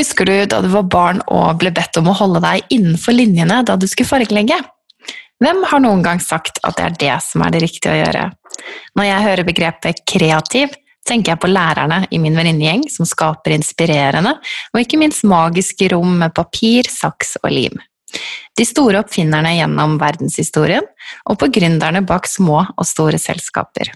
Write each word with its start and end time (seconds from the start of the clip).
Husker 0.00 0.24
du 0.24 0.46
da 0.48 0.62
du 0.64 0.70
var 0.72 0.86
barn 0.88 1.18
og 1.28 1.58
ble 1.60 1.68
bedt 1.76 1.98
om 2.00 2.06
å 2.08 2.16
holde 2.16 2.40
deg 2.40 2.70
innenfor 2.72 3.12
linjene 3.12 3.58
da 3.68 3.74
du 3.76 3.84
skulle 3.90 4.08
fargelegge? 4.08 4.56
Hvem 5.44 5.60
har 5.68 5.82
noen 5.84 6.00
gang 6.04 6.22
sagt 6.24 6.56
at 6.64 6.78
det 6.78 6.86
er 6.86 6.96
det 7.02 7.16
som 7.26 7.44
er 7.44 7.52
det 7.52 7.60
riktige 7.66 7.92
å 7.92 7.98
gjøre? 7.98 8.22
Når 8.96 9.08
jeg 9.08 9.26
hører 9.26 9.48
begrepet 9.48 10.00
kreativ, 10.08 10.72
tenker 11.04 11.34
jeg 11.34 11.42
på 11.42 11.52
lærerne 11.52 12.00
i 12.08 12.20
min 12.22 12.36
venninnegjeng 12.36 12.86
som 12.92 13.08
skaper 13.08 13.52
inspirerende 13.58 14.38
og 14.72 14.80
ikke 14.80 15.00
minst 15.00 15.26
magiske 15.28 15.92
rom 15.92 16.16
med 16.22 16.32
papir, 16.36 16.88
saks 16.88 17.36
og 17.42 17.52
lim. 17.52 17.76
De 18.56 18.64
store 18.64 19.04
oppfinnerne 19.04 19.52
gjennom 19.58 20.00
verdenshistorien, 20.00 20.88
og 21.28 21.38
på 21.40 21.52
gründerne 21.52 22.06
bak 22.08 22.24
små 22.28 22.62
og 22.64 22.88
store 22.88 23.20
selskaper. 23.20 23.92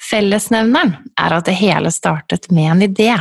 Fellesnevneren 0.00 0.96
er 1.20 1.36
at 1.36 1.48
det 1.48 1.60
hele 1.60 1.92
startet 1.92 2.48
med 2.48 2.72
en 2.72 2.86
idé 2.88 3.12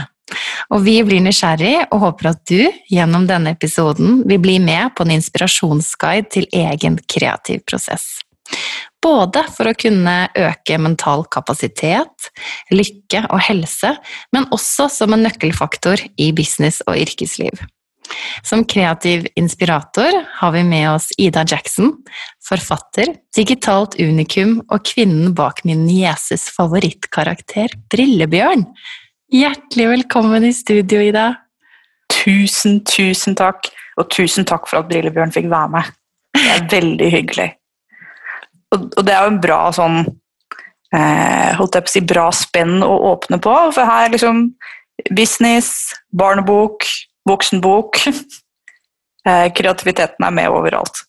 og 0.73 0.81
vi 0.85 0.97
blir 1.05 1.21
nysgjerrig 1.23 1.87
og 1.91 2.01
håper 2.01 2.31
at 2.31 2.41
du 2.49 2.61
gjennom 2.91 3.27
denne 3.29 3.53
episoden 3.55 4.23
vil 4.27 4.41
bli 4.41 4.57
med 4.63 4.95
på 4.97 5.05
en 5.05 5.15
inspirasjonsguide 5.17 6.29
til 6.33 6.47
egen 6.55 6.97
kreativ 7.11 7.61
prosess. 7.69 8.07
Både 9.05 9.43
for 9.53 9.69
å 9.69 9.77
kunne 9.77 10.15
øke 10.37 10.77
mental 10.81 11.25
kapasitet, 11.33 12.29
lykke 12.73 13.25
og 13.29 13.41
helse, 13.47 13.93
men 14.33 14.49
også 14.53 14.89
som 14.89 15.13
en 15.13 15.25
nøkkelfaktor 15.25 16.01
i 16.21 16.31
business 16.33 16.81
og 16.87 16.97
yrkesliv. 17.05 17.61
Som 18.45 18.65
kreativ 18.69 19.25
inspirator 19.37 20.19
har 20.39 20.51
vi 20.53 20.61
med 20.65 20.89
oss 20.91 21.09
Ida 21.21 21.41
Jackson, 21.47 21.91
forfatter, 22.45 23.15
digitalt 23.35 23.97
unikum 23.97 24.59
og 24.69 24.85
kvinnen 24.85 25.33
bak 25.37 25.63
min 25.65 25.85
nieses 25.87 26.45
favorittkarakter, 26.53 27.73
Brillebjørn. 27.93 28.67
Hjertelig 29.33 29.87
velkommen 29.89 30.43
i 30.45 30.53
studio, 30.53 30.99
Ida. 31.01 31.31
Tusen, 32.13 32.83
tusen 32.85 33.33
takk. 33.37 33.71
Og 33.97 34.09
tusen 34.13 34.45
takk 34.45 34.67
for 34.69 34.83
at 34.83 34.89
Brillebjørn 34.91 35.33
fikk 35.33 35.47
være 35.49 35.71
med. 35.73 35.89
Det 36.35 36.51
er 36.51 36.67
veldig 36.69 37.09
hyggelig. 37.09 37.47
Og, 38.75 38.85
og 38.91 39.01
det 39.07 39.15
er 39.15 39.25
jo 39.25 39.31
en 39.33 39.41
bra 39.41 39.59
sånn 39.73 39.97
eh, 40.03 41.55
holdt 41.57 41.79
jeg 41.79 41.87
på 41.87 41.89
å 41.89 41.95
si, 41.95 42.03
bra 42.05 42.27
spenn 42.35 42.85
å 42.85 42.91
åpne 43.15 43.41
på. 43.41 43.55
For 43.73 43.89
her 43.89 44.05
er 44.05 44.13
liksom 44.13 44.45
business, 45.09 45.73
barnebok, 46.13 46.85
voksenbok 47.25 48.03
eh, 49.27 49.47
Kreativiteten 49.57 50.27
er 50.27 50.37
med 50.37 50.53
overalt. 50.53 51.01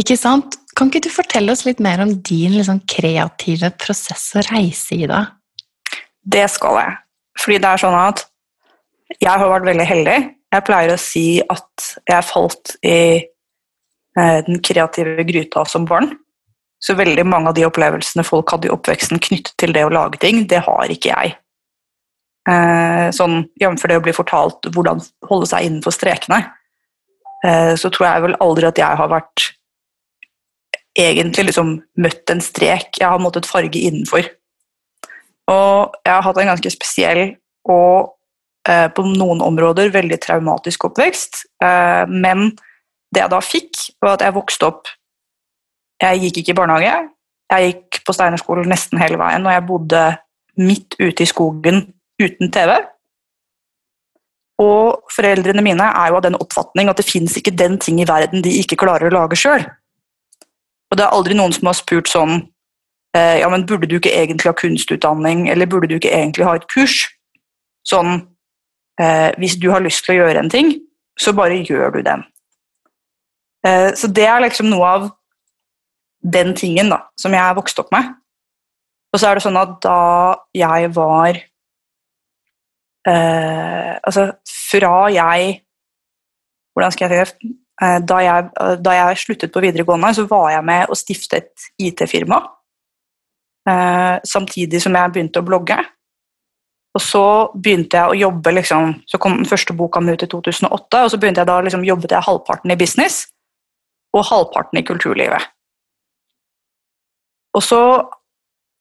Ikke 0.00 0.16
sant? 0.20 0.56
Kan 0.76 0.88
ikke 0.88 1.06
du 1.06 1.12
fortelle 1.12 1.52
oss 1.52 1.66
litt 1.68 1.80
mer 1.82 2.00
om 2.04 2.14
din 2.24 2.56
liksom, 2.56 2.86
kreative 2.88 3.74
prosess 3.80 4.30
og 4.36 4.48
reise, 4.48 4.96
Ida? 4.96 5.26
Det 6.26 6.46
skal 6.50 6.80
jeg. 6.80 6.96
Fordi 7.38 7.60
det 7.62 7.70
er 7.70 7.82
sånn 7.82 7.98
at 7.98 8.24
jeg 9.20 9.30
har 9.30 9.50
vært 9.50 9.68
veldig 9.68 9.86
heldig. 9.86 10.18
Jeg 10.56 10.66
pleier 10.66 10.92
å 10.94 11.00
si 11.00 11.26
at 11.42 11.88
jeg 12.08 12.26
falt 12.26 12.76
i 12.86 12.98
eh, 13.22 14.38
den 14.46 14.62
kreative 14.64 15.24
gryta 15.28 15.64
som 15.68 15.86
barn. 15.88 16.12
Så 16.82 16.96
veldig 16.98 17.24
mange 17.26 17.50
av 17.50 17.56
de 17.56 17.64
opplevelsene 17.66 18.24
folk 18.26 18.52
hadde 18.52 18.68
i 18.68 18.74
oppveksten 18.74 19.20
knyttet 19.22 19.54
til 19.60 19.72
det 19.76 19.86
å 19.86 19.92
lage 19.92 20.20
ting, 20.22 20.44
det 20.50 20.62
har 20.66 20.92
ikke 20.92 21.12
jeg. 21.12 21.36
Eh, 22.46 23.08
sånn 23.14 23.40
Jf. 23.58 23.86
det 23.88 23.98
å 23.98 24.04
bli 24.04 24.14
fortalt 24.14 24.68
hvordan 24.74 25.00
holde 25.26 25.48
seg 25.50 25.66
innenfor 25.66 25.94
strekene, 25.94 26.42
eh, 27.46 27.72
så 27.78 27.90
tror 27.90 28.06
jeg 28.06 28.26
vel 28.26 28.36
aldri 28.44 28.68
at 28.68 28.78
jeg 28.78 29.00
har 29.00 29.10
vært 29.10 29.48
egentlig 30.96 31.48
liksom 31.50 31.74
møtt 32.00 32.32
en 32.32 32.40
strek 32.40 33.00
jeg 33.00 33.08
har 33.08 33.20
måttet 33.20 33.48
farge 33.48 33.80
innenfor. 33.80 34.28
Og 35.52 35.96
jeg 36.02 36.12
har 36.12 36.24
hatt 36.26 36.38
en 36.42 36.50
ganske 36.50 36.72
spesiell 36.74 37.22
og 37.70 38.16
eh, 38.68 38.88
på 38.90 39.04
noen 39.06 39.42
områder 39.44 39.92
veldig 39.94 40.18
traumatisk 40.22 40.88
oppvekst. 40.88 41.44
Eh, 41.62 42.04
men 42.10 42.50
det 43.14 43.22
jeg 43.22 43.32
da 43.32 43.42
fikk, 43.42 43.84
var 44.02 44.16
at 44.16 44.26
jeg 44.26 44.36
vokste 44.36 44.70
opp 44.70 44.94
Jeg 46.02 46.18
gikk 46.20 46.42
ikke 46.42 46.52
i 46.52 46.56
barnehage. 46.58 46.96
Jeg 47.54 47.70
gikk 47.70 48.02
på 48.04 48.12
Steinerskolen 48.12 48.68
nesten 48.68 49.00
hele 49.00 49.16
veien, 49.16 49.46
og 49.46 49.54
jeg 49.54 49.64
bodde 49.64 50.02
midt 50.60 50.96
ute 51.00 51.24
i 51.24 51.28
skogen 51.30 51.86
uten 52.20 52.50
TV. 52.52 52.74
Og 54.60 55.08
foreldrene 55.12 55.64
mine 55.64 55.86
er 55.88 56.10
jo 56.10 56.18
av 56.18 56.24
den 56.26 56.36
oppfatning 56.36 56.90
at 56.90 57.00
det 57.00 57.06
fins 57.08 57.36
ikke 57.36 57.54
den 57.56 57.78
ting 57.80 58.00
i 58.00 58.08
verden 58.08 58.44
de 58.44 58.52
ikke 58.60 58.78
klarer 58.80 59.08
å 59.08 59.14
lage 59.14 59.38
sjøl. 59.40 59.64
Og 60.90 60.98
det 60.98 61.06
er 61.06 61.16
aldri 61.16 61.36
noen 61.36 61.54
som 61.56 61.68
har 61.68 61.76
spurt 61.76 62.08
sånn 62.10 62.42
Ja, 63.14 63.48
men 63.48 63.62
burde 63.64 63.86
du 63.88 63.94
ikke 63.96 64.12
egentlig 64.12 64.50
ha 64.50 64.52
kunstutdanning, 64.52 65.46
eller 65.48 65.66
burde 65.66 65.88
du 65.88 65.94
ikke 65.96 66.10
egentlig 66.12 66.44
ha 66.44 66.52
et 66.58 66.66
kurs? 66.68 67.06
Sånn 67.88 68.10
eh, 69.00 69.30
Hvis 69.40 69.56
du 69.62 69.70
har 69.72 69.80
lyst 69.80 70.04
til 70.04 70.16
å 70.16 70.18
gjøre 70.18 70.42
en 70.42 70.50
ting, 70.52 70.74
så 71.16 71.32
bare 71.32 71.62
gjør 71.64 71.94
du 71.94 72.02
den. 72.04 72.26
Eh, 73.66 73.94
så 73.96 74.10
det 74.12 74.26
er 74.28 74.44
liksom 74.44 74.68
noe 74.70 74.86
av 74.98 75.08
den 76.26 76.54
tingen 76.58 76.90
da, 76.92 77.02
som 77.18 77.34
jeg 77.34 77.42
er 77.42 77.56
vokst 77.56 77.78
opp 77.82 77.92
med. 77.94 78.14
Og 79.14 79.20
så 79.20 79.30
er 79.30 79.38
det 79.38 79.44
sånn 79.46 79.60
at 79.60 79.76
da 79.84 80.00
jeg 80.56 80.90
var 80.96 81.38
eh, 83.08 83.92
Altså 84.02 84.26
fra 84.50 85.06
jeg 85.14 85.54
Hvordan 86.74 86.92
skal 86.92 87.06
jeg 87.06 87.14
si 87.14 87.46
det? 87.46 87.54
Eh, 87.80 87.98
da 88.08 88.18
jeg, 88.24 88.50
da 88.84 88.92
jeg 88.98 89.20
sluttet 89.20 89.52
på 89.52 89.62
videregående, 89.64 90.10
så 90.16 90.26
var 90.28 90.50
jeg 90.52 90.64
med 90.64 90.92
og 90.92 90.98
stiftet 91.00 91.66
IT-firma. 91.80 92.42
Eh, 93.66 94.16
samtidig 94.22 94.80
som 94.82 94.94
jeg 94.94 95.12
begynte 95.12 95.42
å 95.42 95.46
blogge. 95.46 95.78
Og 96.96 97.02
så 97.02 97.24
begynte 97.52 97.98
jeg 97.98 98.12
å 98.12 98.18
jobbe 98.18 98.52
liksom, 98.54 98.94
Så 99.06 99.18
kom 99.18 99.36
den 99.36 99.48
første 99.48 99.74
boka 99.76 100.00
mi 100.00 100.14
ut 100.14 100.22
i 100.22 100.26
2008, 100.30 101.02
og 101.04 101.10
så 101.10 101.18
begynte 101.18 101.42
jeg 101.42 101.50
da 101.50 101.60
liksom, 101.60 101.84
jobbet 101.84 102.14
jeg 102.14 102.24
halvparten 102.24 102.70
i 102.70 102.76
business 102.76 103.26
og 104.16 104.24
halvparten 104.24 104.78
i 104.78 104.84
kulturlivet. 104.86 105.50
Og 107.56 107.62
så 107.64 107.80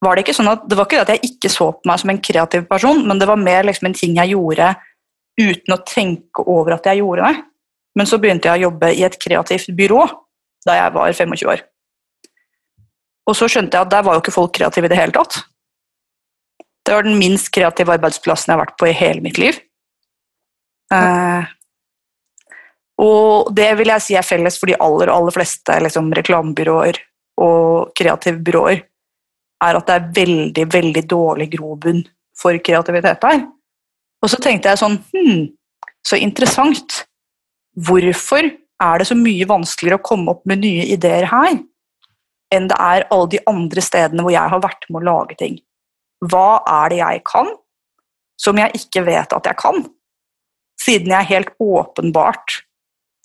var 0.03 0.15
det 0.15 0.23
ikke 0.23 0.35
sånn 0.37 0.51
at 0.51 0.63
det 0.69 0.77
var 0.77 0.87
ikke 0.87 1.01
det 1.01 1.05
at 1.05 1.13
jeg 1.15 1.31
ikke 1.33 1.51
så 1.51 1.71
på 1.73 1.89
meg 1.89 1.99
som 1.99 2.11
en 2.13 2.21
kreativ 2.21 2.65
person, 2.69 3.01
men 3.07 3.19
det 3.19 3.27
var 3.27 3.41
mer 3.41 3.65
liksom 3.67 3.89
en 3.89 3.97
ting 3.97 4.15
jeg 4.15 4.35
gjorde 4.35 4.75
uten 5.41 5.75
å 5.75 5.81
tenke 5.83 6.45
over 6.45 6.77
at 6.77 6.87
jeg 6.87 7.01
gjorde 7.01 7.27
det. 7.27 7.43
Men 7.95 8.07
så 8.07 8.19
begynte 8.21 8.47
jeg 8.51 8.61
å 8.61 8.69
jobbe 8.69 8.91
i 8.93 9.03
et 9.07 9.19
kreativt 9.19 9.71
byrå 9.75 10.05
da 10.67 10.77
jeg 10.79 10.93
var 10.95 11.11
25 11.11 11.49
år. 11.51 11.63
Og 13.25 13.37
så 13.37 13.49
skjønte 13.49 13.77
jeg 13.77 13.87
at 13.87 13.93
der 13.93 14.05
var 14.05 14.17
jo 14.17 14.23
ikke 14.23 14.35
folk 14.35 14.53
kreative 14.55 14.87
i 14.89 14.93
det 14.93 14.99
hele 14.99 15.15
tatt. 15.15 15.41
Det 16.85 16.93
var 16.93 17.07
den 17.07 17.17
minst 17.17 17.49
kreative 17.53 17.95
arbeidsplassen 17.95 18.51
jeg 18.51 18.57
har 18.57 18.65
vært 18.67 18.77
på 18.77 18.89
i 18.89 18.95
hele 18.95 19.23
mitt 19.25 19.39
liv. 19.41 19.57
Eh, 20.93 21.47
og 23.01 23.49
det 23.57 23.71
vil 23.79 23.89
jeg 23.91 24.05
si 24.05 24.15
er 24.15 24.25
felles 24.27 24.59
for 24.61 24.69
de 24.69 24.77
aller, 24.79 25.09
aller 25.11 25.33
fleste 25.33 25.79
liksom, 25.83 26.13
reklamebyråer 26.15 27.01
og 27.41 27.91
kreative 27.97 28.39
byråer, 28.45 28.83
er 29.65 29.79
at 29.79 29.89
det 29.89 29.95
er 29.95 30.11
veldig, 30.19 30.65
veldig 30.71 31.03
dårlig 31.09 31.49
grobunn 31.57 32.03
for 32.37 32.55
kreativitet 32.63 33.23
der. 33.23 33.43
Og 34.23 34.31
så 34.31 34.39
tenkte 34.41 34.71
jeg 34.71 34.81
sånn 34.81 34.99
Hm, 35.11 35.49
så 36.05 36.19
interessant. 36.21 37.03
Hvorfor 37.75 38.45
er 38.45 38.99
det 38.99 39.07
så 39.09 39.17
mye 39.17 39.47
vanskeligere 39.49 39.99
å 39.99 40.05
komme 40.05 40.31
opp 40.35 40.45
med 40.47 40.61
nye 40.63 40.85
ideer 40.93 41.27
her 41.31 41.57
enn 42.53 42.67
det 42.69 42.77
er 42.81 43.07
alle 43.13 43.29
de 43.31 43.41
andre 43.49 43.83
stedene 43.83 44.25
hvor 44.25 44.33
jeg 44.33 44.53
har 44.53 44.63
vært 44.63 44.87
med 44.89 45.01
å 45.01 45.07
lage 45.09 45.37
ting? 45.39 45.57
Hva 46.25 46.61
er 46.81 46.93
det 46.93 47.01
jeg 47.01 47.23
kan 47.27 47.49
som 48.41 48.59
jeg 48.59 48.81
ikke 48.81 49.05
vet 49.07 49.33
at 49.35 49.49
jeg 49.49 49.59
kan? 49.59 49.81
Siden 50.81 51.13
jeg 51.15 51.31
helt 51.31 51.53
åpenbart 51.61 52.59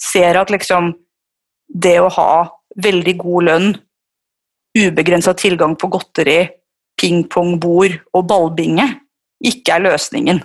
ser 0.00 0.38
at 0.40 0.52
liksom 0.52 0.94
det 1.70 1.98
å 2.00 2.10
ha 2.14 2.32
veldig 2.80 3.14
god 3.20 3.46
lønn, 3.48 3.68
ubegrensa 4.78 5.34
tilgang 5.38 5.74
på 5.78 5.90
godteri, 5.90 6.40
pingpongbord 7.00 7.96
og 8.14 8.26
ballbinge 8.28 8.86
ikke 9.50 9.76
er 9.76 9.84
løsningen 9.86 10.40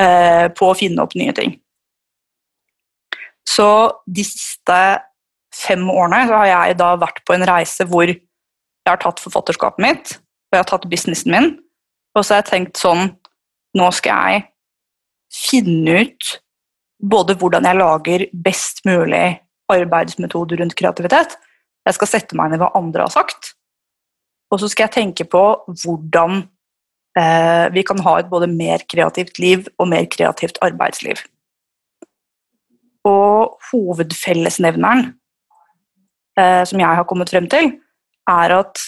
eh, 0.00 0.46
på 0.56 0.70
å 0.70 0.76
finne 0.76 1.04
opp 1.04 1.14
nye 1.18 1.34
ting. 1.36 1.54
Så 3.46 3.68
de 4.06 4.24
siste 4.26 4.78
fem 5.54 5.82
årene 5.90 6.24
så 6.28 6.42
har 6.42 6.50
jeg 6.50 6.78
da 6.80 6.90
vært 7.00 7.22
på 7.26 7.34
en 7.34 7.46
reise 7.48 7.86
hvor 7.88 8.10
jeg 8.10 8.88
har 8.88 9.00
tatt 9.02 9.22
forfatterskapet 9.22 9.84
mitt, 9.84 10.14
og 10.50 10.56
jeg 10.56 10.64
har 10.64 10.70
tatt 10.70 10.88
businessen 10.90 11.34
min, 11.34 11.50
og 12.16 12.24
så 12.24 12.36
har 12.36 12.44
jeg 12.44 12.52
tenkt 12.52 12.80
sånn 12.80 13.16
Nå 13.78 13.86
skal 13.94 14.32
jeg 14.34 14.46
finne 15.30 16.00
ut 16.02 16.30
både 16.98 17.36
hvordan 17.38 17.68
jeg 17.68 17.78
lager 17.78 18.24
best 18.34 18.80
mulig 18.82 19.38
arbeidsmetoder 19.70 20.58
rundt 20.58 20.74
kreativitet. 20.74 21.36
Jeg 21.86 21.96
skal 21.96 22.10
sette 22.10 22.38
meg 22.38 22.50
ned 22.50 22.58
hva 22.58 22.72
andre 22.74 23.06
har 23.06 23.14
sagt. 23.14 23.52
Og 24.50 24.58
så 24.58 24.66
skal 24.72 24.88
jeg 24.88 24.96
tenke 24.96 25.26
på 25.30 25.42
hvordan 25.84 26.42
eh, 27.14 27.66
vi 27.70 27.84
kan 27.86 28.02
ha 28.02 28.16
et 28.18 28.30
både 28.32 28.50
mer 28.50 28.82
kreativt 28.90 29.38
liv 29.38 29.68
og 29.78 29.92
mer 29.92 30.10
kreativt 30.10 30.58
arbeidsliv. 30.66 31.22
Og 33.06 33.56
hovedfellesnevneren 33.70 35.12
eh, 36.40 36.62
som 36.66 36.80
jeg 36.80 36.98
har 37.00 37.06
kommet 37.08 37.30
frem 37.30 37.48
til, 37.52 37.74
er 38.28 38.56
at 38.56 38.82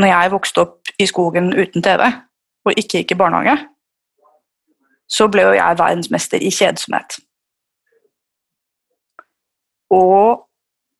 når 0.00 0.12
jeg 0.12 0.32
vokste 0.32 0.64
opp 0.64 0.92
i 1.00 1.06
skogen 1.08 1.52
uten 1.56 1.82
TV, 1.82 2.06
og 2.64 2.76
ikke 2.76 3.00
gikk 3.00 3.14
i 3.14 3.18
barnehage, 3.20 3.56
så 5.10 5.26
ble 5.32 5.48
jo 5.48 5.56
jeg 5.56 5.78
verdensmester 5.80 6.42
i 6.42 6.52
kjedsomhet. 6.54 7.18
Og 9.90 10.46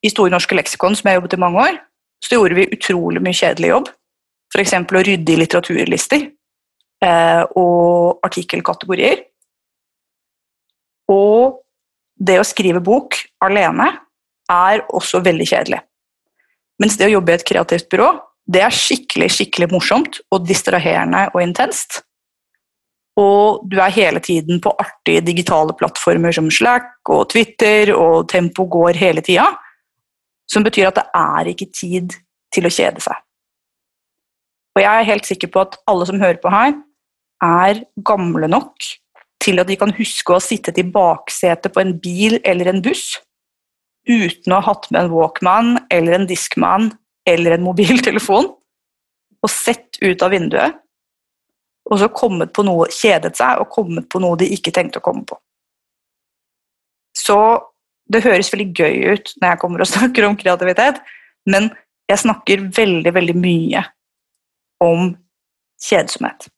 i 0.03 0.11
Store 0.11 0.33
norske 0.33 0.57
leksikon, 0.57 0.97
som 0.97 1.09
jeg 1.09 1.21
jobbet 1.21 1.37
i 1.37 1.41
mange 1.41 1.63
år, 1.63 1.81
så 2.25 2.37
gjorde 2.37 2.57
vi 2.59 2.69
utrolig 2.75 3.23
mye 3.23 3.37
kjedelig 3.37 3.71
jobb. 3.71 3.91
F.eks. 4.51 4.75
å 4.75 5.03
rydde 5.07 5.35
i 5.35 5.39
litteraturlister 5.39 6.25
eh, 7.05 7.43
og 7.61 8.25
artikkelkategorier. 8.27 9.23
Og 11.11 11.61
det 12.19 12.41
å 12.41 12.47
skrive 12.47 12.83
bok 12.85 13.17
alene 13.45 13.93
er 14.51 14.83
også 14.89 15.23
veldig 15.25 15.47
kjedelig. 15.47 15.81
Mens 16.81 16.97
det 16.97 17.11
å 17.11 17.15
jobbe 17.19 17.35
i 17.35 17.37
et 17.37 17.47
kreativt 17.47 17.91
byrå, 17.93 18.11
det 18.51 18.63
er 18.65 18.75
skikkelig, 18.75 19.29
skikkelig 19.37 19.69
morsomt 19.71 20.21
og 20.33 20.47
distraherende 20.49 21.27
og 21.35 21.43
intenst. 21.45 22.01
Og 23.21 23.67
du 23.69 23.77
er 23.83 23.93
hele 23.93 24.23
tiden 24.25 24.63
på 24.65 24.73
artige 24.81 25.23
digitale 25.27 25.75
plattformer 25.77 26.33
som 26.33 26.49
Slack 26.51 27.11
og 27.13 27.29
Twitter, 27.35 27.93
og 27.93 28.31
tempo 28.33 28.65
går 28.71 28.97
hele 28.99 29.23
tida. 29.27 29.51
Som 30.51 30.65
betyr 30.67 30.89
at 30.89 30.99
det 30.99 31.07
er 31.15 31.51
ikke 31.53 31.69
tid 31.75 32.17
til 32.55 32.67
å 32.67 32.73
kjede 32.73 33.03
seg. 33.05 33.19
Og 34.75 34.83
jeg 34.83 34.91
er 34.91 35.11
helt 35.11 35.29
sikker 35.29 35.51
på 35.53 35.63
at 35.67 35.77
alle 35.91 36.07
som 36.09 36.23
hører 36.23 36.41
på 36.43 36.51
her, 36.55 36.75
er 37.45 37.85
gamle 38.07 38.49
nok 38.51 38.89
til 39.41 39.61
at 39.61 39.69
de 39.69 39.77
kan 39.81 39.93
huske 39.97 40.33
å 40.33 40.39
ha 40.39 40.45
sittet 40.45 40.79
i 40.81 40.85
baksetet 40.87 41.73
på 41.73 41.83
en 41.83 41.95
bil 42.03 42.39
eller 42.45 42.73
en 42.73 42.83
buss 42.85 43.15
uten 44.09 44.53
å 44.53 44.61
ha 44.61 44.73
hatt 44.73 44.89
med 44.91 45.05
en 45.05 45.13
Walkman 45.13 45.75
eller 45.93 46.17
en 46.17 46.29
diskman 46.31 46.91
eller 47.29 47.57
en 47.57 47.67
mobiltelefon 47.67 48.49
og 49.41 49.53
sett 49.53 50.01
ut 50.01 50.23
av 50.25 50.33
vinduet 50.35 50.79
og 51.91 51.99
så 51.99 52.11
kommet 52.15 52.53
på 52.55 52.65
noe, 52.67 52.87
kjedet 52.95 53.35
seg 53.39 53.63
og 53.63 53.71
kommet 53.73 54.07
på 54.11 54.21
noe 54.23 54.39
de 54.39 54.47
ikke 54.55 54.73
tenkte 54.75 55.01
å 55.01 55.05
komme 55.05 55.25
på. 55.27 55.39
Så 57.17 57.37
det 58.11 58.23
høres 58.25 58.51
veldig 58.53 58.69
gøy 58.75 59.17
ut 59.17 59.33
når 59.41 59.49
jeg 59.49 59.63
kommer 59.63 59.83
og 59.83 59.91
snakker 59.95 60.29
om 60.29 60.39
kreativitet, 60.39 61.03
men 61.51 61.71
jeg 62.11 62.23
snakker 62.25 62.71
veldig, 62.77 63.15
veldig 63.15 63.37
mye 63.39 63.85
om 64.83 65.13
kjedsomhet. 65.83 66.49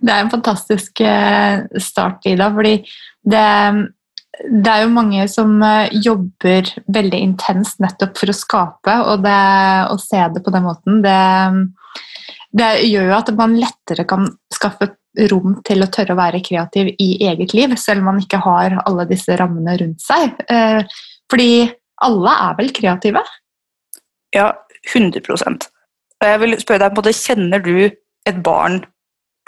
Det 0.00 0.12
er 0.12 0.22
en 0.22 0.32
fantastisk 0.32 1.00
eh, 1.04 1.64
start, 1.82 2.24
Ida, 2.28 2.48
fordi 2.54 2.76
det, 3.26 3.44
det 4.44 4.72
er 4.72 4.84
jo 4.84 4.92
mange 4.92 5.24
som 5.32 5.56
eh, 5.64 5.94
jobber 6.04 6.68
veldig 6.92 7.20
intenst 7.30 7.80
nettopp 7.80 8.18
for 8.20 8.32
å 8.32 8.36
skape, 8.36 8.96
og 9.10 9.24
det, 9.24 9.40
å 9.92 9.96
se 10.00 10.20
det 10.34 10.42
på 10.44 10.52
den 10.54 10.66
måten, 10.66 11.02
det 11.04 11.18
det 12.56 12.68
gjør 12.88 13.10
jo 13.10 13.16
at 13.16 13.32
man 13.36 13.56
lettere 13.60 14.06
kan 14.08 14.28
skaffe 14.54 14.88
rom 15.30 15.58
til 15.66 15.84
å 15.84 15.88
tørre 15.92 16.14
å 16.14 16.18
være 16.18 16.42
kreativ 16.44 16.92
i 17.02 17.08
eget 17.28 17.54
liv, 17.56 17.74
selv 17.80 18.02
om 18.02 18.10
man 18.12 18.20
ikke 18.22 18.40
har 18.44 18.78
alle 18.84 19.06
disse 19.08 19.36
rammene 19.36 19.76
rundt 19.80 20.04
seg. 20.04 20.36
Eh, 20.52 20.80
fordi 21.32 21.66
alle 22.06 22.34
er 22.46 22.56
vel 22.58 22.72
kreative? 22.76 23.22
Ja, 24.34 24.50
100% 24.92 25.68
Og 26.20 26.26
jeg 26.28 26.40
vil 26.42 26.56
spørre 26.60 26.84
deg, 26.84 26.94
på 26.96 27.04
det, 27.06 27.14
Kjenner 27.16 27.62
du 27.64 27.88
et 28.28 28.42
barn 28.44 28.82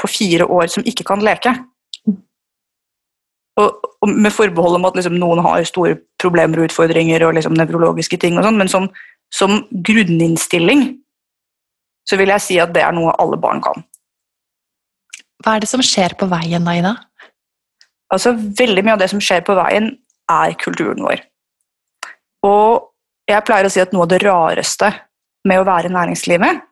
på 0.01 0.09
fire 0.11 0.47
år 0.49 0.71
som 0.73 0.87
ikke 0.89 1.07
kan 1.07 1.23
leke? 1.25 1.53
Og, 3.59 3.89
og 4.05 4.11
med 4.13 4.31
forbehold 4.31 4.79
om 4.79 4.87
at 4.87 4.97
liksom, 4.99 5.17
noen 5.19 5.43
har 5.43 5.65
store 5.67 5.97
problemer 6.23 6.61
og 6.61 6.69
utfordringer 6.69 7.25
og 7.27 7.35
liksom, 7.39 7.57
nevrologiske 7.59 8.21
ting, 8.23 8.39
og 8.39 8.47
sånn, 8.47 8.59
men 8.61 8.71
som, 8.71 8.89
som 9.35 9.63
grunninnstilling 9.73 10.91
så 12.09 12.17
vil 12.17 12.31
jeg 12.33 12.45
si 12.45 12.59
at 12.63 12.73
det 12.73 12.85
er 12.87 12.95
noe 12.97 13.13
alle 13.21 13.37
barn 13.41 13.61
kan. 13.65 13.83
Hva 15.45 15.57
er 15.57 15.65
det 15.65 15.71
som 15.71 15.83
skjer 15.85 16.15
på 16.19 16.29
veien 16.31 16.65
da, 16.67 16.75
Ida? 16.79 16.95
Altså, 18.15 18.33
veldig 18.33 18.85
mye 18.85 18.95
av 18.97 19.03
det 19.03 19.11
som 19.13 19.21
skjer 19.23 19.43
på 19.45 19.57
veien, 19.59 19.91
er 20.29 20.55
kulturen 20.61 21.05
vår. 21.05 21.21
Og 22.47 22.89
jeg 23.29 23.45
pleier 23.45 23.69
å 23.69 23.73
si 23.73 23.83
at 23.83 23.93
noe 23.93 24.07
av 24.07 24.13
det 24.13 24.23
rareste 24.25 24.91
med 25.49 25.61
å 25.61 25.67
være 25.69 25.91
i 25.91 25.95
næringslivet, 25.95 26.65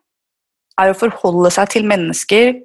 er 0.77 0.91
å 0.91 0.97
forholde 0.97 1.51
seg 1.53 1.71
til 1.73 1.87
mennesker 1.89 2.57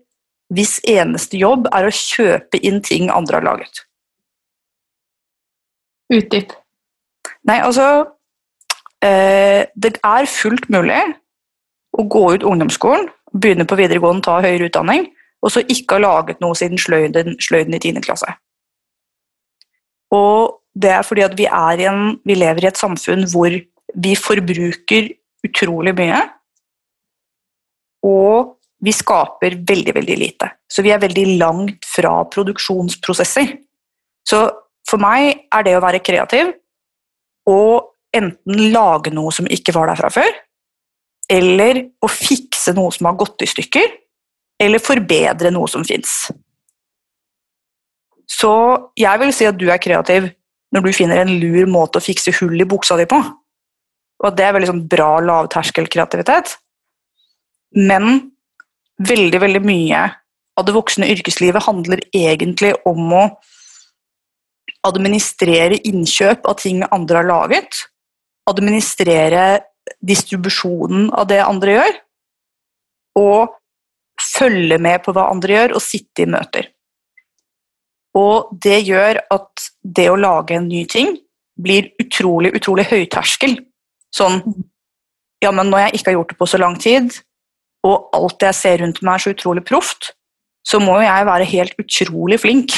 hvis 0.53 0.79
eneste 0.89 1.39
jobb 1.41 1.69
er 1.73 1.89
å 1.89 1.95
kjøpe 1.97 2.61
inn 2.61 2.83
ting 2.85 3.09
andre 3.13 3.41
har 3.41 3.47
laget. 3.47 3.85
Utdyp. 6.13 6.53
Nei, 7.49 7.59
altså 7.63 7.87
eh, 9.03 9.65
Det 9.75 9.97
er 10.05 10.31
fullt 10.31 10.69
mulig 10.73 11.01
å 11.93 12.05
gå 12.09 12.23
ut 12.35 12.47
ungdomsskolen, 12.49 13.11
begynne 13.33 13.67
på 13.69 13.77
videregående, 13.77 14.25
ta 14.25 14.39
høyere 14.45 14.71
utdanning, 14.71 15.11
og 15.43 15.53
så 15.53 15.61
ikke 15.61 15.99
ha 15.99 16.05
laget 16.05 16.41
noe 16.41 16.57
siden 16.57 16.81
sløyden, 16.81 17.37
sløyden 17.43 17.77
i 17.77 17.81
10. 17.83 18.01
klasse. 18.05 18.31
Og 20.13 20.63
det 20.73 20.93
er 20.93 21.05
fordi 21.05 21.25
at 21.27 21.37
vi, 21.37 21.49
er 21.49 21.85
en, 21.91 22.17
vi 22.25 22.37
lever 22.39 22.65
i 22.65 22.71
et 22.71 22.81
samfunn 22.81 23.27
hvor 23.33 23.53
vi 23.53 24.15
forbruker 24.17 25.11
utrolig 25.45 25.95
mye, 25.99 26.23
og 28.09 28.57
vi 28.83 28.95
skaper 28.95 29.61
veldig, 29.69 29.95
veldig 29.95 30.17
lite. 30.19 30.49
Så 30.67 30.83
vi 30.83 30.91
er 30.91 31.03
veldig 31.03 31.37
langt 31.39 31.87
fra 31.87 32.17
produksjonsprosesser. 32.33 33.53
Så 34.27 34.41
for 34.89 35.03
meg 35.03 35.47
er 35.53 35.67
det 35.67 35.77
å 35.79 35.83
være 35.85 36.03
kreativ 36.05 36.53
og 37.51 37.93
enten 38.15 38.73
lage 38.75 39.13
noe 39.15 39.33
som 39.35 39.49
ikke 39.51 39.75
var 39.75 39.89
der 39.91 39.99
fra 39.99 40.11
før, 40.13 40.31
eller 41.33 41.81
å 42.03 42.11
fikse 42.11 42.75
noe 42.77 42.93
som 42.95 43.09
har 43.09 43.19
gått 43.21 43.45
i 43.45 43.49
stykker, 43.49 43.89
eller 44.63 44.83
forbedre 44.83 45.51
noe 45.55 45.71
som 45.71 45.85
fins. 45.87 46.31
Så 48.31 48.53
jeg 48.99 49.21
vil 49.23 49.33
si 49.35 49.49
at 49.49 49.59
du 49.59 49.69
er 49.73 49.83
kreativ 49.83 50.29
når 50.73 50.87
du 50.87 50.97
finner 50.97 51.23
en 51.23 51.33
lur 51.41 51.69
måte 51.71 52.01
å 52.01 52.05
fikse 52.05 52.35
hull 52.39 52.61
i 52.61 52.69
buksa 52.69 52.97
di 53.01 53.07
på. 53.09 53.19
Og 54.23 54.29
at 54.29 54.39
det 54.39 54.47
er 54.47 54.55
veldig 54.57 54.71
sånn 54.71 54.85
bra 54.89 55.17
lavterskelkreativitet. 55.25 56.55
Men 57.77 58.31
veldig, 59.03 59.41
veldig 59.43 59.63
mye 59.67 60.03
av 60.59 60.67
det 60.69 60.75
voksne 60.77 61.09
yrkeslivet 61.13 61.67
handler 61.67 62.05
egentlig 62.15 62.75
om 62.89 63.13
å 63.17 63.25
administrere 64.87 65.79
innkjøp 65.87 66.47
av 66.49 66.59
ting 66.61 66.83
andre 66.91 67.23
har 67.23 67.29
laget. 67.29 67.83
Administrere 68.51 69.63
distribusjonen 70.03 71.11
av 71.15 71.29
det 71.31 71.41
andre 71.45 71.77
gjør. 71.77 71.99
Og 73.23 73.59
følge 74.23 74.79
med 74.83 75.03
på 75.05 75.15
hva 75.15 75.29
andre 75.33 75.57
gjør, 75.57 75.77
og 75.79 75.85
sitte 75.85 76.25
i 76.25 76.31
møter. 76.31 76.69
Og 78.19 78.53
det 78.63 78.83
gjør 78.85 79.23
at 79.33 79.69
det 79.83 80.09
å 80.13 80.19
lage 80.21 80.59
en 80.59 80.69
ny 80.69 80.85
ting 80.91 81.15
blir 81.63 81.91
utrolig, 82.03 82.53
utrolig 82.59 82.89
høyterskel. 82.91 83.59
Sånn 84.15 84.43
Ja, 85.43 85.51
men 85.51 85.73
når 85.73 85.81
jeg 85.81 85.97
ikke 85.97 86.11
har 86.13 86.15
gjort 86.21 86.29
det 86.31 86.37
på 86.39 86.47
så 86.47 86.59
lang 86.63 86.77
tid, 86.79 87.17
og 87.83 88.13
alt 88.15 88.37
det 88.39 88.53
jeg 88.53 88.59
ser 88.61 88.77
rundt 88.79 89.01
meg 89.03 89.17
er 89.17 89.23
så 89.25 89.33
utrolig 89.33 89.65
proft, 89.67 90.13
så 90.63 90.79
må 90.79 91.01
jo 91.01 91.09
jeg 91.09 91.27
være 91.27 91.49
helt 91.51 91.81
utrolig 91.83 92.39
flink 92.39 92.77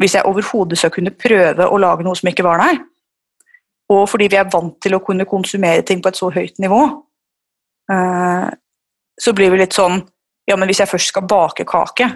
hvis 0.00 0.16
jeg 0.16 0.26
overhodet 0.28 0.78
skal 0.80 0.92
kunne 0.94 1.12
prøve 1.12 1.66
å 1.68 1.80
lage 1.80 2.06
noe 2.06 2.16
som 2.16 2.30
ikke 2.30 2.46
var 2.46 2.62
der. 2.62 2.80
Og 3.92 4.06
fordi 4.08 4.30
vi 4.30 4.38
er 4.40 4.48
vant 4.50 4.78
til 4.80 4.96
å 4.96 5.02
kunne 5.04 5.28
konsumere 5.28 5.84
ting 5.86 6.00
på 6.02 6.10
et 6.10 6.18
så 6.18 6.30
høyt 6.32 6.60
nivå, 6.62 6.80
eh, 7.92 8.48
så 9.20 9.34
blir 9.36 9.52
vi 9.52 9.62
litt 9.64 9.76
sånn 9.76 10.02
Ja, 10.48 10.56
men 10.56 10.66
hvis 10.66 10.80
jeg 10.80 10.90
først 10.90 11.12
skal 11.12 11.28
bake 11.30 11.62
kake, 11.68 12.06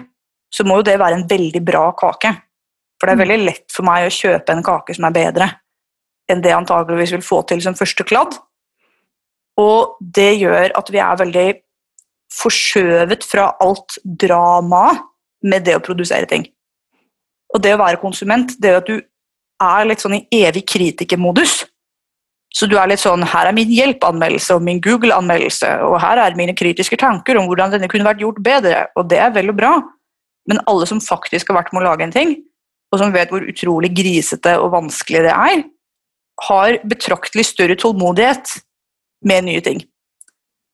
så 0.51 0.65
må 0.67 0.81
jo 0.81 0.83
det 0.83 0.97
være 0.99 1.15
en 1.15 1.27
veldig 1.29 1.61
bra 1.63 1.85
kake. 1.95 2.33
For 2.99 3.07
det 3.07 3.13
er 3.13 3.21
veldig 3.21 3.45
lett 3.45 3.71
for 3.71 3.87
meg 3.87 4.07
å 4.07 4.11
kjøpe 4.11 4.51
en 4.51 4.63
kake 4.65 4.95
som 4.97 5.05
er 5.07 5.13
bedre 5.15 5.47
enn 6.27 6.41
det 6.41 6.49
jeg 6.49 6.57
antageligvis 6.57 7.13
vil 7.15 7.23
få 7.23 7.43
til 7.47 7.61
som 7.63 7.77
første 7.77 8.03
kladd. 8.07 8.33
Og 9.61 9.95
det 9.99 10.33
gjør 10.41 10.73
at 10.75 10.91
vi 10.91 10.99
er 10.99 11.19
veldig 11.21 11.45
forskjøvet 12.35 13.23
fra 13.23 13.51
alt 13.63 13.99
dramaet 14.03 15.05
med 15.45 15.67
det 15.67 15.77
å 15.77 15.83
produsere 15.85 16.27
ting. 16.27 16.47
Og 17.55 17.61
det 17.63 17.71
å 17.75 17.79
være 17.79 18.01
konsument, 18.01 18.57
det 18.59 18.71
er 18.71 18.81
at 18.81 18.89
du 18.89 18.99
er 19.63 19.87
litt 19.87 20.03
sånn 20.03 20.17
i 20.17 20.25
evig 20.43 20.65
kritikermodus. 20.67 21.61
Så 22.55 22.67
du 22.71 22.77
er 22.79 22.87
litt 22.87 23.01
sånn 23.01 23.23
Her 23.27 23.49
er 23.49 23.55
min 23.55 23.71
hjelpeanmeldelse 23.71 24.55
og 24.55 24.63
min 24.63 24.81
Google-anmeldelse, 24.83 25.71
og 25.87 25.97
her 26.03 26.21
er 26.23 26.37
mine 26.39 26.55
kritiske 26.55 26.99
tanker 26.99 27.39
om 27.39 27.49
hvordan 27.49 27.73
denne 27.73 27.89
kunne 27.91 28.07
vært 28.07 28.23
gjort 28.23 28.41
bedre, 28.43 28.85
og 28.95 29.09
det 29.11 29.19
er 29.23 29.33
vel 29.35 29.51
og 29.51 29.57
bra, 29.59 29.73
men 30.47 30.61
alle 30.69 30.87
som 30.87 31.01
faktisk 31.03 31.51
har 31.51 31.59
vært 31.61 31.73
med 31.73 31.83
å 31.83 31.89
lage 31.89 32.05
en 32.05 32.15
ting, 32.15 32.35
og 32.93 33.01
som 33.01 33.11
vet 33.15 33.31
hvor 33.33 33.43
utrolig 33.43 33.91
grisete 33.95 34.55
og 34.61 34.71
vanskelig 34.75 35.25
det 35.25 35.33
er, 35.33 35.65
har 36.47 36.79
betraktelig 36.87 37.47
større 37.47 37.75
tålmodighet 37.79 38.57
med 39.27 39.47
nye 39.47 39.63
ting. 39.63 39.81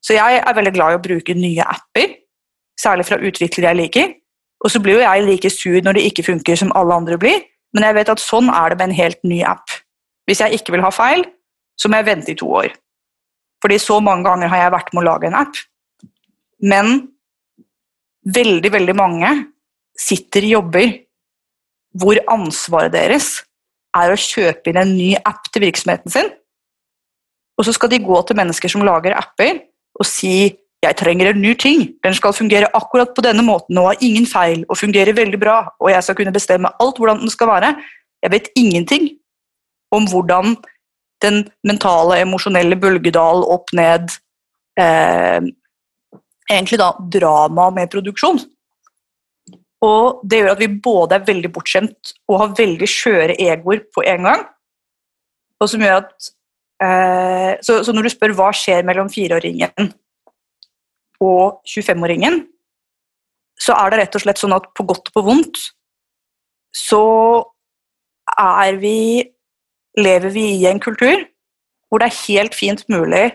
Så 0.01 0.17
jeg 0.17 0.41
er 0.41 0.57
veldig 0.57 0.73
glad 0.73 0.93
i 0.93 0.97
å 0.97 1.03
bruke 1.03 1.37
nye 1.37 1.65
apper, 1.65 2.17
særlig 2.81 3.05
fra 3.09 3.21
utviklere 3.21 3.69
jeg 3.69 3.79
liker. 3.79 4.13
Og 4.61 4.71
så 4.73 4.81
blir 4.81 4.99
jo 4.99 5.05
jeg 5.05 5.25
like 5.25 5.51
sur 5.53 5.79
når 5.81 5.97
det 5.97 6.05
ikke 6.09 6.27
funker 6.27 6.59
som 6.59 6.73
alle 6.77 6.97
andre 7.01 7.17
blir, 7.21 7.41
men 7.73 7.87
jeg 7.87 7.97
vet 7.97 8.11
at 8.13 8.21
sånn 8.21 8.49
er 8.51 8.71
det 8.71 8.79
med 8.79 8.89
en 8.89 8.99
helt 8.99 9.21
ny 9.27 9.41
app. 9.47 9.73
Hvis 10.29 10.43
jeg 10.43 10.59
ikke 10.59 10.75
vil 10.75 10.83
ha 10.85 10.91
feil, 10.93 11.23
så 11.79 11.89
må 11.89 11.99
jeg 11.99 12.09
vente 12.11 12.33
i 12.33 12.37
to 12.37 12.49
år. 12.61 12.73
Fordi 13.61 13.77
så 13.81 13.99
mange 14.03 14.27
ganger 14.27 14.51
har 14.51 14.65
jeg 14.65 14.73
vært 14.75 14.91
med 14.93 15.01
å 15.01 15.07
lage 15.07 15.29
en 15.29 15.37
app. 15.39 15.61
Men 16.61 16.91
veldig, 18.25 18.71
veldig 18.73 18.95
mange 18.97 19.31
sitter 19.97 20.45
i 20.45 20.53
jobber 20.53 20.91
hvor 21.97 22.19
ansvaret 22.31 22.93
deres 22.93 23.41
er 23.97 24.13
å 24.13 24.19
kjøpe 24.19 24.71
inn 24.71 24.79
en 24.79 24.93
ny 24.95 25.09
app 25.17 25.49
til 25.51 25.65
virksomheten 25.65 26.13
sin, 26.13 26.29
og 27.59 27.67
så 27.67 27.73
skal 27.75 27.91
de 27.91 27.99
gå 28.01 28.19
til 28.25 28.37
mennesker 28.39 28.71
som 28.71 28.85
lager 28.87 29.13
apper, 29.17 29.59
og 29.99 30.07
si 30.07 30.53
jeg 30.81 30.97
trenger 30.97 31.29
en 31.29 31.41
ny 31.41 31.53
ting, 31.61 31.83
den 32.01 32.15
skal 32.17 32.33
fungere 32.33 32.69
akkurat 32.73 33.11
på 33.13 33.21
denne 33.21 33.43
måten 33.45 33.77
og 33.77 33.91
har 33.91 34.01
ingen 34.01 34.25
feil 34.25 34.63
og 34.67 34.79
fungerer 34.79 35.13
veldig 35.13 35.39
bra, 35.41 35.57
og 35.77 35.91
jeg 35.93 36.03
skal 36.03 36.17
kunne 36.17 36.33
bestemme 36.33 36.71
alt 36.81 36.97
hvordan 36.97 37.21
den 37.21 37.29
skal 37.29 37.51
være. 37.51 37.75
Jeg 38.23 38.33
vet 38.33 38.49
ingenting 38.57 39.09
om 39.93 40.07
hvordan 40.09 40.55
den 41.21 41.43
mentale, 41.67 42.17
emosjonelle 42.23 42.79
bølgedal 42.81 43.45
opp 43.45 43.73
ned 43.77 44.09
eh, 44.79 45.41
Egentlig 46.51 46.81
da 46.81 46.89
drama 47.13 47.69
med 47.71 47.87
produksjon. 47.93 48.41
Og 49.87 50.23
det 50.27 50.41
gjør 50.41 50.49
at 50.51 50.59
vi 50.59 50.67
både 50.83 51.15
er 51.15 51.27
veldig 51.29 51.51
bortskjemt 51.55 52.11
og 52.27 52.39
har 52.41 52.57
veldig 52.57 52.89
skjøre 52.91 53.37
egoer 53.39 53.85
på 53.95 54.03
en 54.03 54.27
gang. 54.27 54.43
Og 55.61 55.69
som 55.71 55.85
gjør 55.85 56.01
at 56.01 56.27
eh, 56.83 57.53
så, 57.63 57.77
så, 57.85 57.93
når 57.95 58.09
du 58.09 58.11
spør 58.11 58.35
hva 58.35 58.49
skjer 58.57 58.83
mellom 58.83 59.07
fireåringen 59.13 59.93
og 61.21 61.61
25-åringen, 61.69 62.41
så 63.61 63.75
er 63.77 63.91
det 63.91 64.01
rett 64.01 64.17
og 64.17 64.23
slett 64.23 64.41
sånn 64.41 64.55
at 64.55 64.67
på 64.77 64.85
godt 64.89 65.11
og 65.11 65.17
på 65.17 65.25
vondt 65.25 65.59
så 66.75 67.03
er 68.39 68.79
vi 68.81 69.21
lever 69.99 70.31
vi 70.31 70.45
i 70.55 70.65
en 70.69 70.79
kultur 70.79 71.25
hvor 71.89 71.99
det 71.99 72.07
er 72.07 72.21
helt 72.29 72.55
fint 72.55 72.83
mulig 72.89 73.25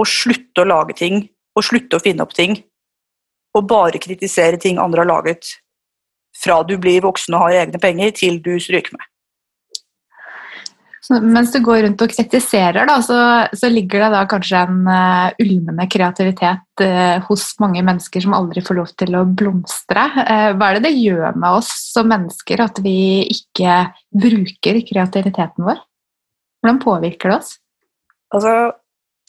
å 0.00 0.06
slutte 0.08 0.64
å 0.64 0.68
lage 0.68 0.96
ting 0.96 1.20
og 1.58 1.66
slutte 1.66 1.98
å 1.98 2.02
finne 2.02 2.24
opp 2.24 2.32
ting 2.34 2.56
og 3.56 3.68
bare 3.68 4.00
kritisere 4.00 4.58
ting 4.60 4.78
andre 4.78 5.02
har 5.02 5.10
laget. 5.10 5.58
Fra 6.38 6.60
du 6.62 6.76
blir 6.78 7.02
voksen 7.02 7.34
og 7.34 7.46
har 7.46 7.64
egne 7.64 7.80
penger, 7.82 8.12
til 8.14 8.38
du 8.42 8.54
stryker 8.62 8.94
med. 8.94 9.06
Mens 11.08 11.52
du 11.54 11.62
går 11.64 11.82
rundt 11.86 12.02
og 12.04 12.10
kritiserer, 12.12 12.84
da, 12.88 12.98
så, 13.04 13.18
så 13.56 13.70
ligger 13.72 14.02
det 14.04 14.08
da 14.12 14.24
kanskje 14.28 14.60
en 14.60 14.82
uh, 14.84 15.30
ulmende 15.40 15.86
kreativitet 15.88 16.82
uh, 16.84 17.24
hos 17.24 17.46
mange 17.62 17.80
mennesker 17.86 18.24
som 18.24 18.36
aldri 18.36 18.60
får 18.64 18.76
lov 18.76 18.90
til 19.00 19.16
å 19.16 19.22
blomstre. 19.24 20.04
Uh, 20.18 20.50
hva 20.58 20.68
er 20.68 20.78
det 20.78 20.90
det 20.90 20.98
gjør 20.98 21.38
med 21.38 21.60
oss 21.62 21.70
som 21.94 22.10
mennesker 22.12 22.60
at 22.60 22.82
vi 22.84 22.98
ikke 23.32 23.78
bruker 24.12 24.82
kreativiteten 24.90 25.68
vår? 25.70 25.80
Hvordan 26.60 26.82
påvirker 26.84 27.32
det 27.32 27.38
oss? 27.38 27.54
Altså, 28.34 28.54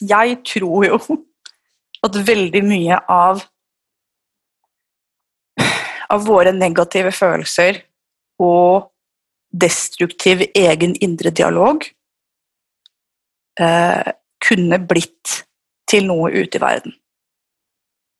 jeg 0.04 0.40
tror 0.52 0.84
jo 0.84 1.00
at 2.04 2.20
veldig 2.28 2.64
mye 2.66 3.00
av 3.08 3.46
av 6.10 6.26
våre 6.26 6.52
negative 6.54 7.12
følelser 7.14 7.84
og 8.42 8.90
destruktiv 9.52 10.44
egen 10.54 10.94
indre 11.02 11.30
dialog 11.30 11.84
eh, 13.60 14.12
kunne 14.40 14.78
blitt 14.78 15.44
til 15.90 16.06
noe 16.06 16.30
ute 16.30 16.58
i 16.58 16.62
verden. 16.62 16.94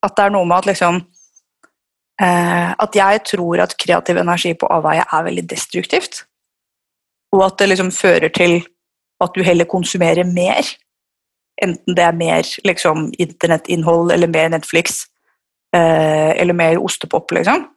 At 0.02 0.16
det 0.16 0.26
er 0.26 0.34
noe 0.34 0.48
med 0.48 0.62
at 0.62 0.68
liksom 0.70 1.00
eh, 2.20 2.70
At 2.72 2.96
jeg 2.96 3.22
tror 3.28 3.60
at 3.60 3.76
kreativ 3.76 4.16
energi 4.16 4.54
på 4.54 4.66
avveie 4.66 5.04
er 5.04 5.26
veldig 5.28 5.46
destruktivt. 5.50 6.24
Og 7.32 7.44
at 7.46 7.58
det 7.58 7.68
liksom 7.68 7.90
fører 7.94 8.28
til 8.28 8.60
at 9.20 9.34
du 9.36 9.42
heller 9.44 9.68
konsumerer 9.68 10.24
mer. 10.24 10.66
Enten 11.62 11.96
det 11.96 12.04
er 12.04 12.16
mer 12.16 12.46
liksom, 12.64 13.12
internettinnhold 13.18 14.12
eller 14.12 14.26
mer 14.26 14.48
Netflix 14.48 15.04
eh, 15.76 16.32
eller 16.40 16.56
mer 16.56 16.80
ostepop, 16.80 17.30
liksom. 17.36 17.68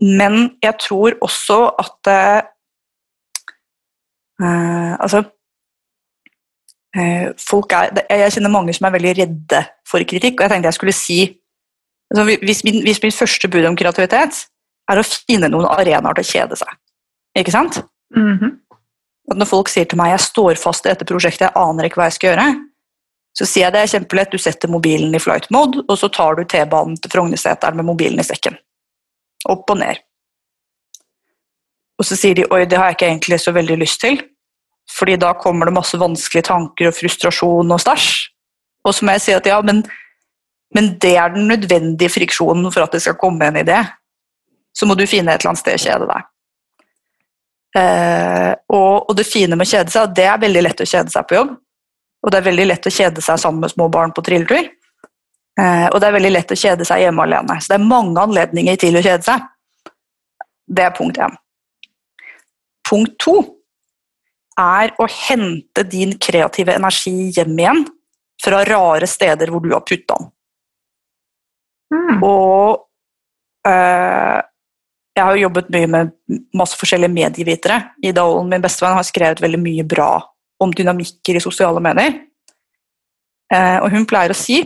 Men 0.00 0.58
jeg 0.62 0.76
tror 0.82 1.16
også 1.24 1.60
at 1.80 2.10
Eh, 4.42 4.92
altså 5.00 5.22
eh, 6.96 7.28
folk 7.40 7.72
er, 7.72 8.02
Jeg 8.10 8.34
kjenner 8.34 8.52
mange 8.52 8.74
som 8.76 8.84
er 8.84 8.92
veldig 8.98 9.14
redde 9.16 9.62
for 9.88 10.04
kritikk, 10.04 10.36
og 10.36 10.44
jeg 10.44 10.52
tenkte 10.52 10.68
jeg 10.68 10.76
skulle 10.76 10.96
si 10.96 11.20
altså, 12.12 12.26
hvis, 12.44 12.60
min, 12.66 12.82
hvis 12.84 13.00
mitt 13.04 13.16
første 13.16 13.48
bud 13.48 13.64
om 13.64 13.78
kreativitet 13.78 14.42
er 14.92 15.00
å 15.00 15.06
finne 15.06 15.48
noen 15.48 15.70
arenaer 15.70 16.18
til 16.18 16.26
å 16.26 16.32
kjede 16.32 16.60
seg. 16.60 16.76
Ikke 17.38 17.54
sant? 17.54 17.80
Mm 18.14 18.38
-hmm. 18.38 18.52
når 19.34 19.46
folk 19.46 19.68
sier 19.68 19.84
til 19.84 19.98
meg 19.98 20.10
jeg 20.10 20.20
står 20.20 20.54
fast 20.54 20.86
i 20.86 20.88
dette 20.88 21.04
prosjektet, 21.04 21.48
jeg 21.48 21.56
aner 21.56 21.84
ikke 21.84 22.00
hva 22.00 22.04
jeg 22.04 22.12
skal 22.12 22.30
gjøre, 22.30 22.68
så 23.38 23.46
sier 23.46 23.64
jeg 23.64 23.72
det 23.72 23.80
er 23.80 23.92
kjempelett, 23.94 24.32
du 24.32 24.38
setter 24.38 24.68
mobilen 24.68 25.14
i 25.14 25.18
flight 25.18 25.50
mode, 25.50 25.84
og 25.88 25.98
så 25.98 26.08
tar 26.08 26.34
du 26.34 26.44
T-banen 26.44 26.96
til 26.96 27.10
Frognerseteren 27.10 27.76
med 27.76 27.84
mobilen 27.84 28.20
i 28.20 28.22
sekken. 28.22 28.56
Opp 29.52 29.70
og 29.72 29.80
ned. 29.80 30.02
Og 31.96 32.04
så 32.04 32.16
sier 32.18 32.36
de 32.36 32.46
oi, 32.52 32.64
det 32.68 32.78
har 32.78 32.90
jeg 32.90 32.98
ikke 32.98 33.10
egentlig 33.10 33.38
så 33.40 33.54
veldig 33.56 33.76
lyst 33.80 34.02
til, 34.02 34.18
fordi 34.92 35.16
da 35.20 35.32
kommer 35.40 35.68
det 35.68 35.76
masse 35.76 35.98
vanskelige 35.98 36.48
tanker 36.50 36.90
og 36.90 36.96
frustrasjon 36.96 37.72
og 37.72 37.82
stæsj. 37.82 38.10
Og 38.86 38.94
så 38.94 39.06
må 39.06 39.16
jeg 39.16 39.24
si 39.24 39.34
at 39.34 39.48
ja, 39.48 39.58
men, 39.64 39.82
men 40.76 40.92
det 41.02 41.16
er 41.18 41.32
den 41.34 41.48
nødvendige 41.50 42.12
friksjonen 42.12 42.68
for 42.70 42.84
at 42.84 42.94
det 42.94 43.02
skal 43.02 43.18
komme 43.18 43.48
en 43.48 43.58
idé. 43.62 43.80
Så 44.76 44.86
må 44.86 44.94
du 44.94 45.06
finne 45.08 45.32
et 45.32 45.40
eller 45.40 45.54
annet 45.54 45.64
sted 45.64 45.78
å 45.78 45.84
kjede 45.86 46.08
deg. 46.10 46.28
Eh, 47.76 48.52
og, 48.72 49.08
og 49.08 49.16
det 49.16 49.26
fine 49.28 49.56
med 49.56 49.66
å 49.66 49.72
kjede 49.72 49.92
seg, 49.92 50.12
det 50.16 50.28
er 50.28 50.42
veldig 50.42 50.62
lett 50.68 50.84
å 50.84 50.88
kjede 50.88 51.12
seg 51.12 51.26
på 51.28 51.38
jobb. 51.40 51.56
Og 52.24 52.32
det 52.32 52.38
er 52.38 52.48
veldig 52.48 52.66
lett 52.70 52.88
å 52.88 52.92
kjede 52.92 53.24
seg 53.24 53.40
sammen 53.40 53.64
med 53.64 53.72
små 53.72 53.88
barn 53.92 54.14
på 54.14 54.24
trilletur. 54.26 54.68
Eh, 55.56 55.86
og 55.88 56.00
det 56.00 56.08
er 56.08 56.16
veldig 56.18 56.32
lett 56.34 56.52
å 56.52 56.58
kjede 56.58 56.86
seg 56.88 57.02
hjemme 57.04 57.24
alene. 57.24 57.58
Så 57.60 57.72
det 57.72 57.78
er 57.78 57.88
mange 57.88 58.22
anledninger 58.22 58.80
til 58.80 58.98
å 58.98 59.04
kjede 59.04 59.24
seg. 59.24 59.44
Det 60.66 60.84
er 60.84 60.96
punkt 60.96 61.20
én. 61.22 61.36
Punkt 62.86 63.16
to 63.22 63.36
er 64.60 64.92
å 65.00 65.06
hente 65.10 65.84
din 65.88 66.14
kreative 66.22 66.76
energi 66.76 67.30
hjem 67.36 67.58
igjen 67.60 67.84
fra 68.42 68.62
rare 68.68 69.08
steder 69.08 69.50
hvor 69.52 69.64
du 69.64 69.72
har 69.74 69.84
putta 69.86 70.16
den. 70.16 70.28
Mm. 71.96 72.22
Og 72.26 72.86
øh, 73.68 74.38
jeg 75.16 75.24
har 75.24 75.36
jo 75.36 75.44
jobbet 75.46 75.68
mye 75.72 75.88
med 75.88 76.14
masse 76.56 76.76
forskjellige 76.76 77.14
medievitere. 77.14 77.80
Ida 78.04 78.24
Ålen, 78.26 78.50
min 78.52 78.64
bestevenn, 78.64 78.98
har 78.98 79.06
skrevet 79.06 79.40
veldig 79.40 79.60
mye 79.62 79.84
bra 79.88 80.10
om 80.60 80.72
dynamikker 80.72 81.38
i 81.38 81.44
sosiale 81.44 81.80
medier. 81.84 82.18
Eh, 83.52 83.78
og 83.80 83.88
hun 83.94 84.04
pleier 84.08 84.34
å 84.34 84.36
si 84.36 84.60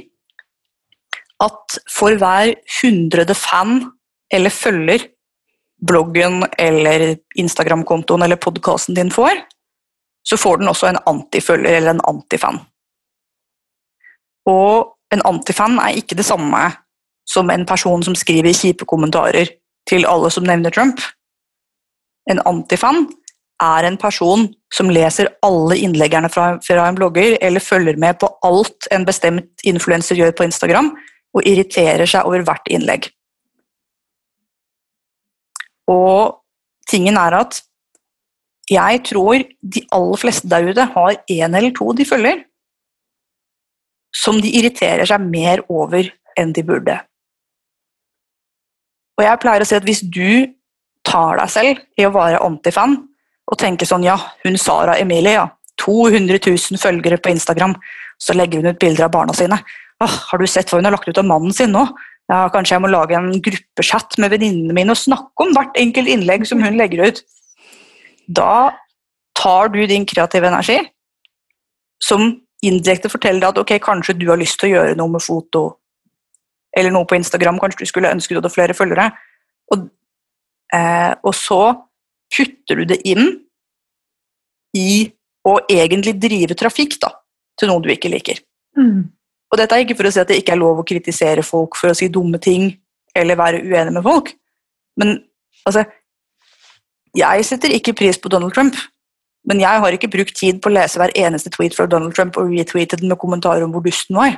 at 1.40 1.78
for 1.90 2.16
hver 2.20 2.54
hundrede 2.80 3.34
fan 3.34 3.80
eller 4.32 4.52
følger 4.52 5.06
bloggen 5.86 6.44
eller 6.58 7.16
Instagram-kontoen 7.40 8.22
eller 8.22 8.36
podkasten 8.36 8.94
din 8.94 9.12
får, 9.12 9.40
så 10.24 10.36
får 10.36 10.60
den 10.60 10.68
også 10.68 10.90
en 10.90 11.00
antifølger 11.06 11.76
eller 11.78 11.96
en 11.96 12.04
antifan. 12.08 12.60
Og 14.48 14.96
en 15.14 15.24
antifan 15.26 15.78
er 15.80 15.96
ikke 16.00 16.18
det 16.18 16.26
samme 16.28 16.60
som 17.28 17.50
en 17.50 17.66
person 17.66 18.02
som 18.02 18.16
skriver 18.18 18.54
kjipe 18.56 18.84
kommentarer 18.88 19.48
til 19.88 20.06
alle 20.06 20.30
som 20.30 20.44
nevner 20.46 20.70
Trump. 20.74 21.00
En 22.30 22.42
antifan 22.46 23.06
er 23.60 23.86
en 23.86 23.98
person 24.00 24.46
som 24.72 24.90
leser 24.92 25.28
alle 25.44 25.76
innleggerne 25.78 26.30
fra, 26.32 26.58
en 26.88 26.98
blogger, 26.98 27.36
eller 27.40 27.60
følger 27.60 27.96
med 27.96 28.18
på 28.20 28.28
alt 28.46 28.88
en 28.92 29.06
bestemt 29.06 29.64
influenser 29.64 30.16
gjør 30.16 30.32
på 30.36 30.46
Instagram, 30.48 30.92
og 31.36 31.46
irriterer 31.46 32.08
seg 32.10 32.26
over 32.26 32.44
hvert 32.46 32.70
innlegg. 32.72 33.08
Og 35.90 36.40
tingen 36.90 37.18
er 37.18 37.36
at 37.40 37.60
jeg 38.70 39.02
tror 39.08 39.42
de 39.74 39.82
aller 39.94 40.20
fleste 40.22 40.50
der 40.50 40.68
ute 40.70 40.86
har 40.94 41.18
én 41.30 41.56
eller 41.58 41.74
to 41.74 41.90
de 41.98 42.06
følger, 42.06 42.44
som 44.14 44.38
de 44.42 44.50
irriterer 44.58 45.06
seg 45.06 45.22
mer 45.26 45.62
over 45.70 46.10
enn 46.38 46.54
de 46.54 46.62
burde. 46.66 46.96
Og 49.18 49.26
jeg 49.26 49.40
pleier 49.42 49.62
å 49.64 49.68
si 49.68 49.78
at 49.78 49.86
hvis 49.86 50.02
du 50.06 50.50
tar 51.06 51.40
deg 51.40 51.50
selv 51.50 51.80
i 51.98 52.06
å 52.06 52.14
være 52.14 52.42
antifan 52.46 52.96
og 53.50 53.58
tenker 53.58 53.88
sånn 53.88 54.06
ja, 54.06 54.16
hun 54.44 54.58
Sara 54.60 54.94
Emilie, 55.00 55.34
ja, 55.34 55.48
200 55.82 56.38
000 56.38 56.78
følgere 56.80 57.18
på 57.18 57.32
Instagram, 57.32 57.74
så 58.20 58.36
legger 58.36 58.60
hun 58.60 58.70
ut 58.70 58.80
bilder 58.80 59.08
av 59.08 59.14
barna 59.14 59.34
sine. 59.34 59.58
Åh, 60.04 60.16
har 60.30 60.40
du 60.40 60.46
sett 60.48 60.70
hva 60.70 60.80
hun 60.80 60.88
har 60.88 60.94
lagt 60.96 61.08
ut 61.08 61.18
av 61.20 61.28
mannen 61.28 61.52
sin 61.54 61.74
nå? 61.74 61.84
Ja, 62.30 62.44
kanskje 62.52 62.76
jeg 62.76 62.84
må 62.84 62.90
lage 62.92 63.16
en 63.18 63.32
gruppechat 63.42 64.16
med 64.22 64.30
venninnene 64.32 64.74
mine 64.76 64.94
og 64.94 65.00
snakke 65.00 65.44
om 65.44 65.50
hvert 65.56 65.74
enkelt 65.80 66.08
innlegg 66.12 66.46
som 66.48 66.62
hun 66.62 66.78
legger 66.78 67.10
ut. 67.10 67.24
Da 68.30 68.70
tar 69.36 69.72
du 69.74 69.80
din 69.90 70.06
kreative 70.06 70.46
energi, 70.46 70.78
som 72.02 72.30
indirekte 72.64 73.10
forteller 73.10 73.42
deg 73.42 73.50
at 73.50 73.60
ok, 73.62 73.74
kanskje 73.82 74.16
du 74.20 74.28
har 74.30 74.40
lyst 74.40 74.60
til 74.60 74.70
å 74.70 74.74
gjøre 74.76 74.96
noe 75.00 75.10
med 75.16 75.24
foto, 75.24 75.64
eller 76.76 76.94
noe 76.94 77.08
på 77.08 77.18
Instagram, 77.18 77.58
kanskje 77.60 77.82
du 77.82 77.90
skulle 77.90 78.12
ønske 78.14 78.34
du 78.34 78.38
hadde 78.38 78.52
flere 78.54 78.76
følgere, 78.78 79.10
og, 79.74 79.88
eh, 80.76 81.12
og 81.26 81.34
så 81.34 81.62
putter 82.30 82.78
du 82.78 82.84
det 82.92 83.00
inn 83.10 83.32
i 84.76 85.08
å 85.48 85.56
egentlig 85.72 86.14
drive 86.22 86.54
trafikk 86.58 87.00
da, 87.02 87.10
til 87.58 87.72
noe 87.72 87.82
du 87.82 87.90
ikke 87.90 88.12
liker. 88.12 88.38
Mm. 88.78 89.08
Og 89.50 89.58
dette 89.58 89.74
er 89.74 89.84
ikke 89.84 89.96
for 89.98 90.08
å 90.08 90.12
si 90.14 90.20
at 90.22 90.30
det 90.30 90.38
ikke 90.40 90.54
er 90.54 90.60
lov 90.60 90.80
å 90.80 90.86
kritisere 90.86 91.42
folk 91.46 91.78
for 91.78 91.90
å 91.90 91.96
si 91.98 92.10
dumme 92.12 92.38
ting 92.42 92.70
eller 93.18 93.38
være 93.38 93.62
uenig 93.66 93.96
med 93.96 94.06
folk, 94.06 94.30
men 95.00 95.18
altså 95.66 95.84
Jeg 97.10 97.42
setter 97.42 97.72
ikke 97.74 97.96
pris 97.98 98.20
på 98.22 98.30
Donald 98.30 98.52
Trump, 98.54 98.76
men 99.50 99.58
jeg 99.58 99.82
har 99.82 99.94
ikke 99.96 100.12
brukt 100.12 100.36
tid 100.38 100.60
på 100.62 100.70
å 100.70 100.74
lese 100.76 101.00
hver 101.00 101.10
eneste 101.18 101.50
tweet 101.50 101.74
fra 101.74 101.88
Donald 101.90 102.14
Trump 102.14 102.36
og 102.38 102.52
retweete 102.54 103.00
den 103.00 103.10
med 103.10 103.18
kommentarer 103.18 103.64
om 103.66 103.72
hvor 103.74 103.82
dusten 103.82 104.14
var. 104.14 104.36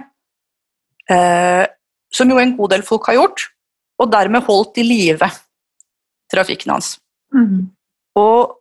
Eh, 1.05 1.67
som 2.09 2.33
jo 2.33 2.39
en 2.41 2.55
god 2.57 2.73
del 2.73 2.85
folk 2.87 3.11
har 3.11 3.19
gjort, 3.19 3.45
og 4.01 4.09
dermed 4.09 4.47
holdt 4.47 4.81
i 4.81 4.87
live 4.87 5.29
trafikken 6.33 6.73
hans. 6.73 6.95
Mm. 7.35 7.69
Og 8.17 8.57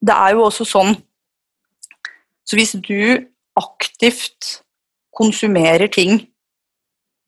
det 0.00 0.14
er 0.14 0.36
jo 0.36 0.46
også 0.46 0.64
sånn 0.68 0.96
Så 2.48 2.56
hvis 2.56 2.72
du 2.80 3.28
aktivt 3.58 4.62
konsumerer 5.18 5.90
ting 5.92 6.22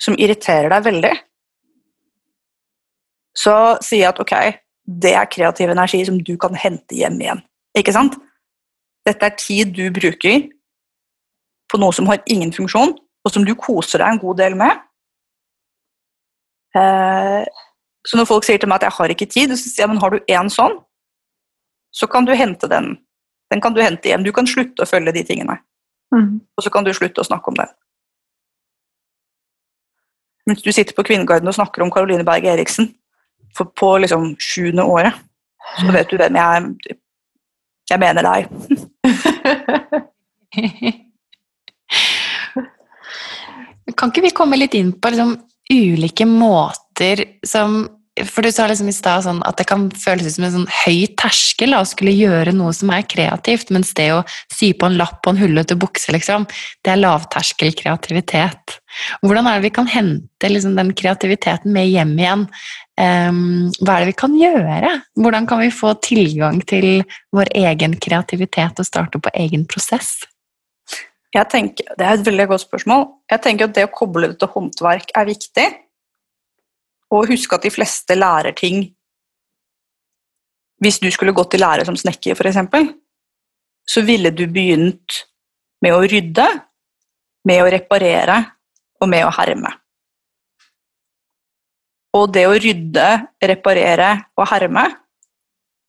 som 0.00 0.16
irriterer 0.16 0.70
deg 0.72 0.86
veldig, 0.86 1.12
så 3.36 3.54
sier 3.84 4.06
jeg 4.06 4.12
at 4.14 4.22
ok, 4.22 4.34
det 5.02 5.12
er 5.14 5.28
kreativ 5.30 5.70
energi 5.70 6.00
som 6.08 6.18
du 6.24 6.34
kan 6.40 6.56
hente 6.56 6.96
hjem 6.96 7.20
igjen. 7.20 7.42
Ikke 7.76 7.94
sant? 7.94 8.16
Dette 9.06 9.28
er 9.28 9.36
tid 9.38 9.74
du 9.76 9.86
bruker 9.94 10.48
på 11.70 11.78
noe 11.78 11.94
som 11.94 12.08
har 12.10 12.22
ingen 12.30 12.52
funksjon, 12.52 12.96
og 12.96 13.32
som 13.32 13.44
du 13.46 13.52
koser 13.54 14.02
deg 14.02 14.14
en 14.14 14.22
god 14.22 14.40
del 14.40 14.56
med. 14.58 14.80
Eh, 16.74 17.44
så 18.06 18.16
når 18.16 18.28
folk 18.30 18.46
sier 18.46 18.58
til 18.58 18.70
meg 18.70 18.80
at 18.80 18.88
jeg 18.88 18.96
har 18.96 19.14
ikke 19.14 19.28
tid, 19.30 19.52
så 19.54 19.68
sier 19.68 19.84
jeg 19.84 19.92
men 19.92 20.00
har 20.02 20.14
du 20.14 20.32
én 20.32 20.50
sånn, 20.52 20.78
så 21.94 22.08
kan 22.10 22.26
du 22.26 22.32
hente 22.38 22.70
den. 22.70 22.94
Den 23.50 23.60
kan 23.60 23.74
du 23.74 23.82
hente 23.82 24.08
hjem. 24.08 24.22
Du 24.24 24.32
kan 24.32 24.46
slutte 24.46 24.82
å 24.84 24.88
følge 24.88 25.12
de 25.16 25.24
tingene, 25.26 25.58
Mm. 26.12 26.40
og 26.56 26.64
så 26.64 26.70
kan 26.74 26.84
du 26.84 26.90
slutte 26.92 27.20
å 27.22 27.26
snakke 27.26 27.48
om 27.48 27.54
den. 27.54 27.68
Mens 30.46 30.62
du 30.62 30.72
sitter 30.72 30.94
på 30.94 31.04
Kvinneguiden 31.06 31.46
og 31.46 31.54
snakker 31.54 31.82
om 31.84 31.90
Caroline 31.90 32.24
Berg 32.26 32.44
Eriksen 32.44 32.94
for 33.54 33.64
på 33.66 33.98
liksom 34.02 34.34
sjuende 34.42 34.82
året, 34.82 35.14
så 35.78 35.92
vet 35.92 36.08
du 36.10 36.16
hvem 36.18 36.34
jeg 36.34 36.74
Jeg 37.90 37.98
mener 37.98 38.22
deg. 38.22 38.46
Kan 43.96 44.10
ikke 44.12 44.22
vi 44.22 44.30
komme 44.36 44.56
litt 44.58 44.74
inn 44.78 44.92
på 44.92 45.10
liksom, 45.10 45.36
ulike 45.70 46.26
måter 46.26 47.24
som 47.46 47.82
For 48.28 48.44
du 48.44 48.50
sa 48.52 48.66
liksom 48.68 48.88
i 48.90 48.94
stad 48.94 49.24
sånn 49.24 49.40
at 49.48 49.58
det 49.60 49.66
kan 49.70 49.88
føles 49.96 50.26
ut 50.26 50.34
som 50.36 50.46
en 50.46 50.54
sånn 50.54 50.68
høy 50.82 51.06
terskel 51.20 51.76
å 51.76 51.82
skulle 51.88 52.14
gjøre 52.16 52.54
noe 52.56 52.72
som 52.76 52.92
er 52.94 53.06
kreativt, 53.08 53.72
mens 53.74 53.92
det 53.98 54.10
å 54.14 54.20
sy 54.52 54.72
på 54.76 54.88
en 54.88 54.98
lapp 55.00 55.20
på 55.24 55.32
en 55.32 55.40
hullete 55.40 55.76
bukse, 55.80 56.12
liksom, 56.14 56.46
det 56.84 56.94
er 56.94 57.02
lavterskel 57.02 57.72
kreativitet. 57.78 58.78
Hvordan 59.22 59.46
er 59.46 59.58
det 59.58 59.68
vi 59.68 59.74
kan 59.74 59.90
hente 59.90 60.50
liksom, 60.50 60.74
den 60.78 60.94
kreativiteten 60.98 61.72
med 61.74 61.90
hjem 61.90 62.16
igjen? 62.18 62.46
Um, 63.00 63.70
hva 63.80 63.96
er 63.96 64.04
det 64.04 64.10
vi 64.10 64.18
kan 64.24 64.34
gjøre? 64.36 64.96
Hvordan 65.20 65.46
kan 65.48 65.62
vi 65.62 65.70
få 65.72 65.94
tilgang 66.04 66.60
til 66.68 67.06
vår 67.36 67.52
egen 67.62 67.96
kreativitet 68.02 68.82
og 68.82 68.88
starte 68.88 69.22
på 69.22 69.32
egen 69.40 69.64
prosess? 69.70 70.18
Jeg 71.30 71.46
tenker, 71.52 71.86
det 71.94 72.06
er 72.06 72.18
et 72.18 72.26
veldig 72.26 72.48
godt 72.50 72.64
spørsmål. 72.64 73.06
Jeg 73.30 73.42
tenker 73.44 73.68
at 73.68 73.76
Det 73.76 73.86
å 73.86 73.94
koble 73.94 74.32
det 74.32 74.40
til 74.40 74.50
håndverk 74.50 75.14
er 75.14 75.28
viktig. 75.28 75.68
Og 77.10 77.30
husk 77.32 77.52
at 77.56 77.66
de 77.66 77.72
fleste 77.74 78.14
lærer 78.14 78.54
ting 78.56 78.84
Hvis 80.80 81.00
du 81.02 81.10
skulle 81.12 81.34
gått 81.36 81.54
i 81.54 81.60
lære 81.60 81.84
som 81.84 81.96
snekker, 81.98 82.32
f.eks., 82.32 82.56
så 83.84 84.00
ville 84.06 84.30
du 84.32 84.46
begynt 84.48 85.18
med 85.84 85.92
å 85.92 86.00
rydde, 86.08 86.46
med 87.44 87.60
å 87.60 87.68
reparere 87.68 88.38
og 89.02 89.10
med 89.12 89.26
å 89.26 89.32
herme. 89.34 89.72
Og 92.16 92.32
det 92.32 92.46
å 92.48 92.56
rydde, 92.56 93.06
reparere 93.52 94.08
og 94.40 94.48
herme, 94.48 94.86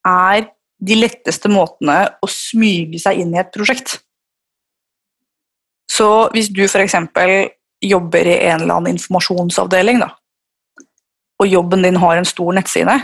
er 0.07 0.49
de 0.81 0.97
letteste 0.97 1.49
måtene 1.51 1.97
å 2.19 2.29
smyge 2.29 2.99
seg 3.01 3.21
inn 3.21 3.35
i 3.35 3.41
et 3.41 3.51
prosjekt. 3.53 3.99
Så 5.91 6.07
hvis 6.33 6.49
du 6.53 6.63
f.eks. 6.65 6.95
jobber 7.81 8.27
i 8.27 8.37
en 8.49 8.63
eller 8.63 8.75
annen 8.75 8.95
informasjonsavdeling, 8.95 10.01
da, 10.01 10.11
og 11.41 11.49
jobben 11.49 11.81
din 11.85 11.97
har 11.97 12.19
en 12.19 12.27
stor 12.27 12.53
nettside, 12.53 12.95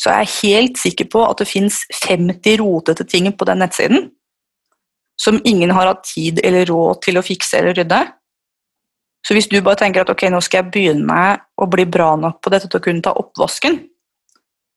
så 0.00 0.10
er 0.10 0.24
jeg 0.24 0.34
helt 0.42 0.80
sikker 0.80 1.06
på 1.12 1.22
at 1.28 1.42
det 1.42 1.50
fins 1.50 1.82
50 2.06 2.58
rotete 2.62 3.04
ting 3.04 3.28
på 3.36 3.46
den 3.48 3.60
nettsiden 3.62 4.10
som 5.20 5.38
ingen 5.46 5.70
har 5.70 5.86
hatt 5.86 6.04
tid 6.08 6.40
eller 6.42 6.66
råd 6.66 7.02
til 7.04 7.20
å 7.20 7.22
fikse 7.22 7.60
eller 7.60 7.76
rydde. 7.78 8.00
Så 9.22 9.36
hvis 9.36 9.46
du 9.46 9.60
bare 9.62 9.78
tenker 9.78 10.02
at 10.02 10.10
ok, 10.10 10.24
nå 10.32 10.40
skal 10.42 10.62
jeg 10.62 10.72
begynne 10.74 11.18
å 11.54 11.68
bli 11.70 11.84
bra 11.86 12.14
nok 12.18 12.40
på 12.42 12.50
dette 12.50 12.66
til 12.70 12.80
å 12.80 12.82
kunne 12.82 13.04
ta 13.04 13.12
oppvasken, 13.14 13.78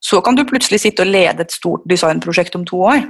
så 0.05 0.19
kan 0.21 0.37
du 0.37 0.43
plutselig 0.45 0.83
sitte 0.83 1.01
og 1.01 1.09
lede 1.09 1.41
et 1.41 1.55
stort 1.55 1.87
designprosjekt 1.89 2.57
om 2.59 2.65
to 2.67 2.83
år. 2.85 3.07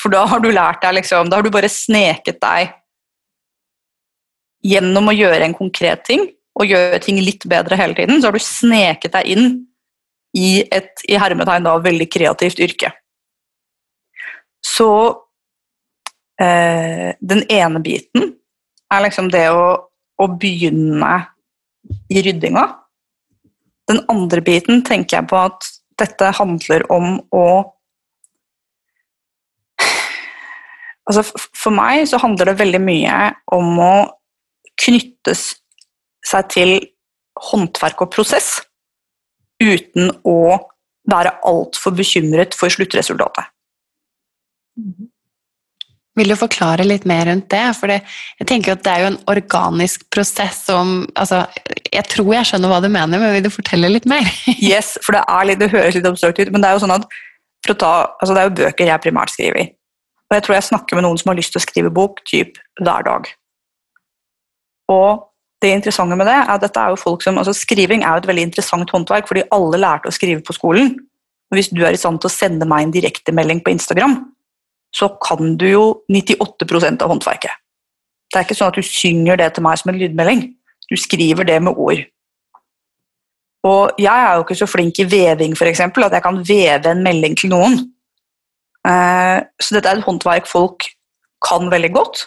For 0.00 0.10
da 0.10 0.24
har 0.26 0.42
du 0.42 0.50
lært 0.50 0.82
deg 0.82 0.96
liksom, 0.98 1.30
da 1.30 1.38
har 1.38 1.46
du 1.46 1.54
bare 1.54 1.70
sneket 1.70 2.40
deg 2.42 2.72
gjennom 4.64 5.12
å 5.12 5.14
gjøre 5.14 5.44
en 5.46 5.54
konkret 5.54 6.02
ting 6.08 6.24
og 6.54 6.70
gjøre 6.70 7.00
ting 7.02 7.18
litt 7.22 7.46
bedre 7.50 7.78
hele 7.78 7.96
tiden, 7.98 8.20
så 8.20 8.30
har 8.30 8.36
du 8.36 8.42
sneket 8.42 9.14
deg 9.16 9.30
inn 9.34 9.48
i 10.38 10.62
et 10.74 11.02
i 11.08 11.18
hermetegn 11.18 11.66
da, 11.66 11.74
veldig 11.82 12.06
kreativt 12.10 12.62
yrke. 12.62 12.90
Så 14.64 14.88
eh, 16.40 17.12
den 17.20 17.44
ene 17.52 17.82
biten 17.84 18.32
er 18.92 19.04
liksom 19.04 19.30
det 19.34 19.46
å, 19.54 19.66
å 20.22 20.26
begynne 20.40 21.14
i 22.10 22.22
ryddinga. 22.24 22.64
Den 23.90 24.00
andre 24.10 24.42
biten 24.44 24.82
tenker 24.86 25.20
jeg 25.20 25.30
på 25.30 25.38
at 25.42 25.70
dette 26.00 26.34
handler 26.40 26.86
om 26.92 27.16
å 27.34 27.46
Altså 31.04 31.20
for 31.36 31.68
meg 31.76 32.06
så 32.08 32.16
handler 32.16 32.48
det 32.48 32.60
veldig 32.62 32.78
mye 32.80 33.16
om 33.52 33.74
å 33.76 33.96
knyttes 34.80 35.42
seg 36.26 36.50
til 36.52 36.76
håndverk 37.50 38.04
og 38.04 38.12
prosess 38.14 38.56
uten 39.62 40.10
å 40.26 40.38
være 41.10 41.34
altfor 41.46 41.94
bekymret 41.96 42.56
for 42.56 42.72
sluttresultatet. 42.72 43.50
Vil 46.14 46.30
du 46.30 46.36
forklare 46.38 46.86
litt 46.86 47.06
mer 47.10 47.26
rundt 47.26 47.48
det? 47.50 47.62
For 47.78 47.90
jeg 47.90 48.46
tenker 48.46 48.76
at 48.76 48.84
det 48.86 48.92
er 48.92 49.02
jo 49.02 49.10
en 49.10 49.20
organisk 49.30 50.04
prosess 50.14 50.60
som 50.68 51.00
altså, 51.18 51.42
Jeg 51.90 52.06
tror 52.10 52.30
jeg 52.36 52.50
skjønner 52.50 52.70
hva 52.70 52.80
du 52.82 52.88
mener, 52.88 53.18
men 53.18 53.34
vil 53.34 53.46
du 53.46 53.50
fortelle 53.50 53.90
litt 53.90 54.06
mer? 54.10 54.26
yes, 54.72 54.94
for 55.02 55.16
det, 55.16 55.24
litt, 55.50 55.62
det 55.62 55.72
høres 55.74 55.98
litt 55.98 56.06
abstrakt 56.10 56.38
ut, 56.38 56.52
men 56.54 56.62
det 56.62 56.70
er 56.70 56.78
jo 56.78 56.84
sånn 56.86 56.94
at 56.94 57.08
ta, 57.64 57.92
altså 58.20 58.34
det 58.34 58.42
er 58.42 58.48
jo 58.48 58.58
bøker 58.60 58.90
jeg 58.90 59.02
primært 59.02 59.32
skriver. 59.34 59.72
Og 60.30 60.36
jeg 60.36 60.44
tror 60.46 60.56
jeg 60.56 60.68
snakker 60.68 60.98
med 60.98 61.06
noen 61.06 61.20
som 61.20 61.32
har 61.32 61.38
lyst 61.38 61.54
til 61.54 61.60
å 61.60 61.64
skrive 61.64 61.92
bok 61.94 62.22
typ 62.28 62.58
hver 62.80 63.06
dag. 63.06 63.30
Og 64.92 65.24
det 65.64 65.72
interessante 65.72 66.16
med 66.18 66.28
det 66.28 66.36
er 66.36 66.52
at 66.52 66.62
dette 66.62 66.80
er 66.80 66.92
jo 66.92 67.00
folk 67.00 67.24
som, 67.24 67.40
altså 67.40 67.54
Skriving 67.56 68.04
er 68.04 68.14
jo 68.14 68.22
et 68.22 68.30
veldig 68.30 68.46
interessant 68.50 68.90
håndverk, 68.94 69.26
fordi 69.30 69.46
alle 69.54 69.80
lærte 69.80 70.10
å 70.10 70.14
skrive 70.14 70.44
på 70.44 70.56
skolen. 70.56 70.94
Hvis 71.54 71.70
du 71.72 71.82
er 71.84 71.94
i 71.94 72.00
stand 72.00 72.20
til 72.20 72.30
å 72.30 72.34
sende 72.34 72.68
meg 72.68 72.86
en 72.86 72.94
direktemelding 72.94 73.62
på 73.64 73.72
Instagram, 73.74 74.18
så 74.94 75.08
kan 75.22 75.56
du 75.58 75.66
jo 75.68 75.84
98% 76.12 77.02
av 77.02 77.12
håndverket. 77.12 77.62
Det 78.30 78.40
er 78.40 78.46
ikke 78.46 78.56
sånn 78.58 78.72
at 78.72 78.78
du 78.78 78.86
synger 78.86 79.38
det 79.38 79.52
til 79.54 79.64
meg 79.66 79.78
som 79.78 79.92
en 79.92 79.98
lydmelding. 79.98 80.44
Du 80.90 80.96
skriver 80.98 81.46
det 81.48 81.60
med 81.62 81.78
ord. 81.78 82.02
Og 83.64 84.00
jeg 84.00 84.12
er 84.12 84.36
jo 84.36 84.44
ikke 84.44 84.58
så 84.58 84.68
flink 84.68 84.98
i 85.00 85.06
veving, 85.08 85.54
f.eks., 85.56 85.80
at 85.80 86.16
jeg 86.18 86.24
kan 86.24 86.40
veve 86.44 86.90
en 86.90 87.04
melding 87.04 87.36
til 87.40 87.52
noen. 87.54 87.78
Eh, 88.84 89.38
så 89.62 89.76
dette 89.76 89.88
er 89.88 90.00
et 90.00 90.06
håndverk 90.06 90.50
folk 90.50 90.84
kan 91.44 91.70
veldig 91.72 91.92
godt, 91.94 92.26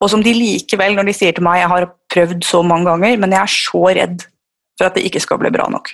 og 0.00 0.10
som 0.12 0.22
de 0.22 0.32
likevel, 0.36 0.96
når 0.96 1.08
de 1.08 1.14
sier 1.16 1.36
til 1.36 1.44
meg 1.46 1.62
jeg 1.62 1.72
har 1.72 1.86
prøvd 2.12 2.44
så 2.44 2.62
mange 2.66 2.90
ganger, 2.90 3.20
men 3.20 3.32
jeg 3.32 3.42
er 3.42 3.52
så 3.52 3.84
redd 3.98 4.26
for 4.76 4.88
at 4.88 4.98
det 4.98 5.06
ikke 5.08 5.22
skal 5.24 5.40
bli 5.40 5.52
bra 5.54 5.68
nok. 5.72 5.92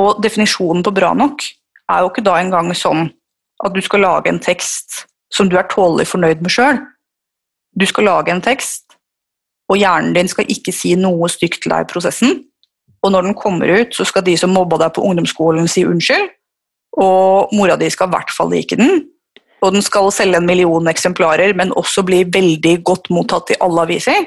Og 0.00 0.22
definisjonen 0.24 0.84
på 0.84 0.94
bra 0.96 1.12
nok 1.16 1.44
er 1.92 2.00
jo 2.00 2.08
ikke 2.08 2.24
da 2.24 2.38
engang 2.40 2.72
sånn 2.76 3.10
at 3.62 3.74
du 3.76 3.82
skal 3.84 4.04
lage 4.06 4.32
en 4.32 4.40
tekst 4.42 5.04
som 5.32 5.48
du 5.48 5.58
er 5.60 5.68
tålelig 5.68 6.08
fornøyd 6.08 6.40
med 6.44 6.52
sjøl. 6.52 6.80
Du 7.76 7.84
skal 7.88 8.08
lage 8.08 8.32
en 8.32 8.42
tekst, 8.44 8.96
og 9.72 9.78
hjernen 9.80 10.16
din 10.16 10.28
skal 10.28 10.48
ikke 10.52 10.74
si 10.76 10.94
noe 10.98 11.28
stygt 11.32 11.62
til 11.64 11.72
deg 11.72 11.84
i 11.84 11.92
prosessen. 11.92 12.42
Og 13.02 13.12
når 13.12 13.28
den 13.28 13.36
kommer 13.38 13.70
ut, 13.80 13.94
så 13.96 14.04
skal 14.08 14.24
de 14.24 14.34
som 14.38 14.52
mobba 14.54 14.78
deg 14.84 14.92
på 14.96 15.04
ungdomsskolen, 15.04 15.68
si 15.68 15.84
unnskyld. 15.88 16.28
Og 17.00 17.52
mora 17.56 17.78
di 17.80 17.88
skal 17.90 18.10
i 18.10 18.14
hvert 18.14 18.32
fall 18.36 18.52
like 18.52 18.76
den, 18.76 19.06
og 19.62 19.76
den 19.76 19.84
skal 19.84 20.10
selge 20.14 20.40
en 20.40 20.46
million 20.46 20.90
eksemplarer, 20.90 21.54
men 21.54 21.74
også 21.78 22.02
bli 22.06 22.24
veldig 22.34 22.76
godt 22.86 23.10
mottatt 23.14 23.54
i 23.54 23.58
alle 23.62 23.86
aviser. 23.86 24.26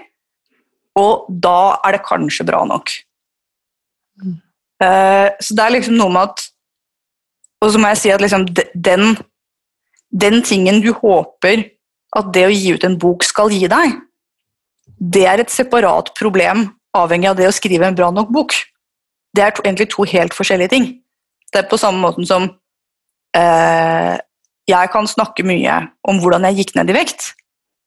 Og 0.95 1.28
da 1.30 1.76
er 1.84 1.98
det 1.98 2.06
kanskje 2.08 2.48
bra 2.48 2.62
nok. 2.67 2.93
Uh, 4.80 5.28
så 5.43 5.56
det 5.56 5.63
er 5.63 5.74
liksom 5.76 5.98
noe 6.00 6.12
med 6.12 6.30
at 6.30 6.41
Og 7.63 7.69
så 7.71 7.80
må 7.80 7.88
jeg 7.93 8.00
si 8.00 8.10
at 8.12 8.21
liksom 8.21 8.43
den, 8.52 9.15
den 10.12 10.41
tingen 10.43 10.82
du 10.84 10.91
håper 10.93 11.63
at 12.15 12.28
det 12.36 12.43
å 12.45 12.52
gi 12.54 12.74
ut 12.76 12.84
en 12.86 12.98
bok 13.00 13.24
skal 13.26 13.50
gi 13.52 13.65
deg, 13.71 13.95
det 15.00 15.24
er 15.28 15.41
et 15.41 15.52
separat 15.52 16.12
problem 16.19 16.67
avhengig 16.95 17.32
av 17.32 17.39
det 17.39 17.48
å 17.50 17.56
skrive 17.56 17.88
en 17.88 17.98
bra 17.98 18.12
nok 18.13 18.30
bok. 18.36 18.54
Det 19.36 19.43
er 19.43 19.56
to, 19.56 19.63
egentlig 19.65 19.89
to 19.91 20.06
helt 20.08 20.36
forskjellige 20.36 20.71
ting. 20.76 20.86
Det 21.52 21.63
er 21.63 21.69
på 21.71 21.80
samme 21.80 22.04
måten 22.04 22.28
som 22.28 22.45
uh, 22.45 24.13
jeg 24.69 24.91
kan 24.93 25.08
snakke 25.10 25.45
mye 25.45 25.78
om 26.10 26.19
hvordan 26.21 26.47
jeg 26.49 26.62
gikk 26.62 26.75
ned 26.78 26.89
i 26.89 26.97
vekt. 26.97 27.34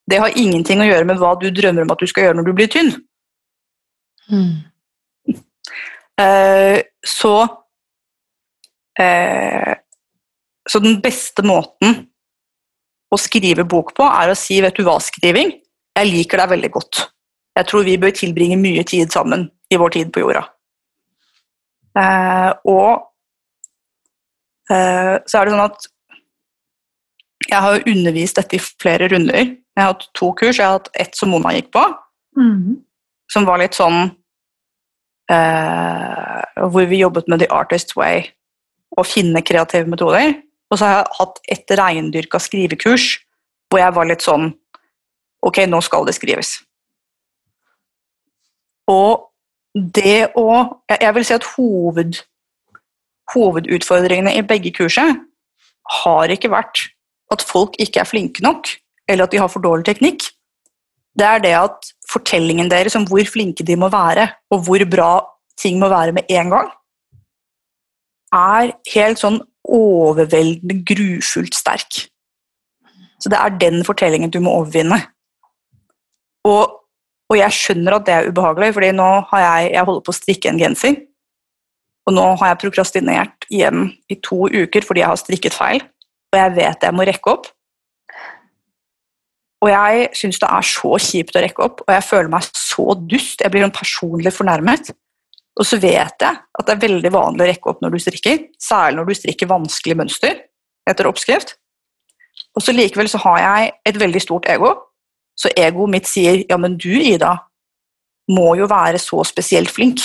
Det 0.08 0.20
har 0.22 0.36
ingenting 0.38 0.80
å 0.80 0.88
gjøre 0.88 1.06
med 1.08 1.18
hva 1.20 1.34
du 1.40 1.48
drømmer 1.52 1.84
om 1.84 1.92
at 1.92 2.00
du 2.00 2.08
skal 2.08 2.28
gjøre 2.28 2.38
når 2.38 2.48
du 2.48 2.52
blir 2.56 2.70
tynn. 2.72 2.92
Mm. 4.28 4.54
Uh, 6.18 6.78
så 7.06 7.34
uh, 9.00 9.74
Så 10.68 10.80
den 10.84 10.98
beste 11.00 11.44
måten 11.46 12.02
å 13.08 13.16
skrive 13.16 13.64
bok 13.64 13.94
på, 13.96 14.04
er 14.04 14.28
å 14.28 14.36
si 14.36 14.58
'vet 14.60 14.76
du 14.76 14.82
hva, 14.84 14.98
skriving, 15.00 15.54
jeg 15.96 16.10
liker 16.10 16.42
deg 16.42 16.50
veldig 16.50 16.70
godt'. 16.74 16.98
Jeg 17.56 17.66
tror 17.66 17.86
vi 17.86 17.96
bør 17.96 18.12
tilbringe 18.12 18.58
mye 18.60 18.84
tid 18.84 19.08
sammen 19.10 19.46
i 19.72 19.78
vår 19.80 19.94
tid 19.96 20.12
på 20.12 20.20
jorda. 20.20 20.44
Uh, 21.96 22.52
og 22.68 23.08
så 24.68 25.38
er 25.40 25.48
det 25.48 25.54
sånn 25.54 25.64
at 25.64 25.86
jeg 27.46 27.60
har 27.62 27.76
jo 27.76 27.92
undervist 27.92 28.38
dette 28.40 28.58
i 28.58 28.62
flere 28.82 29.08
runder. 29.12 29.54
Jeg 29.54 29.78
har 29.78 29.92
hatt 29.92 30.08
to 30.18 30.32
kurs. 30.38 30.58
Jeg 30.58 30.66
har 30.66 30.80
hatt 30.80 30.90
ett 30.98 31.14
som 31.16 31.30
Mona 31.30 31.54
gikk 31.54 31.70
på, 31.76 31.84
mm. 32.38 32.74
som 33.30 33.46
var 33.46 33.62
litt 33.62 33.78
sånn 33.78 34.10
eh, 35.30 36.42
Hvor 36.58 36.88
vi 36.90 37.04
jobbet 37.04 37.30
med 37.30 37.44
The 37.44 37.50
Artist's 37.54 37.94
Way 37.98 38.26
å 38.98 39.04
finne 39.06 39.44
kreative 39.46 39.86
metoder. 39.90 40.34
Og 40.68 40.80
så 40.80 40.84
har 40.84 40.96
jeg 40.96 41.18
hatt 41.20 41.40
et 41.54 41.76
reindyrka 41.78 42.40
skrivekurs 42.42 43.14
hvor 43.68 43.82
jeg 43.82 43.94
var 43.94 44.08
litt 44.08 44.24
sånn 44.24 44.50
Ok, 45.46 45.60
nå 45.70 45.78
skal 45.86 46.02
det 46.08 46.16
skrives. 46.16 46.56
Og 48.90 49.28
det 49.94 50.32
å 50.34 50.48
Jeg 50.90 51.14
vil 51.14 51.26
si 51.28 51.36
at 51.36 51.46
hoved, 51.54 52.18
hovedutfordringene 53.30 54.34
i 54.34 54.42
begge 54.42 54.72
kurset 54.74 55.20
har 56.02 56.32
ikke 56.34 56.50
vært 56.50 56.88
at 57.32 57.44
folk 57.44 57.76
ikke 57.80 58.02
er 58.02 58.08
flinke 58.08 58.44
nok, 58.44 58.68
eller 59.08 59.26
at 59.26 59.34
de 59.34 59.40
har 59.40 59.50
for 59.52 59.64
dårlig 59.64 59.88
teknikk, 59.88 60.28
det 61.18 61.26
er 61.26 61.42
det 61.42 61.54
at 61.58 61.90
fortellingen 62.08 62.70
deres 62.70 62.96
om 62.98 63.06
hvor 63.08 63.26
flinke 63.26 63.66
de 63.66 63.76
må 63.76 63.90
være, 63.92 64.28
og 64.54 64.64
hvor 64.66 64.84
bra 64.90 65.12
ting 65.58 65.80
må 65.80 65.90
være 65.90 66.14
med 66.16 66.30
en 66.30 66.52
gang, 66.54 66.70
er 68.34 68.74
helt 68.92 69.20
sånn 69.20 69.40
overveldende 69.68 70.78
grufullt 70.86 71.56
sterk. 71.56 72.04
Så 73.18 73.32
det 73.32 73.38
er 73.40 73.56
den 73.60 73.82
fortellingen 73.84 74.30
du 74.30 74.38
må 74.44 74.52
overvinne. 74.60 75.00
Og, 76.46 76.78
og 77.28 77.36
jeg 77.36 77.56
skjønner 77.56 77.98
at 77.98 78.06
det 78.06 78.14
er 78.14 78.28
ubehagelig, 78.30 78.72
fordi 78.76 78.92
nå 78.94 79.08
har 79.32 79.44
jeg, 79.44 79.72
jeg 79.74 79.88
holder 79.88 80.04
på 80.06 80.14
å 80.14 80.18
strikke 80.20 80.52
en 80.52 80.60
genser. 80.60 81.00
Og 82.08 82.14
nå 82.16 82.24
har 82.40 82.52
jeg 82.52 82.60
prokrastinert 82.62 83.48
igjen 83.50 83.90
i 84.08 84.16
to 84.24 84.46
uker 84.48 84.86
fordi 84.86 85.02
jeg 85.02 85.10
har 85.10 85.20
strikket 85.20 85.56
feil 85.56 85.82
og 86.32 86.38
jeg 86.38 86.54
vet 86.58 86.84
jeg 86.84 86.96
må 86.96 87.06
rekke 87.08 87.32
opp. 87.32 87.48
Og 89.58 89.70
jeg 89.72 90.08
syns 90.14 90.38
det 90.38 90.48
er 90.54 90.66
så 90.66 90.90
kjipt 91.02 91.36
å 91.36 91.42
rekke 91.42 91.64
opp, 91.64 91.80
og 91.82 91.90
jeg 91.90 92.06
føler 92.06 92.30
meg 92.30 92.46
så 92.54 92.92
dust. 93.10 93.40
Jeg 93.42 93.50
blir 93.50 93.64
sånn 93.64 93.74
personlig 93.74 94.32
fornærmet. 94.34 94.92
Og 95.58 95.66
så 95.66 95.80
vet 95.82 96.22
jeg 96.22 96.38
at 96.38 96.66
det 96.68 96.74
er 96.76 96.84
veldig 96.84 97.10
vanlig 97.10 97.42
å 97.42 97.48
rekke 97.48 97.72
opp 97.72 97.80
når 97.82 97.96
du 97.96 98.02
strikker, 98.04 98.44
særlig 98.62 99.00
når 99.00 99.08
du 99.08 99.18
strikker 99.18 99.50
vanskelige 99.50 99.98
mønster 99.98 100.36
etter 100.88 101.08
oppskrift. 101.10 101.56
Og 102.54 102.62
så 102.62 102.74
likevel 102.74 103.10
så 103.10 103.18
har 103.24 103.40
jeg 103.42 103.72
et 103.90 103.98
veldig 103.98 104.22
stort 104.22 104.46
ego, 104.50 104.70
så 105.38 105.50
egoet 105.58 105.90
mitt 105.90 106.06
sier 106.10 106.44
ja, 106.46 106.58
men 106.58 106.76
du, 106.78 106.90
Ida, 106.94 107.34
må 108.30 108.52
jo 108.58 108.68
være 108.70 109.00
så 109.02 109.24
spesielt 109.26 109.72
flink 109.72 110.02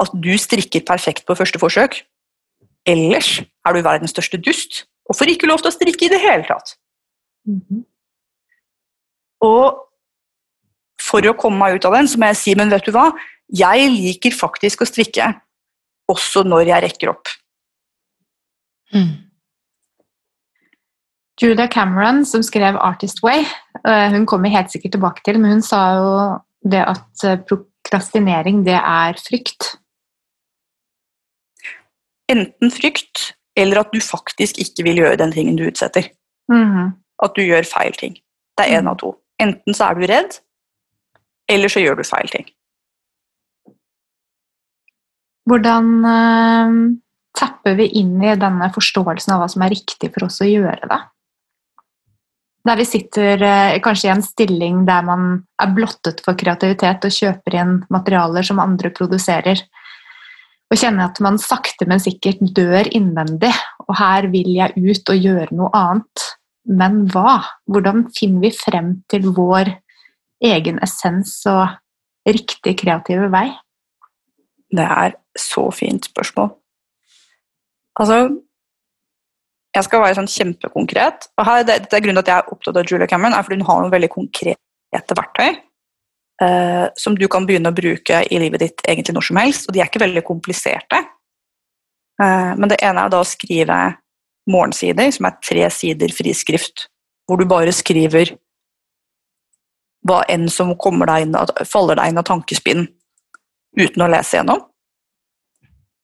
at 0.00 0.12
du 0.16 0.32
strikker 0.40 0.84
perfekt 0.88 1.26
på 1.28 1.36
første 1.36 1.60
forsøk. 1.60 1.98
Ellers 2.88 3.40
er 3.40 3.76
du 3.76 3.84
verdens 3.84 4.14
største 4.14 4.40
dust 4.40 4.86
og 5.10 5.18
får 5.18 5.34
ikke 5.34 5.48
lov 5.50 5.62
til 5.62 5.72
å 5.72 5.74
strikke 5.74 6.06
i 6.06 6.12
det 6.12 6.20
hele 6.22 6.46
tatt. 6.46 6.76
Mhm. 7.48 7.84
Og 9.42 9.86
for 11.00 11.26
å 11.26 11.36
komme 11.36 11.58
meg 11.58 11.78
ut 11.78 11.88
av 11.88 11.96
den, 11.96 12.08
så 12.08 12.20
må 12.20 12.28
jeg 12.30 12.38
si, 12.38 12.54
men 12.54 12.70
vet 12.70 12.86
du 12.86 12.92
hva, 12.94 13.08
jeg 13.50 13.88
liker 13.90 14.36
faktisk 14.36 14.84
å 14.84 14.88
strikke 14.88 15.32
også 16.10 16.44
når 16.46 16.68
jeg 16.68 16.84
rekker 16.84 17.12
opp. 17.14 17.32
Mm. 18.94 19.30
Julia 21.40 21.66
Cameron, 21.72 22.24
som 22.24 22.42
skrev 22.42 22.76
'Artist 22.76 23.22
Way', 23.22 23.46
eh, 23.86 24.10
hun 24.10 24.26
kommer 24.26 24.50
helt 24.50 24.70
sikkert 24.70 24.92
tilbake 24.92 25.22
til, 25.24 25.38
men 25.38 25.50
hun 25.50 25.62
sa 25.62 25.80
jo 25.96 26.10
det 26.70 26.84
at 26.84 27.24
eh, 27.24 27.38
prokrastinering, 27.48 28.64
det 28.64 28.76
er 28.76 29.16
frykt. 29.16 29.78
Enten 32.28 32.70
frykt, 32.70 33.32
eller 33.60 33.82
at 33.82 33.92
du 33.92 34.00
faktisk 34.04 34.58
ikke 34.62 34.86
vil 34.86 35.02
gjøre 35.02 35.18
den 35.20 35.34
tingen 35.34 35.58
du 35.58 35.66
utsetter. 35.68 36.10
Mhm. 36.52 36.94
At 37.22 37.36
du 37.36 37.44
gjør 37.44 37.68
feil 37.68 37.92
ting. 38.00 38.16
Det 38.56 38.66
er 38.66 38.80
én 38.80 38.88
av 38.88 38.96
to. 39.00 39.14
Enten 39.40 39.76
så 39.76 39.90
er 39.90 39.98
du 39.98 40.06
redd, 40.08 40.40
eller 41.50 41.72
så 41.72 41.82
gjør 41.82 42.00
du 42.00 42.04
feil 42.06 42.28
ting. 42.32 42.48
Hvordan 45.48 45.86
uh, 46.04 46.74
tapper 47.36 47.78
vi 47.78 47.88
inn 48.00 48.20
i 48.22 48.36
denne 48.38 48.68
forståelsen 48.74 49.34
av 49.34 49.42
hva 49.42 49.48
som 49.50 49.64
er 49.64 49.74
riktig 49.74 50.12
for 50.14 50.28
oss 50.28 50.40
å 50.44 50.48
gjøre 50.48 50.90
da? 50.90 51.00
Der 52.68 52.76
vi 52.76 52.84
sitter 52.84 53.40
eh, 53.40 53.78
kanskje 53.80 54.10
i 54.10 54.12
en 54.12 54.22
stilling 54.24 54.82
der 54.84 55.04
man 55.06 55.22
er 55.62 55.70
blottet 55.72 56.18
for 56.26 56.36
kreativitet 56.36 57.06
og 57.08 57.14
kjøper 57.16 57.56
inn 57.56 57.78
materialer 57.88 58.44
som 58.44 58.60
andre 58.60 58.90
produserer, 58.92 59.62
og 60.70 60.78
kjenner 60.78 61.08
at 61.10 61.18
man 61.22 61.38
sakte, 61.42 61.86
men 61.90 62.02
sikkert 62.02 62.42
dør 62.54 62.88
innvendig, 62.94 63.50
og 63.88 63.96
her 63.98 64.28
vil 64.30 64.52
jeg 64.54 64.76
ut 64.78 65.12
og 65.12 65.24
gjøre 65.26 65.56
noe 65.58 65.70
annet. 65.74 66.26
Men 66.70 67.02
hva? 67.10 67.40
Hvordan 67.66 68.04
finner 68.14 68.44
vi 68.44 68.52
frem 68.54 68.92
til 69.10 69.26
vår 69.34 69.72
egen 70.46 70.78
essens 70.84 71.40
og 71.50 71.64
riktig 72.28 72.76
kreative 72.84 73.30
vei? 73.32 73.48
Det 74.70 74.86
er 74.86 75.16
så 75.34 75.66
fint 75.74 76.06
spørsmål. 76.06 76.52
Altså 78.00 78.20
Jeg 79.74 79.86
skal 79.86 80.00
være 80.02 80.16
sånn 80.18 80.30
kjempekonkret. 80.30 81.28
og 81.38 81.44
her, 81.46 81.62
det, 81.62 81.76
det 81.90 81.94
er 81.94 82.02
grunnen 82.02 82.18
til 82.18 82.26
at 82.26 82.30
jeg 82.30 82.42
er 82.42 82.54
opptatt 82.54 82.78
av 82.78 82.86
Julia 82.90 83.06
Cameron, 83.06 83.34
er 83.34 83.44
fordi 83.46 83.60
hun 83.60 83.68
har 83.68 83.82
noen 83.82 83.92
veldig 83.92 84.08
konkrete 84.10 85.18
verktøy 85.18 85.58
eh, 86.42 86.86
som 86.96 87.16
du 87.18 87.26
kan 87.30 87.46
begynne 87.46 87.72
å 87.72 87.76
bruke 87.76 88.22
i 88.26 88.40
livet 88.42 88.64
ditt 88.64 88.84
egentlig 88.88 89.16
når 89.16 89.28
som 89.30 89.40
helst. 89.40 89.68
Og 89.68 89.74
de 89.74 89.82
er 89.82 89.90
ikke 89.90 90.02
veldig 90.02 90.24
kompliserte. 90.26 91.02
Eh, 92.22 92.52
men 92.56 92.70
det 92.72 92.80
ene 92.84 93.06
er 93.06 93.12
da 93.12 93.22
å 93.22 93.28
skrive 93.28 93.80
morgensider, 94.50 95.10
som 95.14 95.28
er 95.28 95.40
tre 95.44 95.66
sider 95.74 96.12
friskrift, 96.14 96.88
hvor 97.28 97.40
du 97.40 97.46
bare 97.48 97.72
skriver 97.74 98.34
hva 100.08 100.22
enn 100.32 100.48
som 100.48 100.72
deg 100.72 101.26
inn, 101.26 101.36
faller 101.68 101.98
deg 102.00 102.10
inn 102.10 102.20
av 102.20 102.26
tankespinn 102.26 102.86
uten 103.76 104.02
å 104.02 104.08
lese 104.10 104.38
gjennom. 104.38 104.64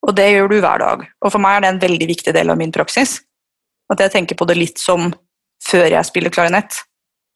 Og 0.06 0.14
det 0.14 0.28
gjør 0.30 0.50
du 0.52 0.58
hver 0.60 0.82
dag. 0.82 1.06
Og 1.24 1.32
for 1.32 1.42
meg 1.42 1.56
er 1.56 1.64
det 1.64 1.70
en 1.72 1.80
veldig 1.82 2.08
viktig 2.12 2.34
del 2.36 2.52
av 2.52 2.60
min 2.60 2.74
praksis. 2.74 3.18
At 3.90 4.02
jeg 4.02 4.12
tenker 4.12 4.38
på 4.38 4.46
det 4.46 4.58
litt 4.58 4.78
som 4.82 5.08
før 5.64 5.88
jeg 5.88 6.06
spiller 6.06 6.30
klarinett, 6.34 6.76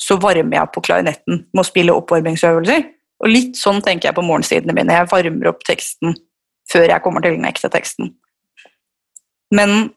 så 0.01 0.17
varmer 0.21 0.57
jeg 0.57 0.73
på 0.75 0.83
klarinetten 0.87 1.45
med 1.53 1.63
å 1.63 1.67
spille 1.67 1.95
oppvarmingsøvelser. 1.97 2.87
Og 3.21 3.33
litt 3.33 3.59
sånn 3.61 3.83
tenker 3.85 4.09
jeg 4.09 4.17
på 4.17 4.25
morgensidene 4.25 4.75
mine. 4.77 4.97
Jeg 4.97 5.11
varmer 5.11 5.51
opp 5.53 5.65
teksten 5.69 6.17
før 6.71 6.87
jeg 6.89 7.05
kommer 7.05 7.25
til 7.25 7.37
den 7.37 7.49
ekte 7.49 7.69
teksten. 7.73 8.15
Men 9.55 9.91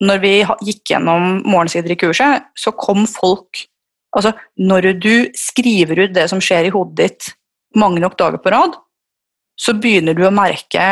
når 0.00 0.22
vi 0.22 0.32
gikk 0.70 0.94
gjennom 0.94 1.42
morgensider 1.44 1.92
i 1.92 1.98
kurset, 2.00 2.48
så 2.56 2.72
kom 2.76 3.06
folk 3.10 3.66
Altså, 4.10 4.32
når 4.58 4.88
du 4.98 5.12
skriver 5.38 6.00
ut 6.00 6.14
det 6.16 6.24
som 6.32 6.40
skjer 6.42 6.66
i 6.66 6.72
hodet 6.74 6.96
ditt 6.98 7.28
mange 7.78 8.00
nok 8.02 8.16
dager 8.18 8.40
på 8.42 8.50
rad, 8.50 8.72
så 9.54 9.74
begynner 9.78 10.16
du 10.18 10.24
å 10.26 10.32
merke 10.34 10.86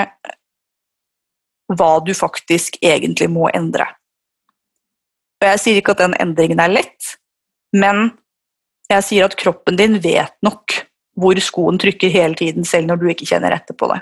hva 1.75 1.89
du 2.05 2.13
faktisk 2.15 2.79
egentlig 2.79 3.27
må 3.33 3.49
endre. 3.51 3.89
Og 5.43 5.49
jeg 5.51 5.63
sier 5.65 5.81
ikke 5.81 5.97
at 5.97 6.05
den 6.05 6.17
endringen 6.23 6.63
er 6.63 6.71
lett, 6.73 7.15
men 7.75 8.13
jeg 8.88 9.05
sier 9.05 9.29
at 9.29 9.37
kroppen 9.38 9.77
din 9.79 9.98
vet 10.03 10.35
nok 10.44 10.81
hvor 11.18 11.38
skoen 11.42 11.81
trykker 11.81 12.12
hele 12.14 12.38
tiden, 12.38 12.64
selv 12.64 12.88
når 12.88 13.01
du 13.01 13.09
ikke 13.11 13.27
kjenner 13.29 13.57
etter 13.57 13.77
på 13.77 13.88
det. 13.90 13.98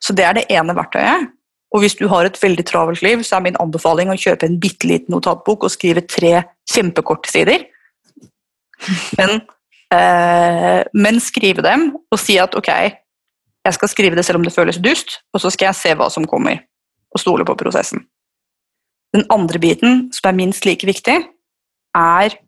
Så 0.00 0.14
det 0.16 0.24
er 0.24 0.38
det 0.38 0.46
ene 0.54 0.76
verktøyet. 0.76 1.28
Og 1.74 1.82
hvis 1.82 1.98
du 1.98 2.06
har 2.08 2.24
et 2.24 2.38
veldig 2.40 2.64
travelt 2.64 3.02
liv, 3.04 3.22
så 3.26 3.36
er 3.36 3.44
min 3.44 3.58
anbefaling 3.60 4.08
å 4.08 4.16
kjøpe 4.16 4.48
en 4.48 4.56
bitte 4.60 4.88
liten 4.88 5.12
notatbok 5.12 5.66
og 5.66 5.74
skrive 5.74 6.06
tre 6.08 6.40
kjempekorte 6.70 7.28
sider. 7.28 7.66
Men, 9.18 9.42
eh, 9.92 10.80
men, 10.94 11.20
skrive 11.20 11.64
dem 11.66 11.90
og 11.98 12.20
si 12.22 12.38
at 12.40 12.54
ok, 12.56 12.70
jeg 13.66 13.76
skal 13.76 13.92
skrive 13.92 14.16
det 14.16 14.24
selv 14.24 14.40
om 14.40 14.46
det 14.46 14.54
føles 14.54 14.80
dust, 14.80 15.18
og 15.34 15.42
så 15.42 15.50
skal 15.52 15.68
jeg 15.68 15.80
se 15.82 15.94
hva 15.98 16.08
som 16.14 16.24
kommer, 16.30 16.62
og 17.12 17.20
stole 17.20 17.44
på 17.44 17.58
prosessen. 17.58 18.06
Den 19.12 19.26
andre 19.34 19.58
biten, 19.58 20.12
som 20.12 20.30
er 20.30 20.38
minst 20.38 20.64
like 20.64 20.86
viktig, 20.86 21.18
er 21.96 22.38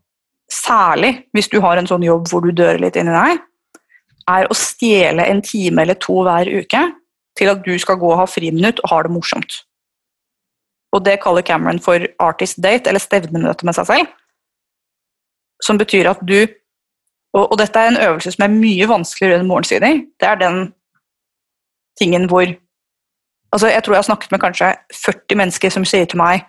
særlig 0.53 1.13
hvis 1.35 1.49
du 1.49 1.61
har 1.65 1.79
en 1.79 1.89
sånn 1.89 2.05
jobb 2.05 2.29
hvor 2.31 2.45
du 2.45 2.53
dør 2.57 2.81
litt 2.83 2.99
inni 2.99 3.15
deg, 3.15 3.41
er 4.31 4.47
å 4.47 4.57
stjele 4.57 5.27
en 5.27 5.43
time 5.43 5.83
eller 5.83 5.99
to 5.99 6.21
hver 6.27 6.51
uke 6.51 6.85
til 7.39 7.51
at 7.51 7.65
du 7.65 7.73
skal 7.79 7.99
gå 7.99 8.11
og 8.11 8.21
ha 8.21 8.29
friminutt 8.29 8.83
og 8.85 8.93
ha 8.93 9.03
det 9.07 9.13
morsomt. 9.15 9.63
Og 10.95 11.05
det 11.07 11.21
kaller 11.23 11.47
Cameron 11.47 11.79
for 11.83 12.03
artist 12.19 12.59
date, 12.63 12.91
eller 12.91 13.03
stevnemøte 13.03 13.67
med 13.67 13.77
seg 13.79 13.87
selv. 13.87 14.15
Som 15.63 15.79
betyr 15.79 16.11
at 16.11 16.23
du 16.27 16.41
og, 17.31 17.53
dette 17.61 17.79
er 17.79 17.93
en 17.93 18.01
øvelse 18.09 18.33
som 18.35 18.43
er 18.43 18.51
mye 18.51 18.87
vanskeligere 18.91 19.39
enn 19.39 19.47
morgensider. 19.47 20.01
Det 20.19 20.27
er 20.27 20.41
den 20.41 20.73
tingen 22.01 22.27
hvor 22.27 22.49
altså 23.53 23.69
Jeg 23.71 23.83
tror 23.83 23.95
jeg 23.95 23.99
har 23.99 24.09
snakket 24.09 24.33
med 24.33 24.41
kanskje 24.41 24.75
40 25.05 25.39
mennesker 25.39 25.71
som 25.71 25.85
sier 25.87 26.05
til 26.11 26.19
meg 26.19 26.43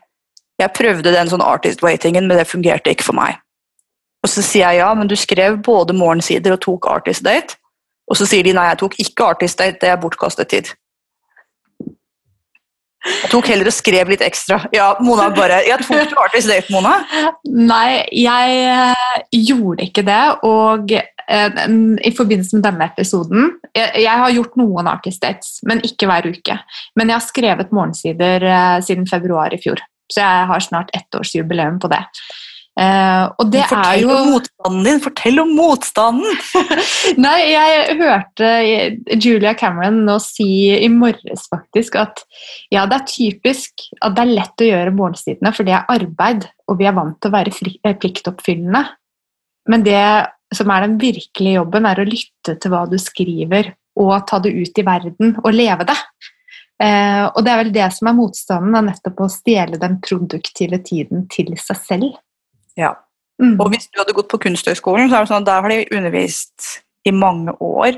jeg 0.62 0.74
prøvde 0.78 1.14
den 1.14 1.30
sånn 1.32 1.42
artist 1.42 1.82
way-tingen, 1.82 2.28
men 2.28 2.38
det 2.38 2.50
fungerte 2.50 2.94
ikke 2.94 3.08
for 3.08 3.18
meg. 3.18 3.40
Og 4.22 4.30
så 4.30 4.44
sier 4.46 4.68
jeg 4.70 4.82
ja, 4.84 4.92
men 4.98 5.10
du 5.10 5.16
skrev 5.18 5.58
både 5.66 5.96
morgensider 5.98 6.54
og 6.56 6.62
tok 6.62 6.88
artist 6.92 7.26
date. 7.26 7.58
Og 8.12 8.20
så 8.20 8.28
sier 8.28 8.46
de 8.46 8.54
nei, 8.56 8.68
jeg 8.72 8.82
tok 8.84 9.00
ikke 9.02 9.32
artist 9.34 9.62
date, 9.62 9.80
det 9.82 9.90
er 9.90 10.00
bortkastet 10.02 10.52
tid. 10.52 10.72
Jeg 13.02 13.32
tok 13.32 13.48
heller 13.50 13.66
og 13.66 13.74
skrev 13.74 14.12
litt 14.12 14.22
ekstra. 14.22 14.60
Ja, 14.76 14.92
Mona 15.02 15.32
bare 15.34 15.64
Jeg 15.66 15.82
tok 15.82 16.12
du 16.12 16.20
artist 16.22 16.52
date, 16.52 16.70
Mona? 16.70 17.00
Nei, 17.50 18.04
jeg 18.14 18.60
eh, 18.70 19.16
gjorde 19.48 19.88
ikke 19.88 20.04
det. 20.06 20.20
Og 20.46 20.94
eh, 20.94 21.64
i 22.06 22.12
forbindelse 22.14 22.60
med 22.60 22.68
denne 22.68 22.90
episoden 22.92 23.56
jeg, 23.74 24.06
har 24.06 24.36
gjort 24.36 24.60
noen 24.60 24.90
artist 24.92 25.24
dates, 25.24 25.58
men 25.66 25.82
ikke 25.88 26.10
hver 26.12 26.28
uke. 26.30 26.60
Men 27.00 27.10
jeg 27.10 27.18
har 27.18 27.26
skrevet 27.26 27.74
morgensider 27.74 28.46
eh, 28.46 28.78
siden 28.86 29.10
februar 29.10 29.56
i 29.56 29.62
fjor. 29.64 29.82
Så 30.12 30.22
jeg 30.22 30.48
har 30.52 30.62
snart 30.62 30.94
ettårsjubileum 30.94 31.80
på 31.82 31.90
det. 31.90 32.04
Uh, 32.80 33.28
og 33.36 33.50
det 33.52 33.66
Fortell 33.68 33.98
er 33.98 33.98
jo 34.00 34.12
om 34.16 34.30
motstanden 34.32 34.86
din! 34.88 35.00
Fortell 35.04 35.42
om 35.42 35.50
motstanden! 35.58 36.38
Nei, 37.26 37.40
jeg 37.52 37.98
hørte 38.00 38.52
Julia 39.18 39.52
Cameron 39.60 40.00
nå 40.08 40.16
si 40.24 40.48
i 40.78 40.88
morges 40.92 41.50
faktisk 41.52 41.98
at 42.00 42.24
ja, 42.72 42.86
det 42.88 43.02
er 43.02 43.10
typisk 43.12 43.84
at 44.00 44.16
det 44.16 44.24
er 44.24 44.34
lett 44.40 44.64
å 44.64 44.70
gjøre 44.70 44.96
morgensidene, 44.96 45.52
for 45.58 45.68
det 45.68 45.76
er 45.76 45.92
arbeid, 45.92 46.48
og 46.72 46.80
vi 46.80 46.88
er 46.88 46.96
vant 46.96 47.20
til 47.20 47.34
å 47.34 47.36
være 47.36 47.54
fri, 47.56 47.76
eh, 47.84 47.98
pliktoppfyllende. 48.00 48.86
Men 49.70 49.84
det 49.84 50.06
som 50.56 50.72
er 50.72 50.88
den 50.88 50.98
virkelige 51.02 51.60
jobben, 51.60 51.86
er 51.88 52.00
å 52.00 52.08
lytte 52.08 52.56
til 52.56 52.72
hva 52.72 52.86
du 52.88 52.98
skriver, 53.00 53.74
og 54.00 54.16
ta 54.32 54.40
det 54.40 54.56
ut 54.56 54.80
i 54.80 54.88
verden 54.88 55.36
og 55.44 55.52
leve 55.52 55.92
det. 55.92 56.00
Eh, 56.82 57.28
og 57.28 57.44
det 57.44 57.52
er 57.52 57.64
vel 57.66 57.76
det 57.76 57.92
som 58.00 58.10
er 58.10 58.18
motstanden, 58.18 58.80
er 58.80 58.88
nettopp 58.88 59.26
å 59.28 59.32
stjele 59.32 59.80
den 59.82 60.00
produktive 60.02 60.80
tiden 60.88 61.28
til 61.32 61.52
seg 61.60 61.84
selv. 61.84 62.22
Ja. 62.80 62.94
Mm. 63.42 63.58
Og 63.58 63.72
hvis 63.74 63.90
du 63.90 64.00
hadde 64.00 64.16
gått 64.16 64.30
på 64.32 64.40
Kunsthøgskolen, 64.44 65.10
så 65.10 65.18
er 65.18 65.26
det 65.26 65.32
sånn 65.32 65.44
at 65.44 65.50
der 65.50 65.66
har 65.66 65.74
de 65.74 65.98
undervist 65.98 66.78
i 67.08 67.14
mange 67.16 67.56
år 67.58 67.98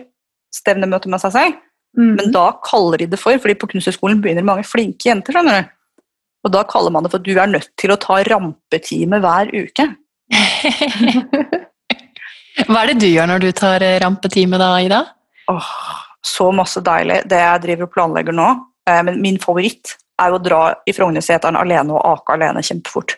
stevnemøte 0.56 1.12
med 1.12 1.22
seg 1.24 1.36
selv. 1.36 1.62
Mm. 1.98 2.14
Men 2.18 2.32
da 2.34 2.48
kaller 2.66 3.04
de 3.04 3.10
det 3.12 3.20
for, 3.22 3.38
fordi 3.42 3.58
på 3.60 3.70
Kunsthøgskolen 3.74 4.22
begynner 4.24 4.46
mange 4.48 4.66
flinke 4.66 5.10
jenter. 5.10 5.36
skjønner 5.36 5.60
du? 5.60 5.74
Og 6.44 6.52
da 6.52 6.64
kaller 6.68 6.92
man 6.92 7.06
det 7.06 7.14
for 7.14 7.22
at 7.22 7.28
du 7.28 7.38
er 7.40 7.52
nødt 7.52 7.70
til 7.80 7.94
å 7.94 8.00
ta 8.02 8.20
rampetime 8.28 9.20
hver 9.24 9.52
uke. 9.54 9.88
Hva 12.68 12.84
er 12.84 12.92
det 12.92 13.02
du 13.02 13.10
gjør 13.10 13.30
når 13.32 13.44
du 13.44 13.52
tar 13.56 13.84
eh, 13.86 14.00
rampetime 14.04 14.60
da, 14.62 14.74
Ida? 14.84 15.02
Åh, 15.52 15.72
så 16.24 16.50
masse 16.56 16.84
deilig. 16.84 17.24
Det 17.32 17.40
jeg 17.40 17.64
driver 17.64 17.88
og 17.88 17.94
planlegger 17.96 18.36
nå. 18.36 18.50
Eh, 18.90 19.02
men 19.08 19.22
min 19.24 19.40
favoritt 19.42 19.96
er 20.22 20.32
jo 20.32 20.38
å 20.38 20.44
dra 20.44 20.62
i 20.86 20.94
Frognerseteren 20.96 21.58
alene 21.60 21.96
og 21.96 22.04
ake 22.12 22.36
alene 22.36 22.64
kjempefort 22.66 23.16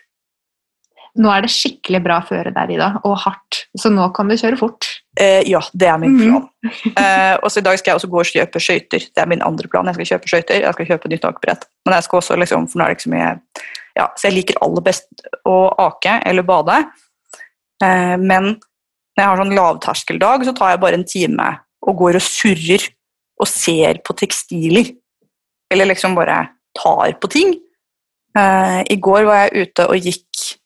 nå 1.16 1.30
er 1.32 1.46
det 1.46 1.50
skikkelig 1.54 2.02
bra 2.04 2.18
føre 2.28 2.52
der, 2.54 2.72
Ida, 2.76 2.88
og 3.08 3.14
hardt. 3.24 3.62
Så 3.80 3.88
nå 3.94 4.10
kan 4.16 4.28
du 4.28 4.36
kjøre 4.36 4.58
fort. 4.60 4.88
Eh, 5.20 5.44
ja, 5.48 5.62
det 5.74 5.88
er 5.88 5.98
min 5.98 6.18
Mhm. 6.18 6.28
plan. 6.28 6.50
Eh, 6.98 7.38
og 7.42 7.50
så 7.52 7.60
I 7.60 7.62
dag 7.64 7.78
skal 7.80 7.92
jeg 7.94 8.00
også 8.02 8.10
gå 8.12 8.20
og 8.20 8.26
kjøpe 8.26 8.60
skøyter. 8.60 9.00
Det 9.16 9.18
er 9.24 9.26
min 9.32 9.42
andre 9.42 9.68
plan. 9.72 9.86
Jeg 9.86 9.96
skal 9.96 10.06
kjøpe 10.12 10.28
skøyter, 10.28 10.62
jeg 10.62 10.74
skal 10.74 10.86
kjøpe 10.86 11.10
nytt 11.10 11.24
akebrett. 11.30 11.66
Men 11.86 11.94
jeg 11.96 12.04
skal 12.04 12.20
også 12.20 12.38
liksom, 12.38 12.68
for 12.70 12.78
nå 12.80 12.84
er 12.84 12.88
det 12.94 12.98
ikke 12.98 13.08
så 13.10 13.14
mye 13.16 13.40
ja, 13.96 14.08
Så 14.18 14.28
jeg 14.28 14.34
liker 14.34 14.58
aller 14.62 14.82
best 14.82 15.08
å 15.48 15.74
ake 15.80 16.22
eller 16.26 16.44
bade. 16.44 16.82
Eh, 17.84 18.18
men 18.18 18.44
når 19.16 19.22
jeg 19.22 19.26
har 19.30 19.38
sånn 19.38 19.56
lavterskeldag, 19.56 20.44
så 20.44 20.54
tar 20.58 20.72
jeg 20.74 20.82
bare 20.82 20.94
en 21.00 21.06
time 21.08 21.60
og 21.88 21.98
går 21.98 22.16
og 22.20 22.22
surrer 22.26 22.90
og 23.40 23.48
ser 23.48 24.02
på 24.04 24.16
tekstiler. 24.20 24.92
Eller 25.72 25.86
liksom 25.86 26.14
bare 26.16 26.50
tar 26.78 27.14
på 27.22 27.30
ting. 27.32 27.56
Eh, 28.38 28.84
I 28.92 28.96
går 29.00 29.24
var 29.24 29.48
jeg 29.50 29.70
ute 29.70 29.88
og 29.88 29.96
gikk 30.04 30.58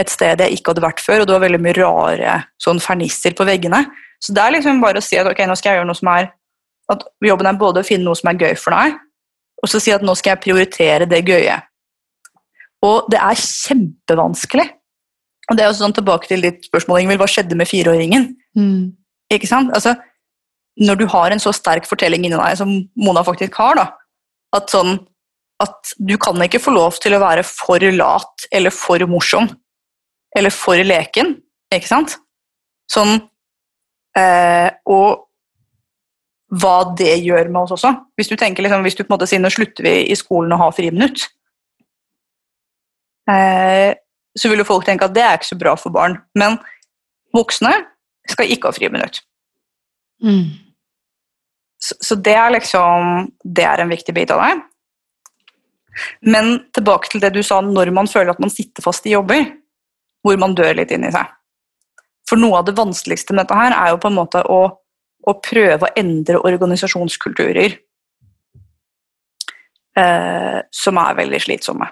et 0.00 0.12
sted 0.12 0.40
jeg 0.40 0.56
ikke 0.56 0.72
hadde 0.72 0.84
vært 0.84 1.02
før, 1.04 1.22
og 1.22 1.28
det 1.28 1.34
var 1.36 1.44
veldig 1.44 1.60
mye 1.62 1.76
rare 1.78 2.36
sånn 2.62 2.80
fernisser 2.82 3.34
på 3.36 3.46
veggene. 3.48 3.84
Så 4.22 4.34
det 4.34 4.42
er 4.42 4.54
liksom 4.56 4.80
bare 4.82 5.02
å 5.02 5.04
si 5.04 5.18
at 5.20 5.28
ok, 5.28 5.42
nå 5.48 5.56
skal 5.58 5.72
jeg 5.72 5.80
gjøre 5.80 5.90
noe 5.90 5.98
som 5.98 6.12
er 6.14 6.30
at 6.92 7.04
Jobben 7.24 7.48
er 7.48 7.58
både 7.58 7.82
å 7.82 7.86
finne 7.86 8.06
noe 8.06 8.18
som 8.18 8.30
er 8.32 8.40
gøy 8.40 8.54
for 8.60 8.74
deg, 8.74 8.96
og 9.62 9.70
så 9.70 9.80
si 9.82 9.92
at 9.94 10.04
nå 10.04 10.14
skal 10.18 10.34
jeg 10.34 10.44
prioritere 10.46 11.08
det 11.08 11.22
gøye. 11.28 11.58
Og 12.82 13.10
det 13.12 13.20
er 13.22 13.38
kjempevanskelig. 13.38 14.66
Og 15.50 15.58
det 15.58 15.64
er 15.64 15.70
også 15.70 15.84
sånn 15.84 15.94
tilbake 15.94 16.30
til 16.30 16.42
ditt 16.42 16.66
spørsmål, 16.66 17.02
Ingvild, 17.02 17.20
hva 17.22 17.30
skjedde 17.30 17.58
med 17.58 17.70
fireåringen? 17.70 18.28
Mm. 18.58 18.92
Ikke 19.34 19.50
sant? 19.50 19.70
Altså, 19.76 19.94
når 20.80 20.98
du 21.02 21.06
har 21.12 21.34
en 21.34 21.42
så 21.42 21.52
sterk 21.54 21.86
fortelling 21.88 22.26
inni 22.26 22.38
deg, 22.38 22.58
som 22.58 22.72
Mona 22.98 23.24
faktisk 23.26 23.58
har, 23.60 23.78
da, 23.78 23.86
at, 24.56 24.70
sånn, 24.72 24.96
at 25.62 25.94
du 25.98 26.16
kan 26.20 26.38
ikke 26.42 26.62
få 26.62 26.74
lov 26.74 26.98
til 27.02 27.14
å 27.16 27.22
være 27.22 27.44
for 27.46 27.82
lat 27.94 28.48
eller 28.54 28.74
for 28.74 29.02
morsom 29.10 29.50
eller 30.38 30.54
for 30.54 30.80
leken, 30.80 31.36
ikke 31.72 31.88
sant? 31.88 32.16
Sånn, 32.90 33.18
eh, 34.18 34.70
og 34.88 35.28
hva 36.52 36.76
det 36.98 37.14
gjør 37.24 37.48
med 37.48 37.62
oss 37.64 37.76
også. 37.78 37.92
Hvis 38.18 38.28
du 38.28 38.36
tenker 38.40 38.64
liksom, 38.64 38.84
hvis 38.84 38.96
du 38.98 39.04
på 39.04 39.10
en 39.10 39.14
måte 39.16 39.28
sier 39.30 39.40
nå 39.40 39.50
slutter 39.52 39.86
vi 39.86 39.94
i 40.12 40.16
skolen 40.18 40.52
å 40.52 40.60
ha 40.60 40.68
friminutt, 40.74 41.24
eh, 43.30 43.92
så 44.36 44.50
vil 44.50 44.60
jo 44.60 44.68
folk 44.68 44.84
tenke 44.88 45.08
at 45.08 45.14
det 45.16 45.24
er 45.24 45.38
ikke 45.38 45.52
så 45.52 45.60
bra 45.60 45.76
for 45.80 45.94
barn. 45.94 46.18
Men 46.38 46.58
voksne 47.36 47.72
skal 48.28 48.52
ikke 48.52 48.68
ha 48.68 48.76
friminutt. 48.76 49.22
Mm. 50.24 50.52
Så, 51.82 51.96
så 51.98 52.14
det 52.14 52.36
er 52.38 52.52
liksom 52.54 53.24
Det 53.42 53.64
er 53.66 53.80
en 53.82 53.90
viktig 53.90 54.14
bit 54.14 54.30
av 54.30 54.38
det. 54.44 54.52
Men 56.22 56.52
tilbake 56.72 57.10
til 57.10 57.20
det 57.24 57.32
du 57.34 57.42
sa 57.44 57.58
når 57.64 57.90
man 57.96 58.08
føler 58.08 58.32
at 58.32 58.40
man 58.40 58.52
sitter 58.52 58.84
fast 58.84 59.08
i 59.08 59.16
jobber, 59.16 59.42
hvor 60.22 60.38
man 60.40 60.54
dør 60.58 60.76
litt 60.78 60.92
inni 60.94 61.10
seg. 61.14 61.30
For 62.28 62.40
noe 62.40 62.60
av 62.60 62.68
det 62.68 62.76
vanskeligste 62.78 63.34
med 63.34 63.44
dette 63.44 63.58
her 63.58 63.74
er 63.76 63.92
jo 63.92 64.00
på 64.02 64.10
en 64.12 64.18
måte 64.18 64.42
å, 64.46 64.60
å 65.28 65.34
prøve 65.42 65.88
å 65.88 65.94
endre 65.98 66.40
organisasjonskulturer 66.40 67.74
eh, 69.98 70.58
som 70.72 71.02
er 71.02 71.18
veldig 71.18 71.42
slitsomme. 71.42 71.90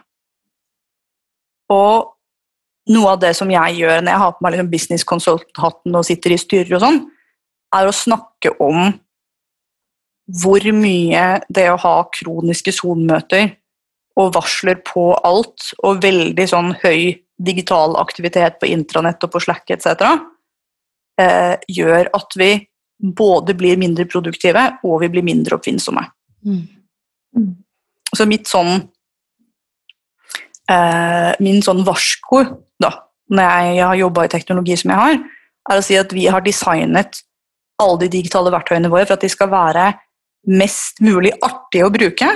Og 1.70 2.16
noe 2.90 3.12
av 3.12 3.20
det 3.22 3.34
som 3.38 3.50
jeg 3.52 3.78
gjør 3.82 4.00
når 4.02 4.12
jeg 4.14 4.22
har 4.24 4.34
på 4.34 4.44
meg 4.44 4.56
liksom 4.56 4.72
business 4.72 5.06
consult-hatten 5.06 5.98
og 5.98 6.06
sitter 6.06 6.34
i 6.34 6.40
styrer 6.40 6.78
og 6.78 6.84
sånn, 6.86 7.00
er 7.76 7.86
å 7.86 7.94
snakke 7.94 8.54
om 8.62 8.90
hvor 10.40 10.64
mye 10.74 11.24
det 11.50 11.66
å 11.70 11.78
ha 11.82 11.96
kroniske 12.14 12.72
Zoom-møter 12.74 13.50
og 14.18 14.34
varsler 14.34 14.78
på 14.86 15.12
alt, 15.26 15.70
og 15.86 16.02
veldig 16.02 16.46
sånn 16.50 16.72
høy 16.82 17.14
digital 17.40 17.96
aktivitet 18.00 18.58
på 18.60 18.68
intranett 18.70 19.22
og 19.24 19.32
på 19.32 19.40
Slack 19.42 19.70
etc., 19.72 20.04
eh, 21.20 21.56
gjør 21.68 22.10
at 22.16 22.36
vi 22.38 22.52
både 23.00 23.56
blir 23.56 23.80
mindre 23.80 24.04
produktive 24.08 24.66
og 24.84 25.00
vi 25.04 25.08
blir 25.12 25.24
mindre 25.24 25.56
oppfinnsomme. 25.56 26.04
Mm. 26.44 27.52
Så 28.10 28.26
mitt 28.26 28.48
sånn 28.50 28.72
eh, 30.70 31.30
Min 31.44 31.60
sånn 31.62 31.84
varsko 31.86 32.40
da, 32.80 32.90
når 33.30 33.50
jeg 33.54 33.82
har 33.84 33.98
jobba 34.00 34.24
i 34.24 34.32
teknologi 34.32 34.76
som 34.80 34.92
jeg 34.92 35.02
har, 35.04 35.18
er 35.70 35.80
å 35.80 35.84
si 35.84 35.98
at 36.00 36.12
vi 36.16 36.26
har 36.32 36.42
designet 36.44 37.20
alle 37.80 38.00
de 38.02 38.10
digitale 38.12 38.52
verktøyene 38.52 38.90
våre 38.92 39.06
for 39.06 39.16
at 39.16 39.24
de 39.24 39.30
skal 39.32 39.50
være 39.52 39.90
mest 40.50 41.02
mulig 41.04 41.32
artige 41.44 41.86
å 41.86 41.92
bruke, 41.92 42.28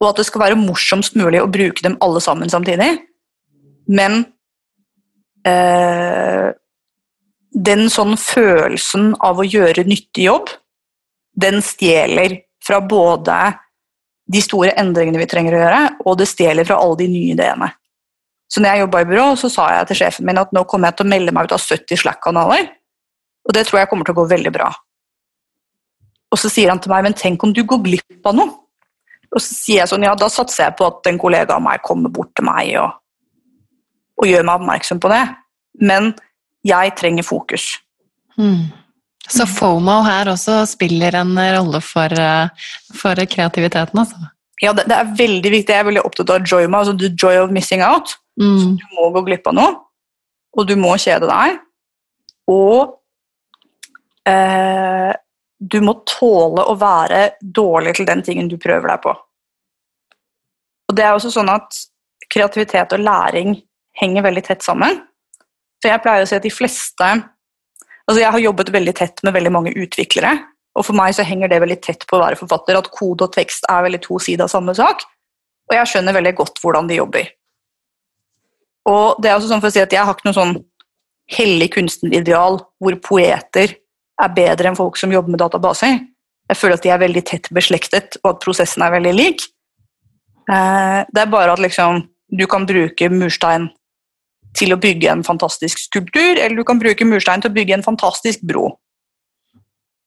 og 0.00 0.06
at 0.10 0.20
det 0.20 0.26
skal 0.28 0.44
være 0.44 0.60
morsomst 0.60 1.16
mulig 1.18 1.40
å 1.42 1.48
bruke 1.50 1.84
dem 1.84 1.96
alle 2.04 2.20
sammen 2.24 2.52
samtidig. 2.52 2.94
Men 3.90 4.22
eh, 5.46 6.50
den 7.50 7.88
sånn 7.90 8.14
følelsen 8.20 9.14
av 9.26 9.40
å 9.40 9.46
gjøre 9.46 9.86
nyttig 9.88 10.28
jobb, 10.28 10.52
den 11.40 11.60
stjeler 11.64 12.38
fra 12.64 12.80
både 12.84 13.36
de 14.30 14.42
store 14.44 14.74
endringene 14.78 15.18
vi 15.18 15.28
trenger 15.30 15.56
å 15.56 15.62
gjøre, 15.64 15.82
og 16.06 16.18
det 16.20 16.28
stjeler 16.30 16.66
fra 16.68 16.78
alle 16.78 17.00
de 17.02 17.08
nye 17.10 17.34
ideene. 17.34 17.70
Så 18.50 18.62
når 18.62 18.74
jeg 18.74 18.84
jobba 18.84 19.00
i 19.02 19.08
byrå, 19.10 19.26
så 19.38 19.50
sa 19.50 19.66
jeg 19.74 19.90
til 19.90 20.00
sjefen 20.02 20.26
min 20.26 20.38
at 20.38 20.52
nå 20.54 20.62
kommer 20.70 20.90
jeg 20.90 21.00
til 21.00 21.06
å 21.06 21.10
melde 21.10 21.34
meg 21.34 21.46
ut 21.46 21.54
av 21.54 21.62
70 21.62 22.02
Slack-kanaler, 22.02 22.70
og 23.46 23.54
det 23.56 23.66
tror 23.66 23.80
jeg 23.80 23.90
kommer 23.90 24.06
til 24.06 24.14
å 24.14 24.20
gå 24.20 24.26
veldig 24.30 24.52
bra. 24.54 24.70
Og 26.30 26.38
så 26.38 26.50
sier 26.52 26.70
han 26.70 26.78
til 26.82 26.92
meg, 26.92 27.06
men 27.06 27.16
tenk 27.18 27.42
om 27.42 27.54
du 27.54 27.62
går 27.66 27.82
glipp 27.86 28.26
av 28.26 28.36
noe? 28.38 28.54
Og 29.30 29.38
så 29.38 29.54
sier 29.54 29.82
jeg 29.82 29.90
sånn, 29.90 30.06
ja, 30.06 30.16
da 30.18 30.26
satser 30.30 30.68
jeg 30.68 30.76
på 30.78 30.86
at 30.86 31.06
en 31.06 31.18
kollega 31.18 31.56
av 31.56 31.62
meg 31.62 31.82
kommer 31.86 32.10
bort 32.14 32.32
til 32.38 32.46
meg 32.46 32.74
og, 32.82 32.94
og 34.20 34.28
gjør 34.28 34.44
meg 34.46 34.60
oppmerksom 34.60 35.00
på 35.02 35.10
det. 35.12 35.22
Men 35.80 36.12
jeg 36.66 36.92
trenger 36.98 37.26
fokus. 37.26 37.72
Mm. 38.36 38.68
Så 39.30 39.46
FOMO 39.46 40.00
her 40.04 40.28
også 40.32 40.62
spiller 40.68 41.14
en 41.20 41.32
rolle 41.38 41.80
for, 41.84 42.12
eh, 42.12 42.68
for 42.96 43.20
kreativiteten, 43.30 44.02
altså. 44.02 44.30
Ja, 44.60 44.74
det, 44.76 44.88
det 44.90 44.96
er 44.96 45.12
veldig 45.16 45.52
viktig. 45.54 45.72
Jeg 45.72 45.80
er 45.84 45.88
veldig 45.88 46.04
opptatt 46.04 46.32
av 46.34 46.44
joyma, 46.44 46.82
altså 46.82 46.96
the 46.98 47.12
joy 47.14 47.38
of 47.40 47.52
missing 47.54 47.84
out. 47.84 48.12
Mm. 48.40 48.76
Du 48.76 48.84
må 48.96 49.08
gå 49.14 49.24
glipp 49.28 49.48
av 49.48 49.56
noe, 49.56 49.76
og 50.56 50.68
du 50.68 50.74
må 50.80 50.92
kjede 51.00 51.30
deg. 51.30 51.60
Og 52.50 52.98
eh, 54.28 55.12
du 55.60 55.78
må 55.84 55.94
tåle 56.08 56.66
å 56.66 56.76
være 56.80 57.36
dårlig 57.40 57.96
til 57.98 58.08
den 58.08 58.24
tingen 58.26 58.50
du 58.50 58.58
prøver 58.60 58.92
deg 58.92 59.02
på. 59.04 59.14
Og 60.90 60.96
det 60.98 61.06
er 61.06 61.14
også 61.14 61.32
sånn 61.32 61.52
at 61.52 61.76
kreativitet 62.30 62.96
og 62.96 63.04
læring 63.04 63.54
henger 64.00 64.24
veldig 64.26 64.44
tett 64.46 64.64
sammen. 64.64 65.02
For 65.80 65.92
jeg 65.92 66.02
pleier 66.04 66.24
å 66.24 66.28
si 66.28 66.38
at 66.38 66.46
de 66.46 66.52
fleste 66.54 67.12
Altså 68.10 68.24
jeg 68.24 68.34
har 68.34 68.42
jobbet 68.42 68.72
veldig 68.74 68.92
tett 68.98 69.20
med 69.22 69.36
veldig 69.36 69.50
mange 69.54 69.70
utviklere, 69.78 70.32
og 70.74 70.82
for 70.82 70.98
meg 70.98 71.12
så 71.14 71.22
henger 71.22 71.46
det 71.52 71.60
veldig 71.62 71.76
tett 71.84 72.02
på 72.10 72.16
å 72.16 72.22
være 72.24 72.38
forfatter, 72.40 72.74
at 72.74 72.88
kode 72.90 73.28
og 73.28 73.34
tekst 73.36 73.68
er 73.70 73.84
veldig 73.86 74.00
to 74.02 74.18
sider 74.18 74.48
av 74.48 74.50
samme 74.50 74.74
sak, 74.74 75.04
og 75.70 75.76
jeg 75.76 75.90
skjønner 75.92 76.16
veldig 76.16 76.32
godt 76.40 76.58
hvordan 76.58 76.90
de 76.90 76.96
jobber. 76.98 77.28
Og 78.90 79.20
det 79.22 79.30
er 79.30 79.36
også 79.38 79.52
sånn 79.52 79.62
for 79.62 79.70
å 79.70 79.74
si 79.76 79.82
at 79.84 79.94
Jeg 79.94 80.02
har 80.02 80.16
ikke 80.16 80.26
noe 80.26 80.38
sånn 80.40 80.56
hellig 81.30 81.70
kunstnerideal 81.76 82.58
hvor 82.82 82.96
poeter 83.04 83.76
er 84.20 84.34
bedre 84.34 84.72
enn 84.72 84.78
folk 84.78 84.98
som 84.98 85.12
jobber 85.14 85.36
med 85.36 85.42
databaser. 85.44 86.00
Jeg 86.50 86.58
føler 86.58 86.80
at 86.80 86.86
de 86.86 86.90
er 86.90 87.02
veldig 87.04 87.24
tett 87.28 87.50
beslektet, 87.54 88.18
og 88.24 88.32
at 88.34 88.40
prosessen 88.42 88.82
er 88.82 88.96
veldig 88.96 89.12
lik. 89.14 89.44
Eh, 90.50 91.04
Det 91.06 91.22
er 91.22 91.30
bare 91.30 91.52
at 91.52 91.62
liksom, 91.62 92.08
du 92.34 92.46
kan 92.46 92.66
bruke 92.66 93.10
murstein 93.10 93.70
til 94.58 94.74
å 94.74 94.80
bygge 94.80 95.10
en 95.12 95.24
fantastisk 95.26 95.78
skulptur, 95.78 96.38
eller 96.38 96.56
du 96.58 96.64
kan 96.66 96.80
bruke 96.80 97.06
murstein 97.06 97.42
til 97.42 97.52
å 97.52 97.56
bygge 97.56 97.78
en 97.78 97.86
fantastisk 97.86 98.42
bro. 98.46 98.72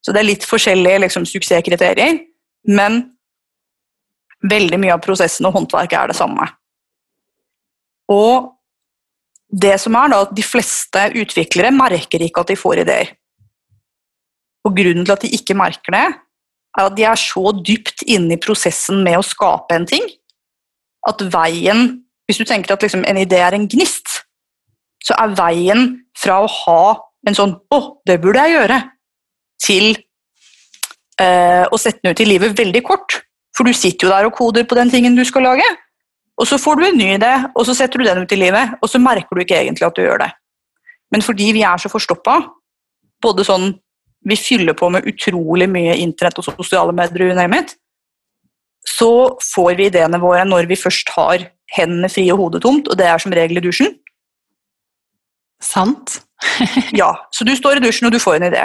Så 0.04 0.12
det 0.12 0.20
er 0.20 0.28
litt 0.28 0.48
forskjellige 0.48 1.06
liksom, 1.06 1.28
suksesskriterier, 1.30 2.20
men 2.68 3.00
veldig 4.44 4.80
mye 4.82 4.98
av 4.98 5.04
prosessen 5.04 5.48
og 5.48 5.56
håndverket 5.56 6.00
er 6.00 6.12
det 6.12 6.18
samme. 6.20 6.50
Og 8.12 8.52
det 9.54 9.78
som 9.80 9.96
er 9.96 10.12
da, 10.12 10.24
at 10.26 10.36
De 10.36 10.44
fleste 10.44 11.06
utviklere 11.22 11.72
merker 11.76 12.26
ikke 12.26 12.44
at 12.44 12.52
de 12.52 12.60
får 12.60 12.84
ideer. 12.84 13.14
Og 14.68 14.76
Grunnen 14.76 15.06
til 15.06 15.16
at 15.16 15.24
de 15.24 15.34
ikke 15.36 15.58
merker 15.58 15.96
det, 15.96 16.06
er 16.74 16.88
at 16.88 16.96
de 16.98 17.06
er 17.06 17.20
så 17.20 17.52
dypt 17.60 18.04
inne 18.10 18.36
i 18.36 18.42
prosessen 18.42 19.04
med 19.06 19.20
å 19.20 19.26
skape 19.26 19.76
en 19.78 19.88
ting, 19.90 20.08
at 21.08 21.22
veien 21.34 22.00
Hvis 22.24 22.38
du 22.40 22.46
tenker 22.48 22.72
at 22.72 22.80
liksom 22.80 23.02
en 23.04 23.18
idé 23.20 23.42
er 23.44 23.52
en 23.52 23.66
gnist, 23.68 24.03
så 25.04 25.16
er 25.20 25.36
veien 25.38 25.90
fra 26.18 26.40
å 26.44 26.50
ha 26.50 26.84
en 27.28 27.36
sånn 27.36 27.56
'Å, 27.72 27.80
det 28.06 28.20
burde 28.22 28.44
jeg 28.44 28.56
gjøre', 28.58 28.82
til 29.64 29.96
eh, 31.20 31.66
å 31.68 31.78
sette 31.80 32.00
den 32.04 32.12
ut 32.12 32.20
i 32.20 32.28
livet 32.28 32.58
veldig 32.58 32.84
kort. 32.84 33.24
For 33.56 33.64
du 33.64 33.74
sitter 33.74 34.08
jo 34.08 34.14
der 34.14 34.28
og 34.28 34.36
koder 34.36 34.66
på 34.66 34.76
den 34.76 34.90
tingen 34.90 35.16
du 35.16 35.24
skal 35.26 35.46
lage. 35.46 35.68
Og 36.40 36.48
så 36.50 36.58
får 36.58 36.80
du 36.80 36.86
en 36.88 36.98
ny 36.98 37.12
idé, 37.18 37.34
og 37.54 37.66
så 37.68 37.76
setter 37.78 38.02
du 38.02 38.08
den 38.08 38.24
ut 38.24 38.32
i 38.34 38.40
livet, 38.40 38.74
og 38.82 38.90
så 38.90 39.00
merker 39.00 39.36
du 39.36 39.44
ikke 39.44 39.60
egentlig 39.60 39.86
at 39.86 39.96
du 39.96 40.02
gjør 40.02 40.24
det. 40.26 40.32
Men 41.14 41.22
fordi 41.22 41.52
vi 41.54 41.62
er 41.62 41.78
så 41.78 41.92
forstoppa, 41.94 42.40
både 43.22 43.46
sånn 43.46 43.70
vi 44.26 44.36
fyller 44.40 44.74
på 44.74 44.90
med 44.90 45.06
utrolig 45.06 45.68
mye 45.70 45.98
internett 46.02 46.40
og 46.40 46.48
sosiale 46.48 46.96
medier, 46.96 47.38
it, 47.60 47.76
så 48.88 49.38
får 49.54 49.76
vi 49.78 49.88
ideene 49.92 50.20
våre 50.20 50.44
når 50.48 50.68
vi 50.72 50.80
først 50.80 51.12
har 51.16 51.46
hendene 51.76 52.10
frie 52.12 52.34
og 52.34 52.40
hodet 52.40 52.64
tomt, 52.64 52.90
og 52.90 52.98
det 52.98 53.06
er 53.06 53.22
som 53.22 53.36
regel 53.36 53.60
i 53.60 53.66
dusjen. 53.66 53.94
Sant? 55.64 56.20
Ja, 57.00 57.14
så 57.32 57.46
du 57.48 57.54
står 57.56 57.80
i 57.80 57.84
dusjen 57.86 58.10
og 58.10 58.14
du 58.14 58.20
får 58.20 58.38
en 58.38 58.50
idé. 58.50 58.64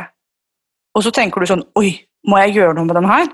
Og 0.98 1.04
så 1.06 1.12
tenker 1.14 1.40
du 1.40 1.46
sånn 1.46 1.62
Oi, 1.78 1.92
må 2.26 2.40
jeg 2.42 2.56
gjøre 2.58 2.74
noe 2.76 2.88
med 2.88 2.98
den 2.98 3.06
her? 3.08 3.28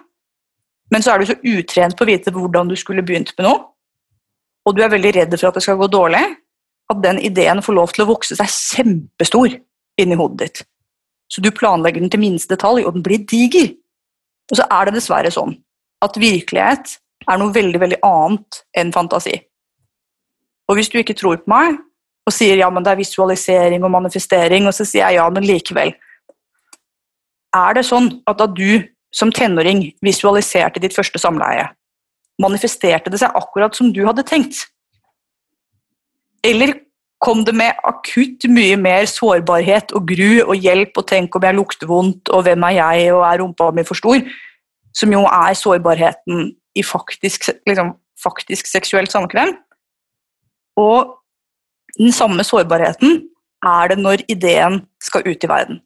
Men 0.93 1.03
så 1.03 1.15
er 1.15 1.23
du 1.23 1.31
så 1.31 1.39
utrent 1.41 1.97
på 1.97 2.05
å 2.05 2.11
vite 2.11 2.33
hvordan 2.35 2.69
du 2.69 2.77
skulle 2.77 3.03
begynt 3.07 3.33
med 3.39 3.49
noe, 3.49 3.63
og 4.65 4.77
du 4.77 4.83
er 4.85 4.93
veldig 4.93 5.13
redd 5.17 5.37
for 5.37 5.49
at 5.49 5.57
det 5.59 5.65
skal 5.65 5.79
gå 5.81 5.89
dårlig, 5.93 6.23
at 6.93 7.01
den 7.05 7.19
ideen 7.25 7.63
får 7.65 7.77
lov 7.77 7.95
til 7.95 8.05
å 8.05 8.11
vokse 8.13 8.37
seg 8.37 8.53
kjempestor 8.53 9.57
inni 10.01 10.19
hodet 10.21 10.41
ditt. 10.43 10.63
Så 11.33 11.41
du 11.41 11.51
planlegger 11.57 12.05
den 12.05 12.13
til 12.13 12.23
minste 12.23 12.53
detalj, 12.55 12.85
og 12.85 12.97
den 12.97 13.05
blir 13.05 13.25
diger. 13.29 13.73
Og 14.53 14.61
så 14.61 14.67
er 14.69 14.87
det 14.87 14.99
dessverre 14.99 15.33
sånn 15.33 15.57
at 16.05 16.21
virkelighet 16.21 16.99
er 17.25 17.41
noe 17.41 17.55
veldig, 17.55 17.81
veldig 17.81 18.01
annet 18.05 18.61
enn 18.77 18.93
fantasi. 18.93 19.39
Og 20.69 20.79
hvis 20.79 20.91
du 20.93 20.99
ikke 21.01 21.17
tror 21.17 21.41
på 21.41 21.53
meg, 21.53 21.81
og 22.25 22.33
sier 22.33 22.61
ja, 22.61 22.71
men 22.73 22.85
det 22.85 22.95
er 22.95 23.01
visualisering 23.03 23.85
og 23.85 23.93
manifestering, 23.93 24.69
og 24.69 24.75
så 24.77 24.87
sier 24.89 25.05
jeg 25.05 25.21
ja, 25.21 25.29
men 25.33 25.45
likevel. 25.45 25.93
Er 27.55 27.77
det 27.77 27.85
sånn 27.87 28.11
at 28.31 28.41
da 28.41 28.49
du 28.51 28.83
som 29.15 29.31
tenåring 29.31 29.87
visualiserte 30.03 30.83
ditt 30.83 30.97
første 30.97 31.21
samleie, 31.23 31.69
manifesterte 32.43 33.13
det 33.13 33.21
seg 33.23 33.37
akkurat 33.39 33.77
som 33.77 33.93
du 33.95 34.03
hadde 34.09 34.25
tenkt? 34.27 34.65
Eller 36.45 36.75
kom 37.25 37.45
det 37.47 37.55
med 37.57 37.79
akutt 37.89 38.45
mye 38.53 38.77
mer 38.77 39.07
sårbarhet 39.09 39.95
og 39.97 40.09
gru 40.11 40.43
og 40.45 40.57
hjelp 40.61 40.99
og 41.01 41.07
tenk 41.09 41.37
om 41.37 41.47
jeg 41.47 41.57
lukter 41.57 41.89
vondt 41.89 42.33
og 42.35 42.45
hvem 42.45 42.67
er 42.69 42.77
jeg 42.81 43.13
og 43.15 43.25
er 43.29 43.41
rumpa 43.41 43.71
mi 43.73 43.85
for 43.87 44.01
stor, 44.01 44.25
som 44.95 45.13
jo 45.13 45.23
er 45.29 45.57
sårbarheten 45.57 46.51
i 46.75 46.83
faktisk, 46.85 47.49
liksom, 47.69 47.95
faktisk 48.21 48.69
seksuelt 48.69 49.13
samkvem? 49.15 49.55
Og 50.81 51.15
den 51.99 52.13
samme 52.13 52.45
sårbarheten 52.45 53.23
er 53.65 53.89
det 53.91 53.99
når 53.99 54.25
ideen 54.29 54.81
skal 55.03 55.27
ut 55.27 55.45
i 55.45 55.51
verden. 55.51 55.81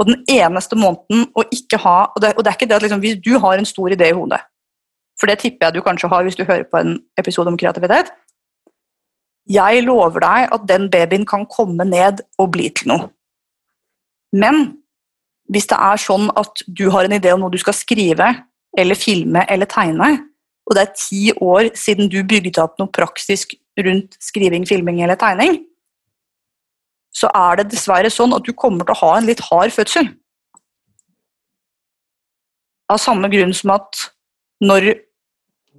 Og 0.00 0.08
den 0.08 0.22
eneste 0.30 0.76
måneden 0.78 1.28
å 1.38 1.44
ikke 1.52 1.78
ha 1.84 1.96
Og 2.10 2.22
det, 2.24 2.32
og 2.34 2.42
det 2.42 2.50
er 2.50 2.56
ikke 2.56 2.66
det 2.66 2.78
at 2.78 2.82
liksom, 2.82 3.02
hvis 3.04 3.20
du 3.22 3.36
har 3.38 3.58
en 3.58 3.68
stor 3.68 3.92
idé 3.92 4.08
i 4.10 4.16
hodet, 4.16 4.40
for 5.20 5.30
det 5.30 5.38
tipper 5.42 5.68
jeg 5.68 5.76
du 5.76 5.84
kanskje 5.84 6.08
har 6.10 6.24
hvis 6.26 6.38
du 6.38 6.44
hører 6.44 6.64
på 6.66 6.80
en 6.80 6.96
episode 7.20 7.52
om 7.52 7.58
kreativitet 7.60 8.10
Jeg 9.46 9.84
lover 9.84 10.24
deg 10.24 10.54
at 10.56 10.64
den 10.68 10.88
babyen 10.90 11.26
kan 11.28 11.46
komme 11.46 11.84
ned 11.84 12.24
og 12.38 12.50
bli 12.56 12.70
til 12.70 12.94
noe. 12.94 13.10
Men 14.32 14.78
hvis 15.52 15.68
det 15.68 15.76
er 15.76 16.00
sånn 16.00 16.30
at 16.38 16.62
du 16.66 16.88
har 16.90 17.04
en 17.04 17.14
idé 17.18 17.34
om 17.34 17.42
noe 17.42 17.52
du 17.52 17.60
skal 17.60 17.76
skrive 17.76 18.30
eller 18.78 18.96
filme 18.96 19.42
eller 19.52 19.68
tegne, 19.68 20.14
og 20.68 20.76
det 20.76 20.82
er 20.82 20.96
ti 20.96 21.22
år 21.34 21.72
siden 21.78 22.10
du 22.12 22.20
bygde 22.26 22.62
opp 22.62 22.78
noe 22.80 22.92
praktisk 22.92 23.56
rundt 23.82 24.16
skriving, 24.22 24.66
filming 24.68 25.00
eller 25.02 25.18
tegning, 25.18 25.58
så 27.12 27.28
er 27.36 27.60
det 27.60 27.70
dessverre 27.72 28.10
sånn 28.12 28.32
at 28.36 28.44
du 28.46 28.52
kommer 28.56 28.86
til 28.86 28.94
å 28.94 29.00
ha 29.02 29.12
en 29.18 29.28
litt 29.28 29.42
hard 29.50 29.72
fødsel. 29.74 30.08
Av 32.92 33.00
samme 33.00 33.28
grunn 33.32 33.52
som 33.56 33.74
at 33.76 34.06
når 34.64 34.92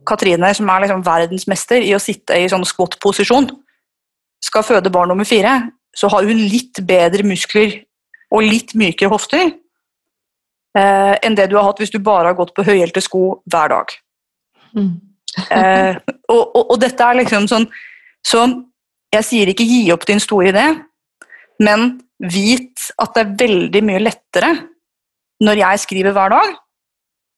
Katrine, 0.08 0.50
som 0.54 0.70
er 0.70 0.84
liksom 0.84 1.04
verdensmester 1.06 1.86
i 1.86 1.94
å 1.96 2.02
sitte 2.02 2.38
i 2.38 2.50
sånn 2.52 2.66
squat-posisjon, 2.68 3.48
skal 4.44 4.66
føde 4.68 4.92
barn 4.94 5.14
nummer 5.14 5.28
fire, 5.28 5.56
så 5.96 6.10
har 6.12 6.26
hun 6.28 6.42
litt 6.52 6.82
bedre 6.86 7.26
muskler 7.26 7.78
og 8.34 8.44
litt 8.44 8.74
mykere 8.78 9.12
hofter 9.14 9.46
eh, 9.46 11.14
enn 11.22 11.38
det 11.38 11.48
du 11.52 11.56
har 11.60 11.70
hatt 11.70 11.80
hvis 11.80 11.94
du 11.94 12.00
bare 12.04 12.32
har 12.32 12.38
gått 12.38 12.54
på 12.58 12.66
høyhælte 12.66 13.04
sko 13.06 13.24
hver 13.46 13.72
dag. 13.72 13.94
Mm. 14.74 14.94
eh, 15.54 15.98
og, 16.30 16.42
og, 16.42 16.64
og, 16.64 16.78
dette 16.82 17.06
er 17.06 17.20
liksom 17.20 17.46
sånn 17.50 17.68
Så 18.26 18.42
jeg 19.14 19.26
sier 19.28 19.52
ikke 19.52 19.68
gi 19.68 19.84
opp 19.94 20.08
din 20.10 20.22
store 20.22 20.50
idé, 20.50 20.64
men 21.62 22.00
vit 22.18 22.88
at 22.98 23.14
det 23.14 23.22
er 23.22 23.36
veldig 23.44 23.82
mye 23.86 24.02
lettere 24.02 24.50
når 25.44 25.60
jeg 25.60 25.82
skriver 25.84 26.16
hver 26.16 26.34
dag. 26.34 26.56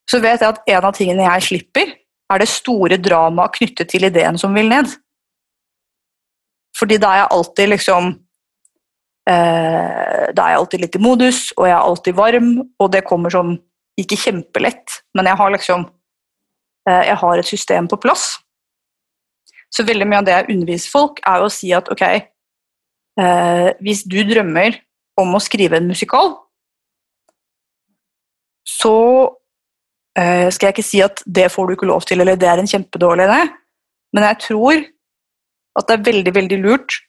Så 0.07 0.21
vet 0.23 0.39
jeg 0.39 0.53
at 0.53 0.61
en 0.71 0.87
av 0.87 0.95
tingene 0.95 1.25
jeg 1.25 1.47
slipper, 1.49 1.91
er 2.31 2.41
det 2.41 2.47
store 2.49 2.97
dramaet 3.01 3.57
knyttet 3.57 3.89
til 3.91 4.07
ideen 4.07 4.37
som 4.39 4.55
vil 4.55 4.69
ned. 4.71 4.93
Fordi 6.77 6.99
da 7.01 7.11
er 7.11 7.21
jeg 7.23 7.33
alltid 7.37 7.69
liksom 7.71 8.07
eh, 9.29 10.23
Da 10.35 10.45
er 10.45 10.53
jeg 10.53 10.59
alltid 10.61 10.85
litt 10.85 10.97
i 10.97 11.03
modus, 11.03 11.41
og 11.57 11.69
jeg 11.69 11.75
er 11.75 11.89
alltid 11.89 12.17
varm, 12.17 12.49
og 12.79 12.91
det 12.93 13.05
kommer 13.07 13.33
sånn 13.33 13.55
ikke 13.99 14.17
kjempelett, 14.19 14.99
men 15.15 15.29
jeg 15.29 15.39
har 15.39 15.53
liksom 15.53 15.85
jeg 16.85 17.17
har 17.17 17.39
et 17.39 17.47
system 17.47 17.87
på 17.89 17.97
plass. 17.97 18.35
Så 19.73 19.83
veldig 19.83 20.07
mye 20.07 20.21
av 20.21 20.27
det 20.27 20.35
jeg 20.35 20.55
underviser 20.55 20.91
folk, 20.93 21.19
er 21.27 21.43
å 21.43 21.51
si 21.51 21.71
at 21.75 21.89
ok, 21.91 22.03
eh, 23.19 23.69
hvis 23.83 24.05
du 24.07 24.21
drømmer 24.27 24.77
om 25.19 25.35
å 25.35 25.41
skrive 25.43 25.79
en 25.79 25.89
musikal, 25.89 26.35
så 28.65 28.95
eh, 30.17 30.47
skal 30.51 30.69
jeg 30.69 30.75
ikke 30.77 30.87
si 30.87 31.01
at 31.03 31.23
det 31.25 31.49
får 31.53 31.67
du 31.67 31.75
ikke 31.75 31.89
lov 31.89 32.07
til, 32.07 32.23
eller 32.23 32.39
det 32.39 32.49
er 32.49 32.61
en 32.61 32.71
kjempedårlig 32.71 33.27
idé, 33.27 33.41
men 34.15 34.27
jeg 34.29 34.41
tror 34.47 34.85
at 35.75 35.89
det 35.89 35.97
er 35.97 36.07
veldig, 36.07 36.35
veldig 36.37 36.61
lurt 36.63 37.01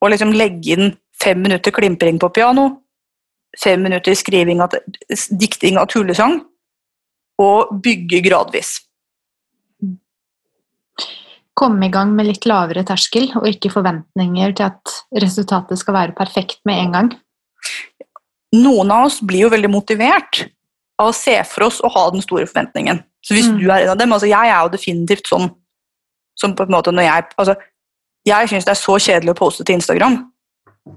å 0.00 0.08
liksom 0.12 0.32
legge 0.36 0.76
inn 0.76 0.94
fem 1.20 1.40
minutter 1.42 1.72
klimpring 1.74 2.20
på 2.20 2.32
piano, 2.32 2.68
fem 3.60 3.80
minutter 3.84 4.16
skriving 4.16 4.62
av, 4.64 4.72
dikting 5.36 5.80
av 5.80 5.88
tullesang, 5.92 6.40
og 7.40 7.76
bygge 7.84 8.22
gradvis 8.24 8.78
komme 11.56 11.88
i 11.88 11.92
gang 11.92 12.12
med 12.16 12.28
litt 12.28 12.46
lavere 12.48 12.84
terskel, 12.86 13.30
og 13.38 13.48
ikke 13.48 13.72
forventninger 13.72 14.56
til 14.58 14.68
at 14.68 14.96
resultatet 15.22 15.80
skal 15.80 15.96
være 15.96 16.16
perfekt 16.18 16.60
med 16.68 16.82
en 16.82 16.96
gang? 16.96 17.10
Noen 18.56 18.92
av 18.92 19.08
oss 19.08 19.18
blir 19.24 19.46
jo 19.46 19.52
veldig 19.52 19.70
motivert 19.72 20.44
av 21.00 21.10
å 21.10 21.16
se 21.16 21.36
for 21.48 21.66
oss 21.68 21.80
å 21.84 21.90
ha 21.92 22.06
den 22.12 22.24
store 22.24 22.46
forventningen. 22.48 23.02
Så 23.24 23.34
hvis 23.36 23.48
mm. 23.50 23.56
du 23.60 23.66
er 23.68 23.84
en 23.84 23.94
av 23.94 23.98
dem, 24.00 24.12
altså 24.14 24.28
Jeg 24.30 24.52
er 24.52 24.60
jo 24.62 24.72
definitivt 24.72 25.26
sånn 25.28 25.48
som 26.38 26.52
på 26.54 26.66
en 26.66 26.74
måte 26.76 26.92
når 26.94 27.08
jeg 27.08 27.24
altså, 27.40 27.56
Jeg 28.28 28.50
syns 28.52 28.68
det 28.68 28.72
er 28.74 28.78
så 28.78 28.98
kjedelig 29.02 29.32
å 29.32 29.38
poste 29.40 29.64
til 29.66 29.80
Instagram 29.80 30.20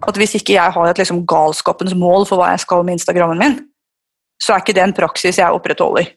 at 0.05 0.20
hvis 0.22 0.36
ikke 0.38 0.53
jeg 0.53 0.74
har 0.76 0.89
et 0.89 0.99
liksom 1.01 1.24
galskapens 1.26 1.95
mål 1.97 2.28
for 2.30 2.38
hva 2.38 2.51
jeg 2.51 2.62
skal 2.62 2.84
med 2.86 2.99
Instagrammen 2.99 3.39
min, 3.41 3.55
så 4.38 4.53
er 4.53 4.62
ikke 4.62 4.76
det 4.78 4.84
en 4.84 4.93
praksis 4.93 5.39
jeg 5.41 5.55
opprettholder. 5.55 6.12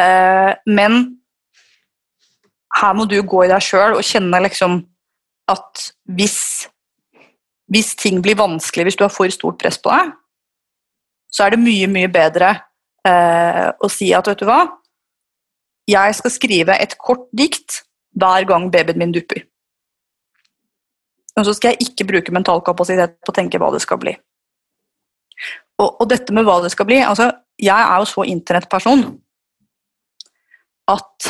Eh, 0.00 0.52
men 0.64 0.96
her 2.80 2.94
må 2.96 3.06
du 3.08 3.16
gå 3.22 3.44
i 3.44 3.50
deg 3.50 3.64
sjøl 3.64 3.96
og 3.96 4.04
kjenne 4.04 4.40
liksom 4.44 4.80
at 5.50 5.82
hvis, 6.18 6.38
hvis 7.72 7.94
ting 8.00 8.20
blir 8.24 8.38
vanskelig, 8.38 8.88
hvis 8.88 8.98
du 8.98 9.04
har 9.06 9.14
for 9.14 9.30
stort 9.32 9.60
press 9.62 9.78
på 9.80 9.92
deg, 9.92 10.14
så 11.32 11.46
er 11.46 11.54
det 11.54 11.62
mye, 11.62 11.88
mye 11.90 12.10
bedre 12.12 12.52
eh, 13.06 13.68
å 13.70 13.90
si 13.92 14.10
at 14.16 14.28
vet 14.28 14.42
du 14.42 14.48
hva, 14.48 14.64
jeg 15.86 16.16
skal 16.18 16.34
skrive 16.34 16.76
et 16.82 16.96
kort 16.98 17.28
dikt 17.36 17.82
hver 18.18 18.46
gang 18.48 18.70
babyen 18.72 18.98
min 18.98 19.14
dupper. 19.14 19.44
Og 21.36 21.44
så 21.46 21.54
skal 21.54 21.74
jeg 21.74 21.90
ikke 21.90 22.08
bruke 22.08 22.34
mental 22.34 22.62
kapasitet 22.64 23.18
på 23.22 23.32
å 23.32 23.36
tenke 23.36 23.60
hva 23.60 23.68
det 23.74 23.82
skal 23.84 24.00
bli. 24.02 24.16
Og, 25.76 25.88
og 26.00 26.06
dette 26.08 26.32
med 26.34 26.46
hva 26.48 26.62
det 26.64 26.70
skal 26.72 26.86
bli 26.88 26.96
altså, 27.04 27.26
Jeg 27.60 27.76
er 27.76 27.98
jo 28.00 28.06
så 28.08 28.22
internettperson 28.24 29.02
at 30.88 31.26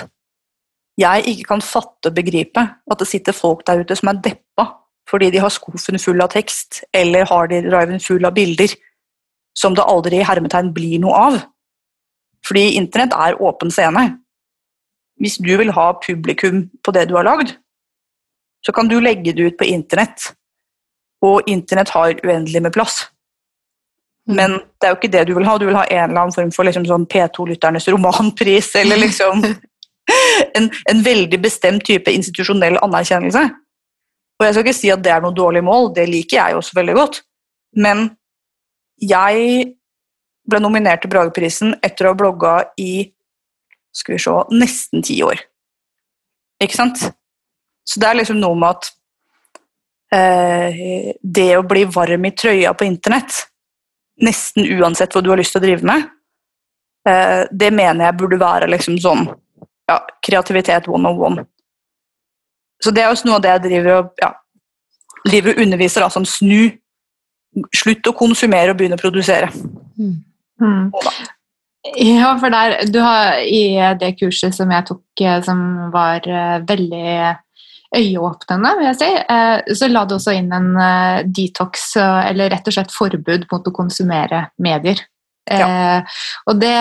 jeg 0.96 1.26
ikke 1.28 1.48
kan 1.52 1.62
fatte 1.64 2.10
og 2.10 2.16
begripe 2.16 2.62
at 2.62 3.00
det 3.00 3.08
sitter 3.08 3.36
folk 3.36 3.66
der 3.66 3.82
ute 3.84 3.96
som 3.98 4.12
er 4.12 4.20
deppa 4.24 4.70
fordi 5.06 5.30
de 5.30 5.38
har 5.38 5.52
skuffen 5.54 6.00
full 6.02 6.22
av 6.22 6.32
tekst, 6.32 6.80
eller 6.90 7.28
har 7.30 7.46
de 7.46 7.60
driven 7.62 8.00
full 8.02 8.24
av 8.26 8.34
bilder 8.34 8.72
som 9.56 9.76
det 9.76 9.84
aldri 9.86 10.18
i 10.20 10.26
hermetegn 10.26 10.72
blir 10.74 10.98
noe 11.02 11.20
av. 11.28 11.36
Fordi 12.46 12.72
internett 12.78 13.14
er 13.14 13.38
åpen 13.42 13.70
scene. 13.70 14.02
Hvis 15.22 15.38
du 15.38 15.52
vil 15.56 15.70
ha 15.72 15.86
publikum 16.02 16.66
på 16.84 16.94
det 16.94 17.06
du 17.08 17.14
har 17.16 17.26
lagd, 17.26 17.54
så 18.66 18.74
kan 18.74 18.90
du 18.90 18.98
legge 19.00 19.32
det 19.32 19.46
ut 19.46 19.58
på 19.58 19.68
internett. 19.70 20.32
Og 21.24 21.46
internett 21.48 21.94
har 21.94 22.18
uendelig 22.26 22.62
med 22.62 22.74
plass. 22.74 23.06
Mm. 24.26 24.36
Men 24.36 24.58
det 24.58 24.88
er 24.88 24.92
jo 24.92 24.98
ikke 24.98 25.12
det 25.14 25.24
du 25.28 25.34
vil 25.38 25.46
ha. 25.46 25.56
Du 25.58 25.66
vil 25.68 25.78
ha 25.78 25.86
en 25.86 26.10
eller 26.10 26.26
annen 26.26 26.34
form 26.34 26.50
for 26.52 26.66
liksom 26.66 26.86
sånn 26.88 27.06
P2-lytternes 27.06 27.88
romanpris, 27.94 28.74
eller 28.82 29.00
liksom 29.00 29.46
en, 30.58 30.68
en, 30.90 31.00
veldig 31.02 31.40
bestemt 31.42 31.84
type 31.86 32.12
institusjonell 32.12 32.78
anerkjennelse. 32.84 33.42
Og 34.36 34.44
jeg 34.44 34.54
skal 34.54 34.66
ikke 34.66 34.78
si 34.78 34.92
at 34.92 35.02
det 35.04 35.12
er 35.14 35.24
noe 35.24 35.34
dårlig 35.34 35.64
mål, 35.64 35.90
det 35.96 36.06
liker 36.10 36.38
jeg 36.38 36.58
også 36.58 36.76
veldig 36.76 36.96
godt. 36.98 37.20
Men 37.80 38.08
jeg 39.02 39.66
ble 40.46 40.60
nominert 40.62 41.02
til 41.02 41.12
Brageprisen 41.12 41.74
etter 41.84 42.06
å 42.06 42.12
ha 42.12 42.18
blogga 42.18 42.56
i 42.80 43.08
skal 43.96 44.16
vi 44.16 44.20
se, 44.20 44.34
nesten 44.52 45.04
ti 45.04 45.16
år. 45.24 45.40
Ikke 46.62 46.76
sant? 46.76 47.00
Så 47.86 48.00
det 48.02 48.08
er 48.08 48.18
liksom 48.18 48.38
noe 48.42 48.58
med 48.58 48.76
at 48.76 48.90
eh, 50.16 51.12
det 51.22 51.50
å 51.56 51.64
bli 51.66 51.86
varm 51.88 52.28
i 52.28 52.34
trøya 52.36 52.74
på 52.76 52.86
internett, 52.88 53.46
nesten 54.20 54.68
uansett 54.76 55.16
hva 55.16 55.22
du 55.24 55.30
har 55.32 55.40
lyst 55.40 55.56
til 55.56 55.62
å 55.62 55.66
drive 55.66 55.88
med, 55.88 56.06
eh, 57.08 57.42
det 57.50 57.72
mener 57.72 58.08
jeg 58.08 58.18
burde 58.20 58.40
være 58.42 58.68
liksom 58.72 59.00
sånn 59.00 59.26
ja, 59.90 60.00
kreativitet 60.26 60.88
one 60.88 61.08
on 61.08 61.20
one. 61.22 61.46
Så 62.84 62.92
det 62.92 63.04
er 63.04 63.12
også 63.12 63.28
noe 63.28 63.38
av 63.38 63.44
det 63.44 63.54
jeg 63.54 63.64
driver 63.68 63.92
og 64.00 64.20
ja, 64.20 64.32
driver 65.26 65.54
og 65.54 65.62
underviser 65.64 66.04
da, 66.04 66.10
som 66.12 66.26
snu. 66.28 66.74
Slutt 67.72 68.08
å 68.10 68.12
konsumere 68.16 68.74
og 68.74 68.80
begynne 68.80 68.98
å 68.98 69.00
produsere. 69.00 69.48
Mm. 69.96 70.18
Ja, 71.94 72.34
for 72.40 72.52
der, 72.52 72.78
du 72.90 72.98
har, 73.00 73.40
I 73.40 73.94
det 74.00 74.16
kurset 74.20 74.56
som 74.56 74.72
jeg 74.74 74.86
tok, 74.88 75.04
eh, 75.22 75.40
som 75.46 75.60
var 75.94 76.26
eh, 76.26 76.58
veldig 76.66 77.34
øyeåpnende, 77.96 78.72
vil 78.78 78.88
jeg 78.90 78.98
si, 79.00 79.10
eh, 79.36 79.74
så 79.78 79.88
la 79.88 80.04
du 80.04 80.16
også 80.16 80.34
inn 80.36 80.50
en 80.52 80.72
detox, 81.32 81.92
eller 82.00 82.50
rett 82.52 82.66
og 82.68 82.76
slett 82.76 82.94
forbud 82.94 83.46
mot 83.52 83.70
å 83.70 83.74
konsumere 83.76 84.48
medier. 84.58 85.00
Eh, 85.46 86.16
og 86.50 86.58
det, 86.58 86.74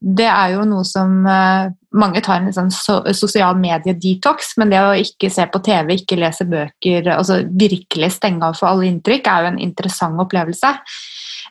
det 0.00 0.26
er 0.28 0.54
jo 0.54 0.66
noe 0.68 0.84
som 0.84 1.22
eh, 1.24 1.70
mange 1.96 2.20
tar 2.24 2.42
en 2.42 2.52
sånn 2.52 2.68
so 2.74 2.98
sosial 3.16 3.56
medie-detox, 3.60 4.54
men 4.60 4.72
det 4.72 4.82
å 4.84 4.92
ikke 5.00 5.30
se 5.32 5.46
på 5.48 5.62
TV, 5.64 5.94
ikke 5.96 6.20
lese 6.20 6.44
bøker, 6.48 7.08
altså 7.14 7.40
virkelig 7.48 8.12
stenge 8.18 8.44
av 8.44 8.58
for 8.60 8.68
alle 8.70 8.90
inntrykk, 8.90 9.30
er 9.30 9.46
jo 9.46 9.52
en 9.54 9.62
interessant 9.64 10.20
opplevelse. 10.20 10.74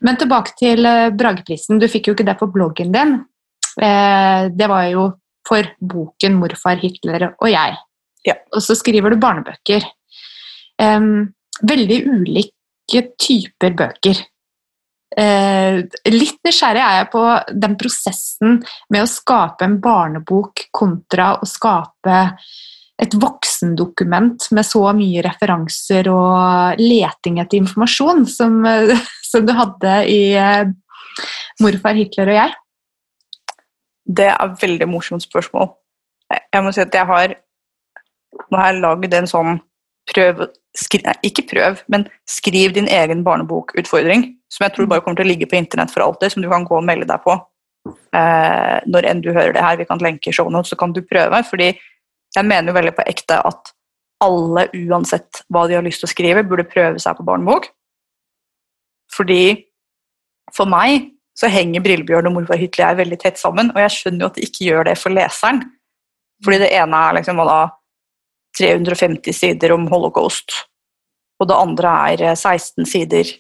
Men 0.06 0.20
tilbake 0.22 0.56
til 0.62 0.86
eh, 0.86 1.10
Brageprisen. 1.16 1.82
Du 1.82 1.90
fikk 1.92 2.12
jo 2.12 2.18
ikke 2.18 2.28
det 2.30 2.38
på 2.40 2.52
bloggen 2.54 2.94
din. 2.94 3.18
Eh, 3.82 4.46
det 4.54 4.70
var 4.70 4.86
jo 4.94 5.10
for 5.50 5.66
boken 5.82 6.36
'Morfar, 6.38 6.78
Hitler 6.78 7.32
og 7.32 7.50
jeg'. 7.50 7.80
Ja. 8.28 8.36
Og 8.54 8.62
så 8.62 8.76
skriver 8.78 9.16
du 9.16 9.24
barnebøker. 9.24 9.88
Veldig 10.80 11.98
ulike 12.08 13.02
typer 13.20 13.74
bøker. 13.76 14.20
Eh, 15.18 15.80
litt 16.14 16.42
nysgjerrig 16.46 16.82
er 16.84 16.98
jeg 17.00 17.08
på 17.14 17.24
den 17.58 17.76
prosessen 17.80 18.60
med 18.94 19.02
å 19.02 19.10
skape 19.10 19.66
en 19.66 19.80
barnebok 19.82 20.68
kontra 20.76 21.32
å 21.42 21.50
skape 21.50 22.20
et 23.00 23.16
voksendokument 23.16 24.50
med 24.54 24.68
så 24.68 24.84
mye 24.94 25.24
referanser 25.26 26.12
og 26.12 26.82
leting 26.84 27.40
etter 27.42 27.62
informasjon 27.62 28.26
som, 28.30 28.60
som 29.32 29.48
du 29.48 29.54
hadde 29.56 29.96
i 30.12 30.22
eh, 30.38 30.70
'Morfar, 31.60 31.98
Hitler 31.98 32.30
og 32.32 32.38
jeg'. 32.38 32.58
Det 34.10 34.30
er 34.30 34.38
et 34.46 34.62
veldig 34.62 34.88
morsomt 34.90 35.26
spørsmål. 35.26 35.74
Jeg- 36.32 36.64
må 36.64 36.72
si 36.74 36.82
at 36.82 36.94
jeg 36.94 37.06
har 37.06 37.36
Nå 38.52 38.58
har 38.58 38.74
lagd 38.74 39.14
en 39.14 39.28
sånn 39.28 39.60
prøv 40.10 40.48
skri, 40.78 41.02
nei, 41.06 41.16
Ikke 41.30 41.46
prøv, 41.50 41.84
men 41.92 42.08
skriv 42.30 42.74
din 42.76 42.90
egen 42.92 43.24
barnebokutfordring, 43.26 44.26
som 44.52 44.66
jeg 44.66 44.76
tror 44.76 44.90
bare 44.90 45.04
kommer 45.06 45.20
til 45.20 45.28
å 45.28 45.32
ligge 45.32 45.50
på 45.50 45.58
internett 45.60 45.94
for 45.94 46.06
alltid, 46.06 46.34
som 46.34 46.44
du 46.44 46.50
kan 46.52 46.68
gå 46.68 46.78
og 46.78 46.86
melde 46.86 47.10
deg 47.10 47.24
på 47.26 47.36
eh, 47.36 48.78
når 48.90 49.10
enn 49.10 49.24
du 49.26 49.32
hører 49.32 49.54
det 49.56 49.66
her. 49.66 49.80
Vi 49.80 49.88
kan 49.90 50.02
lenke 50.04 50.32
i 50.32 50.36
shownotes, 50.36 50.74
så 50.74 50.80
kan 50.80 50.94
du 50.96 51.02
prøve. 51.06 51.44
fordi 51.50 51.74
jeg 52.36 52.46
mener 52.46 52.70
jo 52.70 52.78
veldig 52.78 52.96
på 52.98 53.08
ekte 53.10 53.40
at 53.50 53.74
alle, 54.22 54.68
uansett 54.76 55.44
hva 55.50 55.66
de 55.68 55.78
har 55.78 55.86
lyst 55.86 56.04
til 56.04 56.10
å 56.10 56.14
skrive, 56.14 56.46
burde 56.46 56.68
prøve 56.70 57.02
seg 57.02 57.18
på 57.18 57.26
barnebok. 57.26 57.70
Fordi 59.16 59.42
for 60.54 60.70
meg 60.70 61.10
så 61.40 61.50
henger 61.50 61.84
Brillebjørn 61.86 62.28
og 62.30 62.36
Morfar 62.36 62.60
Hitler 62.60 62.98
veldig 63.00 63.18
tett 63.22 63.40
sammen, 63.40 63.72
og 63.74 63.80
jeg 63.80 63.96
skjønner 63.96 64.26
jo 64.26 64.30
at 64.30 64.38
de 64.38 64.46
ikke 64.46 64.66
gjør 64.68 64.90
det 64.90 64.96
for 65.00 65.16
leseren. 65.16 65.64
Fordi 66.44 66.60
det 66.62 66.72
ene 66.76 67.00
er 67.08 67.16
liksom 67.18 67.40
hva 67.40 67.46
da, 67.48 67.60
350 68.60 69.36
sider 69.36 69.74
om 69.76 69.88
holocaust, 69.92 70.54
og 71.40 71.50
det 71.50 71.58
andre 71.58 71.94
er 72.12 72.26
eh, 72.32 72.38
16 72.38 72.88
sider 72.90 73.32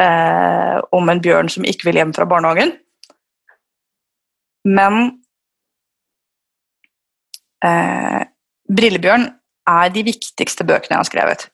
eh, 0.00 0.78
om 0.92 1.08
en 1.08 1.22
bjørn 1.24 1.50
som 1.52 1.66
ikke 1.68 1.88
vil 1.88 2.00
hjem 2.02 2.12
fra 2.16 2.28
barnehagen. 2.28 2.74
Men 4.64 5.00
eh, 7.64 8.22
Brillebjørn 8.72 9.26
er 9.68 9.92
de 9.92 10.04
viktigste 10.06 10.66
bøkene 10.68 10.96
jeg 10.96 11.02
har 11.02 11.10
skrevet. 11.10 11.48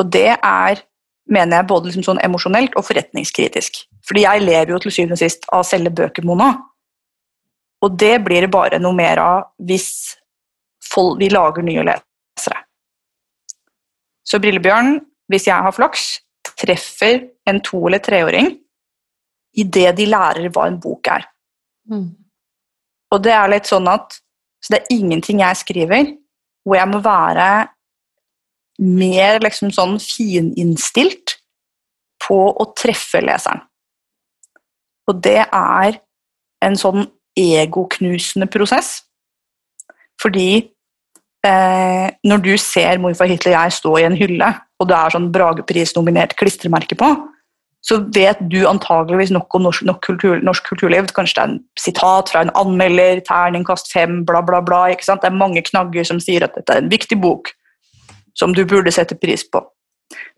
Og 0.00 0.10
det 0.12 0.30
er, 0.34 0.82
mener 1.30 1.60
jeg, 1.60 1.68
både 1.70 1.90
liksom 1.90 2.06
sånn 2.08 2.22
emosjonelt 2.24 2.76
og 2.78 2.86
forretningskritisk. 2.88 3.84
Fordi 4.04 4.24
jeg 4.24 4.44
lever 4.44 4.74
jo 4.74 4.80
til 4.82 4.94
syvende 4.94 5.18
og 5.18 5.22
sist 5.22 5.46
av 5.50 5.62
å 5.62 5.68
selge 5.68 5.92
bøker, 5.94 6.26
Mona. 6.26 6.50
Og 7.84 7.96
det 8.00 8.16
blir 8.24 8.46
det 8.46 8.52
bare 8.52 8.80
noe 8.80 8.96
mer 8.96 9.20
av 9.20 9.40
hvis 9.60 10.16
folk, 10.94 11.18
vi 11.20 11.28
lager 11.32 11.62
nye 11.66 11.84
lesere. 11.84 12.60
Så 14.24 14.40
Brillebjørn, 14.40 15.00
hvis 15.28 15.46
jeg 15.50 15.62
har 15.66 15.74
flaks, 15.74 16.20
treffer 16.56 17.28
en 17.48 17.60
to- 17.60 17.86
eller 17.86 17.98
treåring 17.98 18.52
idet 19.56 19.96
de 19.96 20.06
lærer 20.06 20.48
hva 20.50 20.66
en 20.68 20.80
bok 20.80 21.06
er. 21.08 21.26
Og 23.12 23.22
det 23.22 23.32
er 23.32 23.48
litt 23.52 23.66
sånn 23.70 23.88
at 23.88 24.20
Så 24.64 24.72
det 24.72 24.78
er 24.80 24.94
ingenting 24.96 25.40
jeg 25.40 25.56
skriver 25.60 26.06
hvor 26.64 26.76
jeg 26.78 26.88
må 26.88 26.98
være 27.04 27.68
mer 28.80 29.38
liksom 29.44 29.68
sånn 29.70 29.98
fininnstilt 30.00 31.34
på 32.24 32.38
å 32.56 32.64
treffe 32.72 33.20
leseren. 33.20 33.60
Og 35.06 35.20
det 35.20 35.44
er 35.44 35.98
en 36.64 36.76
sånn 36.80 37.04
egoknusende 37.36 38.48
prosess. 38.48 39.02
Fordi 40.16 40.73
eh, 41.46 42.08
når 42.26 42.42
du 42.44 42.54
ser 42.60 43.00
morfar 43.02 43.30
Hitler 43.30 43.54
og 43.54 43.58
jeg 43.58 43.76
stå 43.78 43.94
i 44.00 44.06
en 44.08 44.18
hylle, 44.18 44.50
og 44.80 44.90
det 44.90 44.96
er 44.98 45.14
sånn 45.14 45.30
Bragepris-nominert 45.34 46.34
klistremerke 46.40 46.98
på, 46.98 47.10
så 47.84 47.98
vet 48.16 48.38
du 48.48 48.62
antageligvis 48.64 49.32
nok 49.34 49.54
om 49.58 49.66
norsk, 49.66 49.84
nok 49.84 50.00
kultur, 50.06 50.38
norsk 50.40 50.64
kulturliv. 50.70 51.10
Kanskje 51.12 51.36
det 51.36 51.42
er 51.42 51.50
en 51.50 51.58
sitat 51.80 52.32
fra 52.32 52.40
en 52.46 52.52
anmelder, 52.56 53.20
terningkast 53.26 53.92
fem, 53.92 54.22
bla, 54.24 54.40
bla, 54.40 54.62
bla. 54.64 54.86
ikke 54.92 55.04
sant? 55.04 55.20
Det 55.20 55.28
er 55.28 55.36
mange 55.36 55.60
knagger 55.66 56.08
som 56.08 56.22
sier 56.22 56.46
at 56.46 56.56
dette 56.56 56.72
er 56.72 56.80
en 56.80 56.88
viktig 56.92 57.18
bok 57.20 57.52
som 58.34 58.56
du 58.56 58.64
burde 58.64 58.92
sette 58.94 59.18
pris 59.20 59.44
på. 59.44 59.60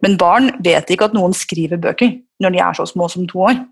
Men 0.02 0.18
barn 0.18 0.50
vet 0.64 0.90
ikke 0.90 1.06
at 1.08 1.14
noen 1.16 1.34
skriver 1.36 1.78
bøker 1.80 2.16
når 2.42 2.54
de 2.54 2.62
er 2.66 2.78
så 2.78 2.86
små 2.90 3.06
som 3.12 3.28
to 3.30 3.46
år. 3.46 3.62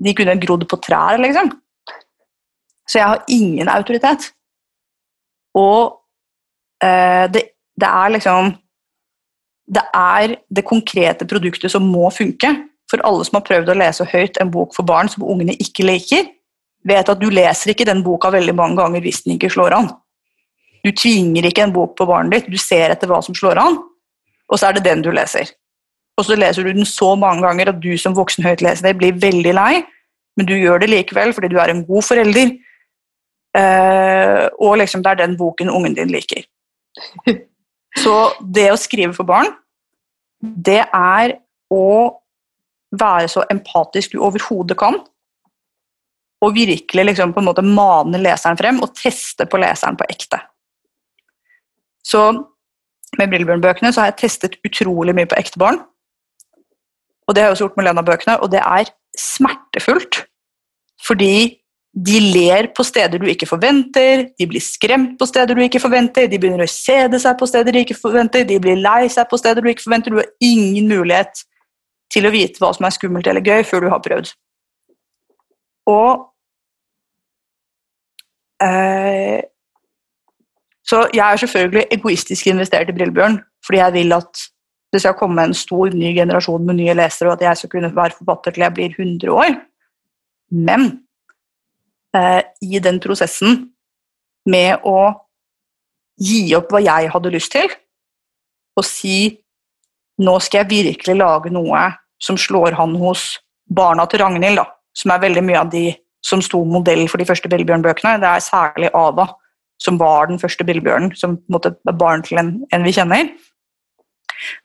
De 0.00 0.16
kunne 0.16 0.40
grodd 0.40 0.64
på 0.68 0.80
trær, 0.80 1.20
liksom. 1.20 1.52
Så 2.88 2.98
jeg 2.98 3.06
har 3.12 3.24
ingen 3.28 3.68
autoritet. 3.68 4.30
Og 5.58 5.96
eh, 6.84 7.26
det, 7.32 7.44
det 7.80 7.88
er 7.88 8.12
liksom 8.16 8.52
det 9.70 9.82
er 9.94 10.34
det 10.50 10.66
konkrete 10.66 11.26
produktet 11.30 11.70
som 11.70 11.86
må 11.86 12.10
funke. 12.10 12.50
For 12.90 13.02
alle 13.06 13.24
som 13.26 13.38
har 13.38 13.46
prøvd 13.46 13.70
å 13.70 13.78
lese 13.78 14.06
høyt 14.10 14.40
en 14.42 14.50
bok 14.50 14.74
for 14.74 14.86
barn 14.86 15.10
som 15.10 15.22
ungene 15.22 15.54
ikke 15.62 15.86
liker, 15.86 16.26
vet 16.86 17.12
at 17.12 17.20
du 17.20 17.28
leser 17.30 17.70
ikke 17.70 17.86
den 17.86 18.02
boka 18.02 18.32
veldig 18.34 18.54
mange 18.56 18.80
ganger 18.80 19.04
hvis 19.04 19.22
den 19.22 19.36
ikke 19.36 19.52
slår 19.52 19.76
an. 19.76 19.92
Du 20.82 20.90
tvinger 20.96 21.46
ikke 21.46 21.66
en 21.66 21.74
bok 21.74 21.94
på 21.98 22.08
barnet 22.08 22.34
ditt, 22.34 22.50
du 22.50 22.58
ser 22.58 22.90
etter 22.90 23.10
hva 23.10 23.20
som 23.22 23.36
slår 23.36 23.60
an, 23.62 23.76
og 24.50 24.58
så 24.58 24.70
er 24.70 24.78
det 24.78 24.86
den 24.88 25.04
du 25.04 25.10
leser. 25.14 25.52
Og 26.18 26.26
så 26.26 26.36
leser 26.36 26.66
du 26.66 26.72
den 26.74 26.88
så 26.88 27.12
mange 27.20 27.44
ganger 27.44 27.70
at 27.70 27.78
du 27.84 27.92
som 28.00 28.16
voksen 28.16 28.44
høytlesende 28.44 28.96
blir 28.98 29.20
veldig 29.20 29.54
lei, 29.54 29.84
men 30.40 30.48
du 30.48 30.56
gjør 30.56 30.82
det 30.82 30.90
likevel 30.90 31.34
fordi 31.36 31.52
du 31.52 31.60
er 31.60 31.70
en 31.70 31.84
god 31.86 32.06
forelder, 32.08 32.56
og 33.56 34.76
liksom 34.78 35.02
det 35.02 35.10
er 35.10 35.22
den 35.24 35.36
boken 35.38 35.70
ungen 35.74 35.96
din 35.96 36.12
liker. 36.12 36.44
Så 38.02 38.14
det 38.40 38.68
å 38.70 38.78
skrive 38.78 39.14
for 39.16 39.26
barn, 39.26 39.50
det 40.40 40.84
er 40.86 41.34
å 41.70 41.86
være 42.90 43.28
så 43.30 43.44
empatisk 43.50 44.14
du 44.14 44.22
overhodet 44.24 44.78
kan. 44.78 44.98
Og 46.40 46.54
virkelig 46.56 47.04
liksom 47.10 47.34
på 47.34 47.42
en 47.42 47.48
måte 47.50 47.66
mane 47.66 48.20
leseren 48.22 48.58
frem 48.58 48.80
og 48.82 48.94
teste 48.96 49.46
på 49.50 49.60
leseren 49.60 49.98
på 50.00 50.06
ekte. 50.08 50.40
Så 52.06 52.30
med 53.18 53.28
Brillebjørn-bøkene 53.28 53.92
så 53.92 54.04
har 54.04 54.12
jeg 54.12 54.20
testet 54.22 54.56
utrolig 54.66 55.14
mye 55.16 55.28
på 55.28 55.38
ekte 55.38 55.60
barn. 55.60 55.82
Og 57.28 57.34
det 57.34 57.42
har 57.42 57.50
jeg 57.50 57.58
også 57.58 57.66
gjort 57.68 57.76
med 57.78 57.86
Lena-bøkene, 57.86 58.38
og 58.42 58.50
det 58.50 58.62
er 58.64 58.90
smertefullt. 59.18 60.24
Fordi 61.04 61.59
de 61.90 62.20
ler 62.22 62.68
på 62.76 62.84
steder 62.86 63.18
du 63.18 63.26
ikke 63.26 63.48
forventer, 63.50 64.28
de 64.38 64.46
blir 64.46 64.62
skremt 64.62 65.16
på 65.18 65.26
steder 65.26 65.58
du 65.58 65.62
ikke 65.64 65.80
forventer, 65.82 66.28
de 66.30 66.38
begynner 66.38 66.62
å 66.62 66.70
kjede 66.70 67.18
seg 67.18 67.34
på 67.40 67.48
steder 67.50 67.74
du 67.74 67.80
ikke 67.80 67.98
forventer, 67.98 68.46
de 68.46 68.60
blir 68.62 68.78
lei 68.78 69.08
seg 69.10 69.26
på 69.30 69.38
steder 69.40 69.64
du 69.64 69.70
ikke 69.72 69.88
forventer. 69.88 70.14
Du 70.14 70.20
har 70.20 70.30
ingen 70.44 70.86
mulighet 70.90 71.42
til 72.14 72.26
å 72.26 72.32
vite 72.34 72.62
hva 72.62 72.70
som 72.76 72.86
er 72.86 72.94
skummelt 72.94 73.26
eller 73.26 73.42
gøy, 73.42 73.64
før 73.66 73.84
du 73.86 73.90
har 73.90 74.02
prøvd. 74.06 74.30
Og 75.90 76.24
eh, 78.62 79.42
Så 80.86 81.04
jeg 81.14 81.26
er 81.26 81.42
selvfølgelig 81.42 81.86
egoistisk 81.98 82.46
investert 82.50 82.90
i 82.90 82.94
Brillebjørn, 82.94 83.42
fordi 83.66 83.82
jeg 83.82 83.98
vil 83.98 84.18
at 84.20 84.46
det 84.94 85.02
skal 85.02 85.18
komme 85.18 85.42
en 85.42 85.54
stor 85.54 85.90
ny 85.94 86.14
generasjon 86.14 86.64
med 86.66 86.78
nye 86.78 86.94
lesere, 86.98 87.30
og 87.30 87.38
at 87.38 87.46
jeg 87.48 87.58
skal 87.58 87.74
kunne 87.74 87.94
være 87.94 88.18
forfatter 88.18 88.54
til 88.54 88.66
jeg 88.66 88.74
blir 88.78 88.98
100 88.98 89.30
år. 89.30 89.54
Men 90.50 90.90
eh, 92.16 92.42
i 92.62 92.80
den 92.82 93.00
prosessen 93.02 93.62
med 94.50 94.86
å 94.86 95.12
gi 96.20 96.42
opp 96.56 96.72
hva 96.72 96.82
jeg 96.84 97.10
hadde 97.12 97.32
lyst 97.32 97.52
til, 97.54 97.70
og 98.76 98.86
si 98.86 99.38
nå 100.20 100.36
skal 100.44 100.62
jeg 100.62 100.70
virkelig 100.70 101.16
lage 101.16 101.52
noe 101.52 101.86
som 102.20 102.36
slår 102.36 102.76
han 102.76 102.92
hos 103.00 103.38
barna 103.70 104.04
til 104.10 104.20
Ragnhild, 104.20 104.60
da, 104.60 104.66
som 104.96 105.14
er 105.14 105.22
veldig 105.22 105.44
mye 105.46 105.60
av 105.62 105.70
de 105.72 105.86
som 106.24 106.42
sto 106.44 106.60
modell 106.68 107.06
for 107.08 107.20
de 107.20 107.24
første 107.24 107.48
Bellbjørn-bøkene. 107.48 108.18
Det 108.20 108.28
er 108.28 108.44
særlig 108.44 108.90
Ava 108.96 109.30
som 109.80 109.98
var 109.98 110.28
den 110.28 110.38
første 110.38 110.64
Brillebjørnen, 110.64 111.14
som 111.16 111.36
på 111.36 111.48
en 111.48 111.56
måte 111.56 111.72
er 111.88 111.96
barn 111.96 112.22
til 112.26 112.40
en, 112.40 112.52
en 112.72 112.84
vi 112.84 112.92
kjenner. 112.92 113.30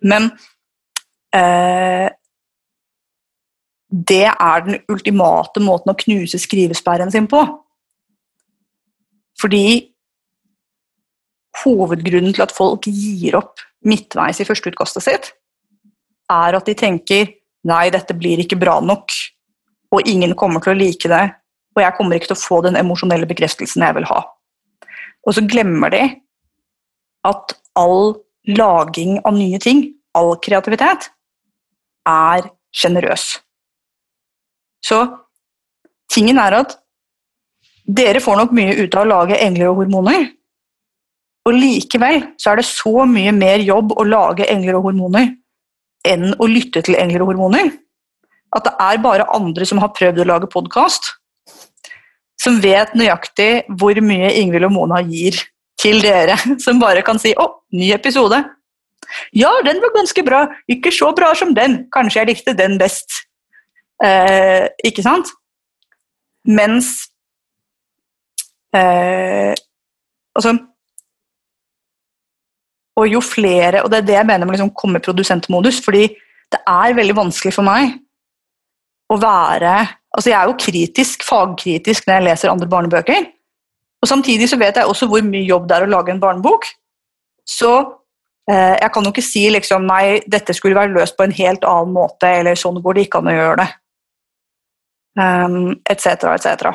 Men 0.03 0.27
eh, 1.35 2.09
det 3.89 4.25
er 4.31 4.65
den 4.65 4.79
ultimate 4.91 5.61
måten 5.63 5.93
å 5.93 5.99
knuse 5.99 6.39
skrivesperren 6.41 7.11
sin 7.13 7.27
på. 7.29 7.41
Fordi 9.39 9.65
hovedgrunnen 11.63 12.36
til 12.36 12.45
at 12.45 12.53
folk 12.55 12.88
gir 12.89 13.38
opp 13.39 13.61
midtveis 13.86 14.41
i 14.41 14.47
førsteutkastet 14.47 15.05
sitt, 15.05 15.31
er 16.31 16.57
at 16.57 16.67
de 16.67 16.73
tenker 16.77 17.29
nei, 17.65 17.89
dette 17.93 18.15
blir 18.17 18.41
ikke 18.41 18.59
bra 18.59 18.79
nok, 18.81 19.13
og 19.93 20.09
ingen 20.09 20.33
kommer 20.38 20.63
til 20.63 20.73
å 20.73 20.79
like 20.79 21.09
det, 21.09 21.23
og 21.75 21.83
jeg 21.83 21.95
kommer 21.97 22.17
ikke 22.17 22.31
til 22.31 22.38
å 22.38 22.41
få 22.43 22.61
den 22.65 22.79
emosjonelle 22.79 23.27
bekreftelsen 23.29 23.86
jeg 23.86 23.97
vil 23.97 24.07
ha. 24.09 24.21
Og 25.25 25.38
så 25.38 25.43
glemmer 25.45 25.93
de 25.93 26.03
at 27.25 27.55
all 27.77 28.15
laging 28.47 29.19
av 29.25 29.36
nye 29.38 29.59
ting, 29.61 29.88
all 30.17 30.36
kreativitet, 30.41 31.09
er 32.07 32.45
sjenerøs. 32.75 33.44
Så 34.86 35.01
tingen 36.13 36.39
er 36.41 36.59
at 36.61 36.75
dere 37.86 38.21
får 38.21 38.39
nok 38.41 38.53
mye 38.57 38.75
ut 38.81 38.97
av 38.97 39.05
å 39.05 39.09
lage 39.09 39.39
engler 39.41 39.71
og 39.71 39.81
hormoner, 39.83 40.29
og 41.45 41.53
likevel 41.53 42.23
så 42.41 42.51
er 42.51 42.61
det 42.61 42.67
så 42.67 43.05
mye 43.09 43.33
mer 43.36 43.61
jobb 43.61 43.93
å 43.93 44.05
lage 44.07 44.47
engler 44.49 44.79
og 44.79 44.88
hormoner 44.89 45.36
enn 46.05 46.33
å 46.41 46.47
lytte 46.49 46.81
til 46.86 46.97
engler 46.97 47.25
og 47.25 47.33
hormoner. 47.33 47.69
At 48.55 48.65
det 48.65 48.73
er 48.81 49.01
bare 49.03 49.27
andre 49.36 49.67
som 49.67 49.81
har 49.81 49.93
prøvd 49.93 50.23
å 50.23 50.27
lage 50.29 50.49
podkast, 50.49 51.11
som 52.41 52.57
vet 52.61 52.93
nøyaktig 52.97 53.65
hvor 53.79 53.97
mye 54.05 54.33
Ingvild 54.38 54.67
og 54.67 54.73
Mona 54.75 55.01
gir 55.05 55.38
til 55.81 56.01
dere, 56.03 56.38
som 56.63 56.81
bare 56.81 57.05
kan 57.05 57.19
si 57.21 57.33
'Å, 57.33 57.47
ny 57.73 57.91
episode'. 57.93 58.43
Ja, 59.38 59.51
den 59.65 59.81
var 59.81 59.93
ganske 59.93 60.23
bra. 60.25 60.47
Ikke 60.67 60.91
så 60.91 61.11
bra 61.13 61.33
som 61.38 61.53
den. 61.53 61.86
Kanskje 61.93 62.23
jeg 62.23 62.29
likte 62.31 62.57
den 62.57 62.79
best. 62.81 63.05
Eh, 64.03 64.67
ikke 64.83 65.05
sant? 65.05 65.29
Mens 66.45 66.89
eh, 68.75 69.55
Altså 70.35 70.51
og 72.95 73.07
jo 73.07 73.21
flere 73.23 73.83
Og 73.83 73.91
det 73.91 74.01
er 74.01 74.07
det 74.07 74.17
jeg 74.17 74.27
mener 74.27 74.45
med 74.45 74.57
liksom 74.57 74.73
komme 74.75 74.99
i 74.99 75.05
produsentmodus, 75.05 75.81
fordi 75.83 76.09
det 76.51 76.59
er 76.67 76.95
veldig 76.95 77.15
vanskelig 77.17 77.53
for 77.55 77.67
meg 77.67 77.95
å 79.11 79.17
være 79.21 79.75
Altså, 80.15 80.29
jeg 80.29 80.37
er 80.39 80.47
jo 80.47 80.59
kritisk, 80.59 81.23
fagkritisk 81.27 82.05
når 82.07 82.13
jeg 82.13 82.23
leser 82.23 82.51
andre 82.51 82.69
barnebøker. 82.71 83.25
Og 83.99 84.07
samtidig 84.07 84.47
så 84.47 84.55
vet 84.55 84.77
jeg 84.79 84.87
også 84.87 85.09
hvor 85.11 85.25
mye 85.27 85.43
jobb 85.43 85.65
det 85.67 85.75
er 85.75 85.83
å 85.83 85.89
lage 85.91 86.13
en 86.13 86.21
barnebok. 86.21 86.69
Så 87.43 87.71
eh, 88.47 88.77
jeg 88.79 88.93
kan 88.95 89.03
jo 89.03 89.11
ikke 89.11 89.25
si 89.25 89.43
liksom 89.51 89.83
nei, 89.89 90.21
dette 90.23 90.55
skulle 90.55 90.77
være 90.79 90.93
løst 90.95 91.17
på 91.17 91.25
en 91.27 91.35
helt 91.35 91.67
annen 91.67 91.91
måte, 91.97 92.29
eller 92.31 92.55
sånn 92.55 92.79
går 92.79 92.95
det 92.95 93.05
ikke 93.09 93.19
an 93.19 93.27
å 93.27 93.35
gjøre 93.35 93.57
det. 93.59 93.67
Etc., 95.16 96.28
etc. 96.36 96.72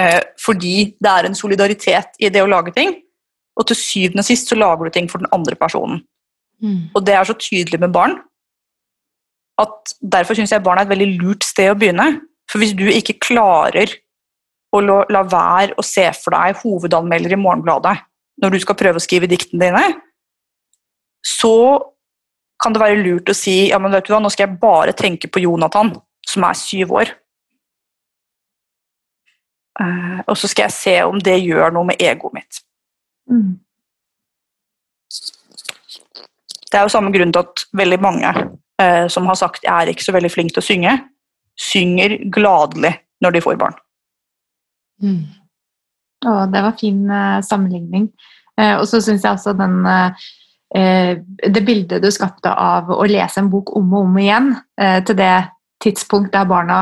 Eh, 0.00 0.20
fordi 0.40 0.76
det 0.98 1.10
er 1.10 1.28
en 1.28 1.36
solidaritet 1.36 2.16
i 2.18 2.30
det 2.32 2.42
å 2.42 2.50
lage 2.50 2.72
ting. 2.76 2.94
Og 3.54 3.68
til 3.68 3.78
syvende 3.78 4.24
og 4.24 4.28
sist 4.28 4.50
så 4.50 4.58
lager 4.58 4.88
du 4.88 4.94
ting 4.94 5.10
for 5.10 5.22
den 5.22 5.30
andre 5.32 5.56
personen. 5.58 6.00
Mm. 6.62 6.90
Og 6.94 7.04
det 7.06 7.14
er 7.14 7.28
så 7.28 7.36
tydelig 7.38 7.80
med 7.82 7.92
barn 7.94 8.16
at 9.60 9.92
derfor 10.02 10.34
syns 10.34 10.50
jeg 10.50 10.64
barn 10.64 10.80
er 10.80 10.88
et 10.88 10.90
veldig 10.90 11.10
lurt 11.20 11.46
sted 11.46 11.70
å 11.70 11.76
begynne. 11.78 12.08
For 12.50 12.62
hvis 12.62 12.74
du 12.76 12.88
ikke 12.90 13.20
klarer 13.22 13.92
å 14.74 14.80
la 14.82 15.22
være 15.22 15.76
å 15.78 15.84
se 15.86 16.08
for 16.18 16.34
deg 16.34 16.58
hovedanmelder 16.64 17.36
i 17.36 17.38
Morgenbladet 17.38 17.94
når 18.42 18.50
du 18.50 18.58
skal 18.64 18.78
prøve 18.78 18.98
å 18.98 19.04
skrive 19.04 19.28
diktene 19.30 19.62
dine, 19.62 19.82
så 21.24 21.78
kan 22.58 22.74
det 22.74 22.82
være 22.82 23.02
lurt 23.04 23.30
å 23.30 23.36
si 23.36 23.68
ja, 23.68 23.78
men 23.78 23.94
vet 23.94 24.08
du 24.08 24.12
hva, 24.14 24.20
nå 24.22 24.32
skal 24.32 24.48
jeg 24.48 24.58
bare 24.58 24.94
tenke 24.98 25.30
på 25.30 25.44
Jonathan, 25.44 25.92
som 26.28 26.46
er 26.48 26.58
syv 26.58 26.92
år. 27.00 27.14
Uh, 29.74 30.22
og 30.30 30.36
så 30.38 30.48
skal 30.48 30.68
jeg 30.68 30.76
se 30.76 30.94
om 31.02 31.18
det 31.18 31.40
gjør 31.42 31.72
noe 31.74 31.88
med 31.88 32.02
egoet 32.02 32.36
mitt. 32.36 32.60
Mm. 33.30 33.56
Det 36.70 36.78
er 36.78 36.86
jo 36.86 36.92
samme 36.94 37.10
grunn 37.14 37.32
til 37.34 37.42
at 37.42 37.64
veldig 37.74 37.98
mange 38.02 38.30
uh, 38.30 39.06
som 39.10 39.26
har 39.26 39.38
sagt 39.38 39.64
'jeg 39.64 39.74
er 39.82 39.90
ikke 39.90 40.04
så 40.04 40.14
veldig 40.14 40.30
flink 40.30 40.54
til 40.54 40.62
å 40.62 40.68
synge', 40.68 41.00
synger 41.58 42.18
gladelig 42.30 42.94
når 43.20 43.30
de 43.30 43.40
får 43.40 43.58
barn. 43.58 43.74
Mm. 45.02 45.24
Å, 46.26 46.46
det 46.46 46.62
var 46.62 46.78
fin 46.78 47.10
uh, 47.10 47.42
sammenligning. 47.42 48.12
Og 48.54 48.86
så 48.86 49.00
syns 49.02 49.24
jeg 49.24 49.32
også 49.32 49.52
den 49.58 49.82
Det 51.50 51.62
bildet 51.66 52.02
du 52.02 52.10
skapte 52.10 52.52
av 52.54 52.86
å 52.86 53.02
lese 53.02 53.40
en 53.40 53.50
bok 53.50 53.72
om 53.76 53.94
og 53.94 54.04
om 54.06 54.18
igjen 54.18 54.52
til 54.78 55.16
det 55.18 55.48
tidspunkt 55.84 56.32
der 56.34 56.48
barna 56.48 56.80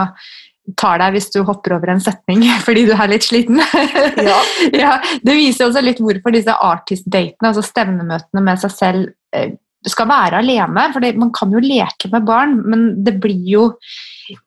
tar 0.79 1.01
deg 1.03 1.17
hvis 1.17 1.31
du 1.35 1.41
hopper 1.47 1.77
over 1.77 1.91
en 1.93 2.03
setning 2.03 2.45
fordi 2.67 2.87
du 2.89 2.95
er 2.95 3.11
litt 3.11 3.27
sliten. 3.27 3.61
Ja. 4.23 4.39
ja, 4.85 4.95
det 5.25 5.35
viser 5.39 5.69
også 5.69 5.83
litt 5.83 6.01
hvorfor 6.03 6.35
disse 6.35 6.55
artist-datene, 6.55 7.51
altså 7.51 7.65
stevnemøtene 7.67 8.43
med 8.45 8.61
seg 8.63 8.75
selv, 8.75 9.13
eh, 9.35 9.55
skal 9.89 10.07
være 10.11 10.39
alene. 10.43 10.87
For 10.95 11.19
man 11.19 11.33
kan 11.35 11.53
jo 11.55 11.63
leke 11.63 12.11
med 12.13 12.27
barn, 12.29 12.55
men 12.71 12.85
det 13.03 13.17
blir 13.23 13.49
jo, 13.51 13.65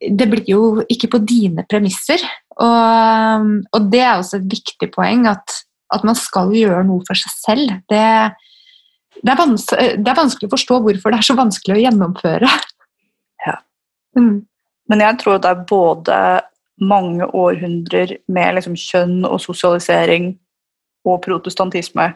det 0.00 0.28
blir 0.32 0.48
jo 0.48 0.62
ikke 0.92 1.10
på 1.12 1.20
dine 1.28 1.66
premisser. 1.68 2.22
Og, 2.56 3.50
og, 3.68 3.90
det 3.92 4.00
er 4.00 4.14
også 4.14 4.40
et 4.40 4.48
viktig 4.54 4.88
poeng, 4.94 5.26
at, 5.28 5.58
at, 5.92 6.06
man 6.08 6.16
skal 6.16 6.54
gjøre 6.56 6.86
noe 6.88 7.04
for 7.04 7.20
seg 7.20 7.34
selv. 7.36 7.74
Det, 7.92 8.06
det, 9.20 9.34
er 9.34 9.42
det, 9.42 10.08
er 10.08 10.22
vanskelig 10.22 10.48
å 10.48 10.54
forstå 10.56 10.80
hvorfor 10.86 11.12
det 11.12 11.20
er 11.20 11.28
så 11.28 11.36
vanskelig 11.36 11.76
å 11.76 11.82
gjennomføre. 11.84 12.54
Mm. 14.18 14.46
Men 14.88 15.02
jeg 15.02 15.18
tror 15.22 15.40
det 15.42 15.50
er 15.50 15.66
både 15.68 16.18
mange 16.80 17.26
århundrer 17.26 18.16
med 18.28 18.54
liksom 18.58 18.76
kjønn 18.76 19.24
og 19.24 19.40
sosialisering 19.40 20.34
og 21.06 21.22
protestantisme 21.24 22.10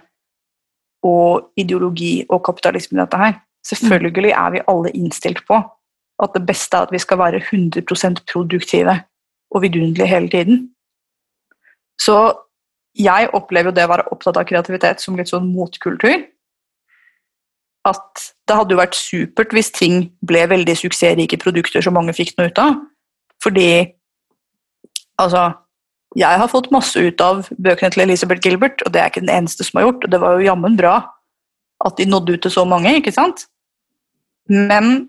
og 1.06 1.48
ideologi 1.56 2.26
og 2.28 2.42
kapitalisme 2.44 2.98
i 2.98 3.02
dette 3.02 3.20
her. 3.20 3.38
Selvfølgelig 3.66 4.32
er 4.32 4.50
vi 4.50 4.66
alle 4.68 4.92
innstilt 4.96 5.40
på 5.48 5.60
at 6.20 6.34
det 6.36 6.44
beste 6.46 6.76
er 6.76 6.88
at 6.88 6.92
vi 6.92 7.00
skal 7.00 7.18
være 7.18 7.40
100 7.40 8.20
produktive 8.32 9.00
og 9.50 9.62
vidunderlige 9.62 10.06
hele 10.06 10.28
tiden. 10.28 10.74
Så 12.00 12.32
jeg 12.98 13.30
opplever 13.32 13.70
jo 13.70 13.76
det 13.76 13.86
å 13.86 13.92
være 13.92 14.08
opptatt 14.12 14.36
av 14.36 14.44
kreativitet 14.48 15.00
som 15.00 15.16
litt 15.16 15.30
sånn 15.30 15.48
motkultur 15.54 16.26
at 17.88 18.26
det 18.48 18.56
hadde 18.56 18.74
jo 18.74 18.80
vært 18.80 18.98
supert 18.98 19.54
hvis 19.56 19.72
ting 19.72 20.10
ble 20.26 20.42
veldig 20.50 20.74
suksessrike 20.76 21.38
produkter 21.40 21.84
som 21.84 21.96
mange 21.96 22.14
fikk 22.16 22.34
noe 22.36 22.50
ut 22.50 22.60
av. 22.60 22.76
Fordi 23.42 23.70
altså 25.20 25.50
Jeg 26.18 26.38
har 26.42 26.48
fått 26.50 26.72
masse 26.74 26.98
ut 26.98 27.20
av 27.22 27.44
bøkene 27.54 27.92
til 27.94 28.02
Elisabeth 28.02 28.42
Gilbert, 28.42 28.82
og 28.82 28.90
det 28.90 28.98
er 28.98 29.12
ikke 29.12 29.20
den 29.22 29.30
eneste 29.30 29.62
som 29.62 29.78
har 29.78 29.84
gjort, 29.84 30.02
og 30.02 30.10
det 30.10 30.18
var 30.18 30.32
jo 30.34 30.48
jammen 30.48 30.74
bra 30.74 30.94
at 31.86 31.96
de 32.00 32.06
nådde 32.10 32.34
ut 32.34 32.42
til 32.42 32.50
så 32.50 32.64
mange, 32.66 32.96
ikke 32.98 33.12
sant? 33.14 33.44
Men 34.50 35.06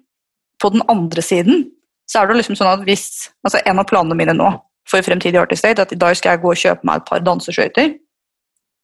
på 0.62 0.70
den 0.70 0.84
andre 0.94 1.24
siden 1.26 1.72
så 2.06 2.22
er 2.22 2.30
det 2.30 2.38
liksom 2.38 2.60
sånn 2.60 2.70
at 2.70 2.86
hvis 2.86 3.32
altså 3.42 3.64
En 3.66 3.82
av 3.82 3.88
planene 3.90 4.20
mine 4.20 4.36
nå 4.38 4.52
for 4.86 5.02
fremtidig 5.02 5.42
Artist 5.42 5.66
Date 5.66 5.82
at 5.82 5.96
i 5.96 5.98
dag 5.98 6.14
skal 6.18 6.36
jeg 6.36 6.44
gå 6.44 6.54
og 6.54 6.62
kjøpe 6.62 6.86
meg 6.86 7.02
et 7.02 7.10
par 7.10 7.26
danseskøyter, 7.26 7.96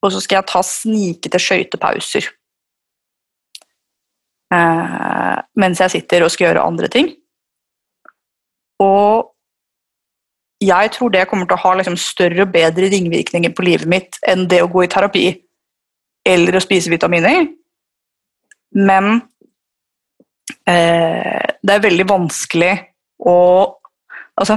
og 0.02 0.12
så 0.14 0.22
skal 0.24 0.40
jeg 0.40 0.50
ta 0.50 0.64
snikete 0.66 1.42
skøytepauser 1.42 2.32
eh, 4.54 5.38
mens 5.60 5.82
jeg 5.84 5.96
sitter 5.96 6.26
og 6.26 6.32
skal 6.34 6.50
gjøre 6.50 6.68
andre 6.68 6.90
ting. 6.92 7.10
Og 8.84 9.34
jeg 10.64 10.92
tror 10.94 11.14
det 11.14 11.28
kommer 11.30 11.46
til 11.46 11.58
å 11.58 11.64
ha 11.66 11.74
liksom 11.78 11.98
større 12.02 12.46
og 12.46 12.54
bedre 12.54 12.90
ringvirkninger 12.94 13.54
på 13.54 13.66
livet 13.66 13.90
mitt 13.90 14.18
enn 14.28 14.48
det 14.50 14.64
å 14.64 14.70
gå 14.72 14.86
i 14.86 14.92
terapi 14.92 15.26
eller 16.28 16.58
å 16.58 16.64
spise 16.64 16.92
vitaminer. 16.92 17.46
Men 18.78 19.14
eh, 20.68 21.46
det 21.62 21.76
er 21.76 21.88
veldig 21.90 22.08
vanskelig 22.10 22.76
å 23.26 23.38
Altså 24.38 24.54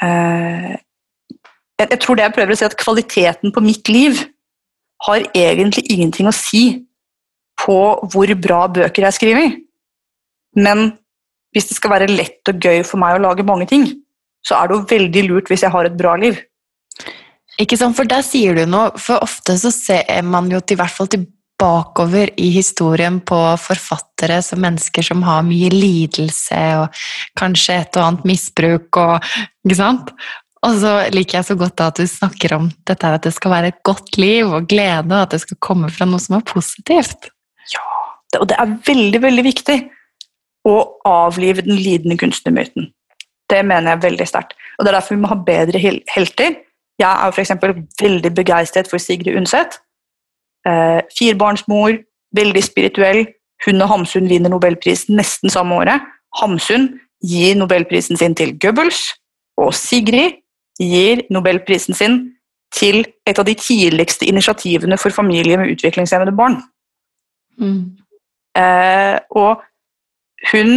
eh, 0.00 0.70
jeg, 0.72 1.88
jeg 1.90 1.98
tror 2.00 2.16
det 2.16 2.24
jeg 2.24 2.32
prøver 2.32 2.54
å 2.54 2.56
si, 2.56 2.64
at 2.64 2.76
kvaliteten 2.80 3.52
på 3.52 3.60
mitt 3.60 3.90
liv 3.92 4.22
har 5.04 5.26
egentlig 5.36 5.84
ingenting 5.92 6.30
å 6.30 6.32
si 6.32 6.62
på 7.60 7.78
hvor 8.12 8.34
bra 8.40 8.64
bøker 8.72 9.06
jeg 9.06 9.16
skriver. 9.16 9.56
Men 10.58 10.92
hvis 11.54 11.68
det 11.70 11.78
skal 11.78 11.94
være 11.94 12.10
lett 12.10 12.50
og 12.50 12.62
gøy 12.62 12.82
for 12.86 13.00
meg 13.02 13.16
å 13.16 13.24
lage 13.24 13.46
mange 13.46 13.66
ting, 13.70 13.86
så 14.46 14.56
er 14.56 14.68
det 14.68 14.78
jo 14.78 14.86
veldig 14.94 15.26
lurt 15.28 15.50
hvis 15.50 15.66
jeg 15.66 15.74
har 15.74 15.86
et 15.86 15.98
bra 15.98 16.14
liv. 16.20 16.38
Ikke 17.60 17.76
sant, 17.76 17.96
for 17.98 18.08
der 18.08 18.24
sier 18.24 18.56
du 18.56 18.64
noe, 18.70 18.94
for 18.96 19.20
ofte 19.20 19.58
så 19.60 19.72
ser 19.74 20.06
man 20.24 20.48
jo 20.52 20.62
til 20.64 20.78
hvert 20.80 20.94
fall 20.94 21.10
tilbakeover 21.12 22.32
i 22.40 22.48
historien 22.54 23.18
på 23.26 23.38
forfattere 23.60 24.38
som 24.44 24.62
mennesker 24.64 25.04
som 25.04 25.24
har 25.26 25.44
mye 25.44 25.68
lidelse 25.74 26.60
og 26.80 27.02
kanskje 27.38 27.82
et 27.82 27.98
og 27.98 28.06
annet 28.06 28.30
misbruk 28.32 29.00
og 29.02 29.32
Ikke 29.66 29.76
sant? 29.76 30.14
Og 30.64 30.76
så 30.76 30.92
liker 31.12 31.38
jeg 31.38 31.48
så 31.48 31.56
godt 31.56 31.80
at 31.80 32.00
du 32.00 32.06
snakker 32.08 32.52
om 32.56 32.66
dette 32.88 33.12
at 33.16 33.24
det 33.24 33.32
skal 33.32 33.54
være 33.54 33.70
et 33.72 33.82
godt 33.86 34.18
liv 34.20 34.48
og 34.48 34.68
glede, 34.68 35.08
og 35.08 35.22
at 35.22 35.32
det 35.32 35.40
skal 35.44 35.56
komme 35.64 35.88
fra 35.92 36.08
noe 36.08 36.20
som 36.20 36.36
er 36.36 36.44
positivt. 36.48 37.30
Det- 38.32 38.40
Og 38.40 38.48
det 38.48 38.56
er 38.58 38.78
veldig, 38.86 39.22
veldig 39.22 39.44
viktig 39.44 39.90
å 40.68 40.74
avlive 41.04 41.62
den 41.62 41.76
lidende 41.76 42.16
kunstnermyten. 42.18 42.92
Det 43.50 43.64
mener 43.64 43.90
jeg 43.90 44.02
veldig 44.02 44.26
sterkt. 44.28 44.52
Og 44.78 44.84
det 44.84 44.92
er 44.94 45.00
derfor 45.00 45.14
vi 45.16 45.20
må 45.22 45.28
ha 45.28 45.34
bedre 45.34 45.78
hel- 45.78 46.04
helter. 46.14 46.56
Jeg 46.98 47.10
er 47.26 47.32
f.eks. 47.32 47.50
veldig 48.00 48.34
begeistret 48.34 48.88
for 48.88 48.98
Sigrid 48.98 49.36
Undset. 49.36 49.78
Eh, 50.66 51.00
firbarnsmor, 51.18 51.98
veldig 52.36 52.62
spirituell. 52.62 53.26
Hun 53.66 53.82
og 53.82 53.88
Hamsun 53.88 54.28
vinner 54.28 54.50
nobelprisen 54.50 55.16
nesten 55.16 55.50
samme 55.50 55.74
året. 55.74 56.00
Hamsun 56.40 57.00
gir 57.24 57.54
nobelprisen 57.56 58.16
sin 58.16 58.34
til 58.34 58.58
Goebbels, 58.58 59.14
og 59.58 59.74
Sigrid 59.74 60.32
gir 60.80 61.22
nobelprisen 61.30 61.94
sin 61.94 62.36
til 62.72 63.04
et 63.26 63.38
av 63.38 63.44
de 63.44 63.54
tidligste 63.54 64.26
initiativene 64.26 64.98
for 64.98 65.10
familier 65.10 65.58
med 65.58 65.74
utviklingshemmede 65.74 66.36
barn. 66.36 66.62
Eh, 67.60 69.16
og 69.36 69.62
hun 70.50 70.72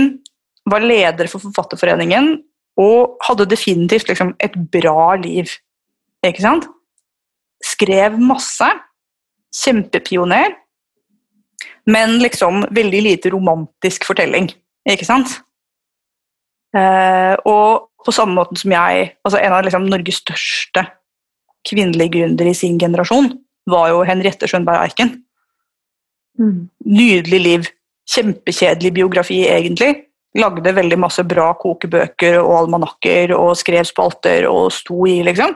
var 0.70 0.84
leder 0.86 1.30
for 1.32 1.44
Forfatterforeningen 1.44 2.36
og 2.80 3.18
hadde 3.28 3.50
definitivt 3.50 4.10
liksom, 4.10 4.34
et 4.42 4.56
bra 4.74 5.14
liv. 5.22 5.52
Ikke 6.26 6.44
sant? 6.44 6.68
Skrev 7.64 8.18
masse. 8.22 8.68
Kjempepioner. 9.54 10.56
Men 11.86 12.18
liksom 12.24 12.64
veldig 12.74 13.02
lite 13.06 13.32
romantisk 13.34 14.08
fortelling. 14.08 14.50
Ikke 14.90 15.06
sant? 15.08 15.38
Eh, 16.74 17.36
og 17.46 17.90
på 18.04 18.12
samme 18.16 18.34
måte 18.36 18.58
som 18.58 18.72
jeg 18.74 19.12
altså 19.22 19.38
En 19.38 19.54
av 19.54 19.62
liksom, 19.64 19.86
Norges 19.92 20.24
største 20.24 20.82
kvinnelige 21.70 22.18
gründere 22.18 22.52
i 22.52 22.58
sin 22.58 22.80
generasjon 22.82 23.30
var 23.70 23.92
jo 23.94 24.02
Henriette 24.08 24.50
Schønberg 24.50 24.82
Eiken 24.82 25.14
nydelig 26.40 27.42
liv. 27.42 27.70
Kjempekjedelig 28.10 28.94
biografi, 28.94 29.44
egentlig. 29.48 29.94
Lagde 30.38 30.74
veldig 30.76 30.98
masse 31.00 31.24
bra 31.28 31.52
kokebøker 31.60 32.40
og 32.42 32.64
almanakker 32.64 33.36
og 33.38 33.54
skrev 33.58 33.86
spalter 33.88 34.48
og 34.50 34.72
sto 34.74 35.06
i, 35.10 35.20
liksom. 35.26 35.54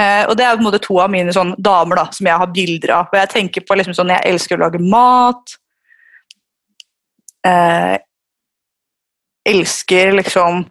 Eh, 0.00 0.24
og 0.24 0.36
det 0.38 0.46
er 0.46 0.56
på 0.56 0.62
en 0.62 0.68
måte 0.70 0.80
to 0.82 0.96
av 1.02 1.10
mine 1.12 1.32
sånn 1.34 1.52
damer 1.60 2.00
da, 2.00 2.06
som 2.16 2.28
jeg 2.28 2.40
har 2.42 2.52
bilder 2.54 2.94
av. 2.96 3.10
Og 3.12 3.18
jeg 3.20 3.32
tenker 3.34 3.66
på 3.66 3.76
liksom 3.76 3.96
sånn, 3.96 4.14
Jeg 4.14 4.32
elsker 4.32 4.56
å 4.56 4.64
lage 4.64 4.80
mat. 4.80 5.56
Eh, 7.46 7.96
elsker 9.48 10.12
liksom 10.12 10.64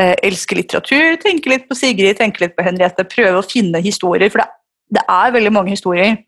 eh, 0.00 0.16
Elsker 0.26 0.58
litteratur. 0.58 1.16
Tenker 1.22 1.54
litt 1.54 1.68
på 1.68 1.78
Sigrid, 1.78 2.18
tenker 2.18 2.48
litt 2.48 2.56
på 2.58 2.66
Henriette. 2.66 3.06
Prøver 3.06 3.38
å 3.38 3.46
finne 3.46 3.82
historier, 3.84 4.30
for 4.34 4.42
det, 4.42 4.50
det 4.98 5.06
er 5.06 5.38
veldig 5.38 5.54
mange 5.54 5.76
historier 5.76 6.18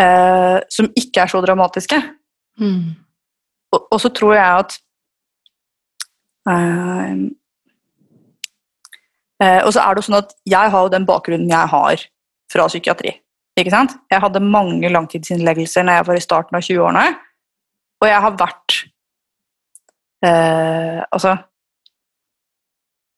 eh, 0.00 0.58
som 0.70 0.90
ikke 0.96 1.24
er 1.24 1.30
så 1.30 1.40
dramatiske. 1.44 2.00
Mm. 2.60 2.94
Og, 3.74 3.86
og 3.90 4.00
så 4.00 4.10
tror 4.14 4.34
jeg 4.36 4.62
at 4.62 4.76
eh, 6.50 7.14
eh, 9.42 9.60
Og 9.66 9.72
så 9.74 9.82
er 9.82 9.90
det 9.90 10.02
jo 10.02 10.06
sånn 10.06 10.20
at 10.20 10.34
jeg 10.46 10.72
har 10.74 10.86
jo 10.86 10.92
den 10.92 11.06
bakgrunnen 11.08 11.50
jeg 11.50 11.72
har 11.74 12.06
fra 12.52 12.68
psykiatri. 12.70 13.16
Ikke 13.58 13.74
sant? 13.74 13.94
Jeg 14.10 14.22
hadde 14.22 14.42
mange 14.42 14.90
langtidsinnleggelser 14.90 15.86
når 15.86 15.98
jeg 15.98 16.06
var 16.08 16.18
i 16.18 16.24
starten 16.24 16.58
av 16.58 16.66
20-årene. 16.66 17.06
Og 18.02 18.08
jeg 18.10 18.22
har 18.26 18.38
vært 18.38 18.78
eh, 20.26 21.00
Altså 21.14 21.36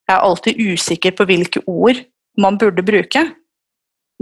Jeg 0.06 0.14
er 0.14 0.22
alltid 0.22 0.60
usikker 0.60 1.16
på 1.18 1.26
hvilke 1.28 1.64
ord 1.66 2.04
man 2.38 2.58
burde 2.60 2.84
bruke. 2.84 3.22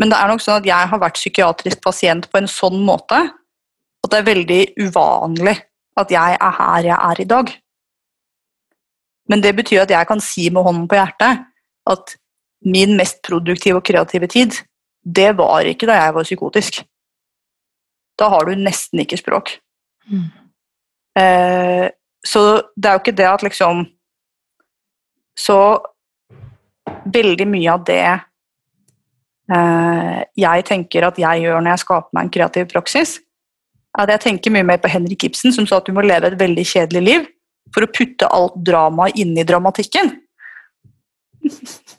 Men 0.01 0.11
det 0.11 0.19
er 0.19 0.31
nok 0.31 0.43
sånn 0.43 0.59
at 0.59 0.67
jeg 0.69 0.91
har 0.91 1.01
vært 1.01 1.19
psykiatrisk 1.19 1.83
pasient 1.85 2.27
på 2.31 2.41
en 2.41 2.51
sånn 2.51 2.81
måte 2.87 3.21
at 4.05 4.11
det 4.13 4.21
er 4.21 4.27
veldig 4.27 4.63
uvanlig 4.85 5.55
at 6.01 6.11
jeg 6.13 6.37
er 6.37 6.57
her 6.59 6.89
jeg 6.89 6.99
er 6.99 7.21
i 7.23 7.29
dag. 7.31 7.53
Men 9.31 9.41
det 9.41 9.55
betyr 9.57 9.85
at 9.85 9.93
jeg 9.95 10.09
kan 10.09 10.21
si 10.21 10.49
med 10.53 10.67
hånden 10.67 10.89
på 10.91 10.99
hjertet 10.99 11.45
at 11.91 12.17
min 12.65 12.97
mest 12.99 13.21
produktive 13.25 13.79
og 13.79 13.87
kreative 13.87 14.29
tid, 14.33 14.57
det 15.05 15.35
var 15.39 15.69
ikke 15.69 15.89
da 15.89 15.99
jeg 16.01 16.15
var 16.17 16.27
psykotisk. 16.27 16.83
Da 18.19 18.29
har 18.33 18.47
du 18.49 18.57
nesten 18.57 19.03
ikke 19.05 19.21
språk. 19.21 19.57
Mm. 20.09 20.29
Eh, 21.21 21.87
så 22.25 22.43
det 22.77 22.89
er 22.89 22.97
jo 22.97 23.03
ikke 23.03 23.17
det 23.17 23.27
at 23.29 23.43
liksom 23.43 23.87
Så 25.37 25.57
veldig 27.11 27.47
mye 27.49 27.73
av 27.73 27.85
det 27.87 28.21
jeg 29.45 30.65
tenker 30.65 31.05
at 31.05 31.19
jeg 31.21 31.43
gjør 31.45 31.61
når 31.61 31.75
jeg 31.75 31.83
skaper 31.83 32.17
meg 32.17 32.25
en 32.25 32.31
kreativ 32.33 32.69
praksis, 32.71 33.19
at 33.99 34.11
jeg 34.15 34.23
tenker 34.23 34.55
mye 34.55 34.67
mer 34.67 34.81
på 34.81 34.89
Henrik 34.89 35.27
Ibsen, 35.29 35.53
som 35.53 35.67
sa 35.69 35.79
at 35.79 35.87
du 35.87 35.93
må 35.93 36.01
leve 36.01 36.31
et 36.31 36.39
veldig 36.41 36.65
kjedelig 36.65 37.03
liv 37.05 37.27
for 37.75 37.85
å 37.85 37.91
putte 37.93 38.31
alt 38.33 38.57
dramaet 38.67 39.21
i 39.21 39.45
dramatikken. 39.45 40.15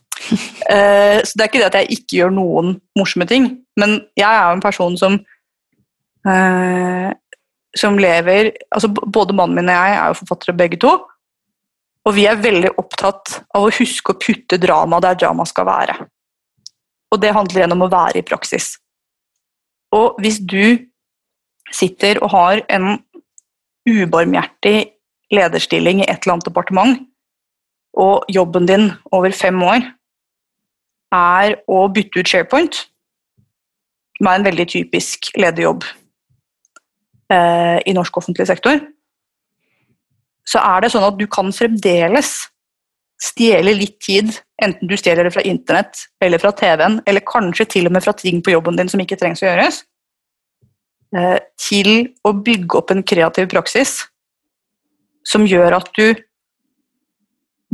Eh, 0.65 1.19
så 1.21 1.37
det 1.37 1.43
er 1.43 1.49
ikke 1.51 1.59
det 1.59 1.67
at 1.67 1.75
jeg 1.77 1.97
ikke 1.99 2.15
gjør 2.17 2.31
noen 2.33 2.71
morsomme 2.97 3.27
ting, 3.29 3.43
men 3.77 3.91
jeg 4.17 4.25
er 4.25 4.47
jo 4.47 4.55
en 4.55 4.63
person 4.63 4.95
som 4.97 5.19
eh, 6.25 7.11
som 7.77 7.99
lever 7.99 8.49
altså 8.73 8.89
Både 8.89 9.35
mannen 9.37 9.59
min 9.59 9.69
og 9.69 9.75
jeg 9.75 9.97
er 9.99 10.07
jo 10.09 10.17
forfattere 10.23 10.57
begge 10.57 10.79
to. 10.81 10.95
Og 12.05 12.15
vi 12.17 12.25
er 12.29 12.41
veldig 12.41 12.71
opptatt 12.81 13.35
av 13.53 13.67
å 13.67 13.73
huske 13.75 14.15
å 14.15 14.19
putte 14.21 14.57
drama 14.61 14.97
der 15.03 15.19
drama 15.19 15.45
skal 15.45 15.67
være. 15.69 15.99
Og 17.13 17.21
det 17.21 17.33
handler 17.35 17.61
igjen 17.61 17.75
om 17.75 17.85
å 17.85 17.91
være 17.91 18.19
i 18.19 18.25
praksis. 18.25 18.75
Og 19.95 20.17
hvis 20.21 20.39
du 20.41 20.85
sitter 21.73 22.19
og 22.23 22.31
har 22.33 22.63
en 22.69 22.97
ubarmhjertig 23.85 24.77
lederstilling 25.33 26.01
i 26.01 26.07
et 26.09 26.23
eller 26.23 26.37
annet 26.37 26.49
departement, 26.49 27.03
og 27.95 28.25
jobben 28.29 28.67
din 28.67 28.89
over 29.15 29.31
fem 29.31 29.61
år 29.63 29.85
er 31.15 31.55
å 31.71 31.85
bytte 31.95 32.19
ut 32.19 32.31
SharePoint, 32.31 32.81
som 34.17 34.27
er 34.27 34.39
en 34.39 34.47
veldig 34.47 34.65
typisk 34.71 35.29
lederjobb 35.39 35.85
eh, 37.31 37.79
i 37.87 37.95
norsk 37.95 38.19
offentlig 38.19 38.47
sektor, 38.49 38.81
så 40.45 40.61
er 40.61 40.83
det 40.83 40.91
sånn 40.93 41.07
at 41.07 41.17
du 41.19 41.25
kan 41.31 41.51
fremdeles 41.55 42.35
stjele 43.21 43.73
litt 43.77 43.99
tid, 44.03 44.31
enten 44.61 44.89
du 44.89 44.95
stjeler 44.99 45.27
det 45.27 45.33
fra 45.35 45.43
internett 45.47 46.05
eller 46.23 46.41
fra 46.41 46.51
TV-en, 46.55 46.99
eller 47.07 47.23
kanskje 47.27 47.67
til 47.77 47.87
og 47.87 47.95
med 47.95 48.03
fra 48.03 48.13
ting 48.17 48.41
på 48.43 48.53
jobben 48.55 48.79
din 48.79 48.91
som 48.91 49.01
ikke 49.01 49.17
trengs 49.19 49.43
å 49.43 49.47
gjøres, 49.47 49.83
eh, 51.15 51.37
til 51.59 51.91
å 52.27 52.33
bygge 52.35 52.79
opp 52.81 52.91
en 52.91 53.05
kreativ 53.07 53.49
praksis 53.53 54.01
som 55.25 55.47
gjør 55.47 55.79
at 55.79 55.89
du 55.97 56.13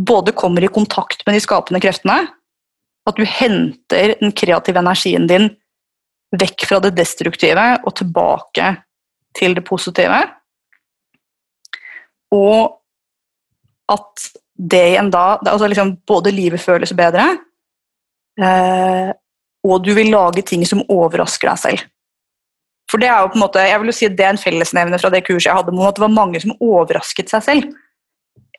både 0.01 0.33
kommer 0.37 0.63
i 0.63 0.71
kontakt 0.71 1.25
med 1.25 1.35
de 1.35 1.43
skapende 1.43 1.81
kreftene, 1.83 2.29
at 3.09 3.17
du 3.17 3.25
henter 3.25 4.15
den 4.21 4.33
kreative 4.37 4.79
energien 4.81 5.27
din 5.29 5.49
vekk 6.37 6.67
fra 6.69 6.79
det 6.85 6.93
destruktive 6.95 7.65
og 7.81 7.95
tilbake 7.99 8.75
til 9.37 9.55
det 9.57 9.65
positive. 9.67 10.21
Og 12.31 12.77
at 13.91 14.29
det 14.61 14.81
igjen 14.91 15.09
da 15.13 15.39
altså 15.39 15.69
liksom 15.69 15.95
Både 16.07 16.33
livet 16.33 16.61
føles 16.61 16.93
bedre, 16.93 17.25
eh, 18.41 19.09
og 19.65 19.85
du 19.85 19.93
vil 19.93 20.11
lage 20.13 20.43
ting 20.45 20.65
som 20.65 20.83
overrasker 20.89 21.49
deg 21.49 21.61
selv. 21.61 21.85
For 22.91 22.99
det 22.99 23.07
er 23.07 23.21
jo 23.23 23.31
på 23.31 23.39
en 23.39 23.45
måte, 23.45 23.63
jeg 23.63 23.79
vil 23.79 23.91
jo 23.91 23.95
si 23.95 24.09
det 24.09 24.25
er 24.25 24.33
en 24.33 24.41
fellesnevne 24.41 24.99
fra 24.99 25.11
det 25.13 25.23
kurset 25.27 25.47
jeg 25.47 25.55
hadde, 25.55 25.73
at 25.87 25.97
det 25.97 26.03
var 26.03 26.13
mange 26.13 26.41
som 26.43 26.55
overrasket 26.57 27.31
seg 27.31 27.45
selv. 27.45 27.69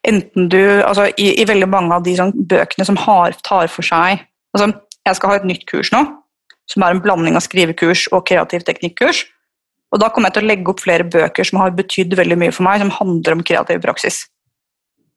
Enten 0.08 0.48
du, 0.50 0.60
altså 0.82 1.10
I, 1.20 1.28
i 1.42 1.46
veldig 1.46 1.68
mange 1.70 1.94
av 1.94 2.06
de 2.06 2.14
sånn, 2.18 2.32
bøkene 2.34 2.86
som 2.88 2.98
har, 3.04 3.36
tar 3.46 3.68
for 3.70 3.86
seg 3.86 4.24
altså 4.52 4.72
Jeg 5.06 5.18
skal 5.18 5.30
ha 5.30 5.36
et 5.38 5.46
nytt 5.46 5.62
kurs 5.70 5.90
nå, 5.94 6.00
som 6.70 6.82
er 6.84 6.94
en 6.94 7.02
blanding 7.02 7.38
av 7.38 7.42
skrivekurs 7.42 8.04
og 8.12 8.26
kreativ 8.28 8.62
teknikkurs. 8.66 9.24
Og 9.92 10.00
da 10.00 10.08
kommer 10.12 10.30
jeg 10.30 10.36
til 10.36 10.44
å 10.44 10.50
legge 10.50 10.70
opp 10.70 10.82
flere 10.82 11.06
bøker 11.08 11.46
som 11.46 11.58
har 11.58 11.74
betydd 11.74 12.14
veldig 12.18 12.38
mye 12.38 12.54
for 12.54 12.66
meg, 12.66 12.82
som 12.82 12.92
handler 12.94 13.34
om 13.34 13.42
kreativ 13.46 13.80
praksis. 13.82 14.20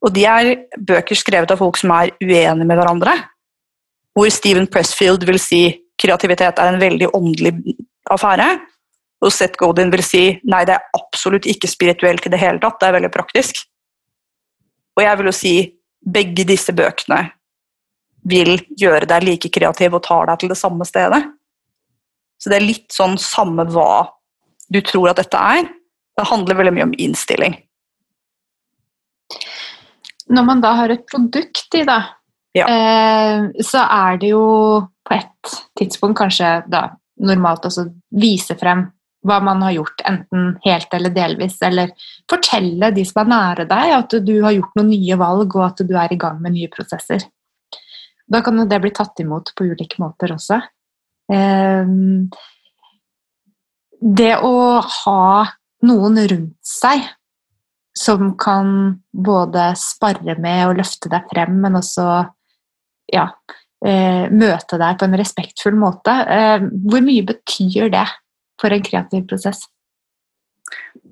Og 0.05 0.13
de 0.13 0.25
er 0.29 0.51
bøker 0.77 1.17
skrevet 1.17 1.51
av 1.51 1.59
folk 1.61 1.79
som 1.81 1.93
er 1.95 2.13
uenige 2.21 2.67
med 2.67 2.77
hverandre. 2.77 3.15
Hvor 4.15 4.29
Steven 4.31 4.67
Pressfield 4.71 5.25
vil 5.27 5.39
si 5.41 5.63
kreativitet 5.99 6.59
er 6.61 6.71
en 6.71 6.81
veldig 6.81 7.09
åndelig 7.17 7.55
affære. 8.13 8.47
Og 9.25 9.33
Seth 9.33 9.57
Godin 9.57 9.89
vil 9.93 10.03
si 10.05 10.25
nei, 10.45 10.61
det 10.67 10.75
er 10.75 10.99
absolutt 10.99 11.47
ikke 11.49 11.71
spirituelt 11.71 12.27
i 12.27 12.31
det 12.33 12.41
hele 12.41 12.61
tatt, 12.61 12.77
det 12.81 12.89
er 12.89 12.97
veldig 12.99 13.11
praktisk. 13.13 13.63
Og 14.95 15.03
jeg 15.03 15.19
vil 15.19 15.31
jo 15.31 15.35
si 15.35 15.55
begge 16.05 16.45
disse 16.47 16.75
bøkene 16.75 17.23
vil 18.29 18.57
gjøre 18.77 19.07
deg 19.09 19.25
like 19.25 19.51
kreativ 19.53 19.97
og 19.97 20.03
tar 20.05 20.29
deg 20.29 20.41
til 20.41 20.51
det 20.51 20.59
samme 20.59 20.85
stedet. 20.87 21.21
Så 22.41 22.51
det 22.51 22.59
er 22.59 22.67
litt 22.67 22.93
sånn 22.93 23.17
samme 23.21 23.65
hva 23.71 24.05
du 24.69 24.81
tror 24.85 25.11
at 25.11 25.21
dette 25.21 25.39
er. 25.39 25.67
Det 26.15 26.29
handler 26.29 26.57
veldig 26.57 26.73
mye 26.75 26.87
om 26.89 26.95
innstilling. 27.01 27.57
Når 30.29 30.45
man 30.45 30.61
da 30.63 30.73
har 30.79 30.89
et 30.93 31.05
produkt 31.07 31.75
i, 31.77 31.83
da, 31.85 31.99
Ja. 32.55 32.65
eh, 32.67 33.49
så 33.61 33.83
er 33.91 34.17
det 34.17 34.29
jo 34.31 34.81
på 35.05 35.13
et 35.13 35.55
tidspunkt 35.77 36.17
kanskje 36.17 36.63
da 36.69 36.95
normalt 37.19 37.65
også 37.65 37.85
vise 38.11 38.55
frem 38.57 38.91
hva 39.25 39.39
man 39.41 39.61
har 39.61 39.73
gjort, 39.73 40.01
enten 40.05 40.57
helt 40.65 40.93
eller 40.93 41.09
delvis, 41.09 41.57
eller 41.61 41.91
fortelle 42.29 42.91
de 42.93 43.03
som 43.05 43.23
er 43.23 43.29
nære 43.31 43.67
deg 43.67 43.93
at 43.95 44.09
du 44.25 44.41
har 44.43 44.53
gjort 44.53 44.75
noen 44.77 44.89
nye 44.89 45.17
valg, 45.17 45.55
og 45.55 45.65
at 45.65 45.87
du 45.87 45.95
er 45.97 46.13
i 46.13 46.17
gang 46.17 46.39
med 46.41 46.53
nye 46.53 46.69
prosesser. 46.69 47.25
Da 48.29 48.41
kan 48.41 48.57
jo 48.57 48.65
det 48.65 48.81
bli 48.81 48.91
tatt 48.91 49.19
imot 49.21 49.51
på 49.55 49.65
ulike 49.65 49.97
måter 50.01 50.33
også. 50.33 50.61
Eh, 51.31 51.85
det 54.01 54.33
å 54.45 54.81
ha 54.81 55.45
noen 55.85 56.17
rundt 56.29 56.57
seg 56.65 57.01
som 57.95 58.33
kan 58.39 58.97
både 59.15 59.69
sparre 59.79 60.35
med 60.41 60.65
og 60.67 60.79
løfte 60.81 61.11
deg 61.11 61.29
frem, 61.31 61.55
men 61.63 61.79
også 61.79 62.07
ja, 63.13 63.29
eh, 63.85 64.25
møte 64.31 64.79
deg 64.81 64.99
på 64.99 65.07
en 65.07 65.17
respektfull 65.19 65.77
måte. 65.79 66.11
Eh, 66.11 66.67
hvor 66.89 67.05
mye 67.05 67.23
betyr 67.27 67.91
det 67.93 68.05
for 68.61 68.75
en 68.75 68.83
kreativ 68.83 69.25
prosess? 69.29 69.63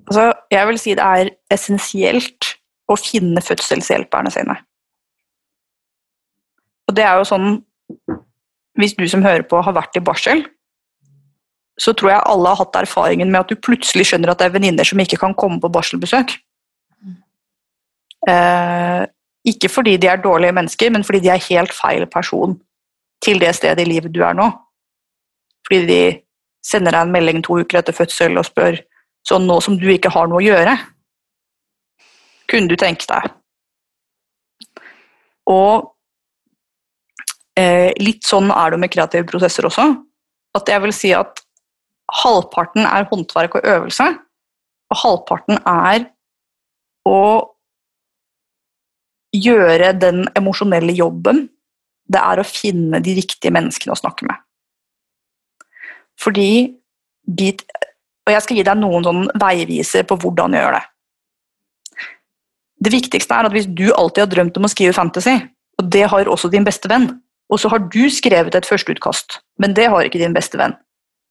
Altså, 0.04 0.32
jeg 0.52 0.68
vil 0.68 0.80
si 0.80 0.94
det 0.98 1.04
er 1.04 1.32
essensielt 1.54 2.54
å 2.90 2.96
finne 3.00 3.40
fødselshjelperne 3.40 4.32
sine. 4.32 4.58
Og 6.84 6.96
det 6.98 7.06
er 7.06 7.16
jo 7.20 7.28
sånn 7.28 7.62
Hvis 8.74 8.96
du 8.98 9.04
som 9.06 9.22
hører 9.22 9.44
på, 9.46 9.60
har 9.62 9.70
vært 9.76 9.94
i 9.94 10.00
barsel, 10.02 10.40
så 11.78 11.92
tror 11.94 12.10
jeg 12.10 12.26
alle 12.26 12.50
har 12.50 12.58
hatt 12.58 12.74
erfaringen 12.80 13.30
med 13.30 13.44
at 13.44 13.52
du 13.52 13.54
plutselig 13.54 14.08
skjønner 14.08 14.32
at 14.32 14.40
det 14.40 14.48
er 14.48 14.54
venninner 14.56 14.88
som 14.88 14.98
ikke 14.98 15.20
kan 15.20 15.36
komme 15.38 15.60
på 15.62 15.70
barselbesøk. 15.70 16.34
Eh, 18.28 19.02
ikke 19.44 19.68
fordi 19.68 19.96
de 20.00 20.08
er 20.08 20.22
dårlige 20.22 20.56
mennesker, 20.56 20.90
men 20.90 21.04
fordi 21.04 21.20
de 21.24 21.32
er 21.34 21.48
helt 21.50 21.74
feil 21.76 22.06
person 22.08 22.56
til 23.24 23.40
det 23.40 23.54
stedet 23.56 23.84
i 23.84 23.88
livet 23.88 24.14
du 24.14 24.22
er 24.24 24.36
nå. 24.36 24.48
Fordi 25.66 25.86
de 25.88 26.00
sender 26.64 26.96
deg 26.96 27.06
en 27.06 27.12
melding 27.12 27.44
to 27.44 27.58
uker 27.60 27.80
etter 27.80 27.96
fødsel 27.96 28.40
og 28.40 28.48
spør 28.48 28.80
sånn 29.28 29.46
nå 29.48 29.58
som 29.64 29.76
du 29.80 29.86
ikke 29.92 30.12
har 30.12 30.28
noe 30.28 30.40
å 30.40 30.44
gjøre. 30.44 30.76
Kunne 32.50 32.68
du 32.68 32.76
tenke 32.80 33.08
deg? 33.08 33.32
Og 35.52 35.90
eh, 37.60 37.92
litt 38.00 38.24
sånn 38.24 38.52
er 38.52 38.72
det 38.72 38.80
med 38.80 38.92
kreative 38.92 39.28
prosesser 39.28 39.68
også. 39.68 39.90
At 40.56 40.70
jeg 40.70 40.84
vil 40.84 40.94
si 40.96 41.12
at 41.16 41.42
halvparten 42.22 42.84
er 42.86 43.08
håndverk 43.10 43.58
og 43.58 43.68
øvelse, 43.74 44.06
og 44.92 45.00
halvparten 45.00 45.60
er 45.60 46.06
å 47.08 47.20
gjøre 49.34 49.92
den 49.98 50.24
emosjonelle 50.38 50.94
jobben. 50.94 51.48
Det 52.06 52.20
er 52.20 52.40
å 52.40 52.46
finne 52.46 53.00
de 53.02 53.16
riktige 53.16 53.52
menneskene 53.54 53.94
å 53.94 53.98
snakke 53.98 54.28
med. 54.28 54.40
Fordi 56.20 56.48
Og 58.24 58.32
jeg 58.32 58.42
skal 58.44 58.56
gi 58.56 58.64
deg 58.64 58.78
noen 58.80 59.04
sånn 59.04 59.26
veiviser 59.40 60.04
på 60.08 60.16
hvordan 60.20 60.54
gjøre 60.56 60.78
det. 60.78 60.84
Det 62.84 62.92
viktigste 62.92 63.36
er 63.36 63.48
at 63.48 63.52
hvis 63.52 63.68
du 63.68 63.90
alltid 63.92 64.22
har 64.22 64.30
drømt 64.32 64.56
om 64.56 64.64
å 64.64 64.70
skrive 64.72 64.96
fantasy, 64.96 65.34
og 65.80 65.90
det 65.92 66.06
har 66.08 66.28
også 66.28 66.48
din 66.52 66.64
beste 66.64 66.88
venn, 66.88 67.10
og 67.52 67.60
så 67.60 67.68
har 67.68 67.84
du 67.92 68.08
skrevet 68.08 68.56
et 68.56 68.68
førsteutkast, 68.68 69.38
men 69.60 69.76
det 69.76 69.90
har 69.92 70.04
ikke 70.04 70.20
din 70.20 70.36
beste 70.36 70.56
venn, 70.60 70.72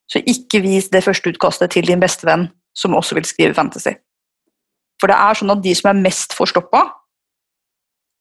så 0.10 0.22
ikke 0.22 0.62
vis 0.62 0.92
det 0.94 1.04
førsteutkastet 1.06 1.74
til 1.74 1.90
din 1.90 2.02
beste 2.02 2.28
venn 2.30 2.48
som 2.78 2.94
også 2.98 3.18
vil 3.18 3.26
skrive 3.26 3.58
fantasy. 3.58 3.96
For 5.02 5.10
det 5.10 5.18
er 5.18 5.38
sånn 5.38 5.54
at 5.54 5.64
de 5.66 5.74
som 5.78 5.90
er 5.92 6.04
mest 6.06 6.38
forstoppa, 6.38 6.86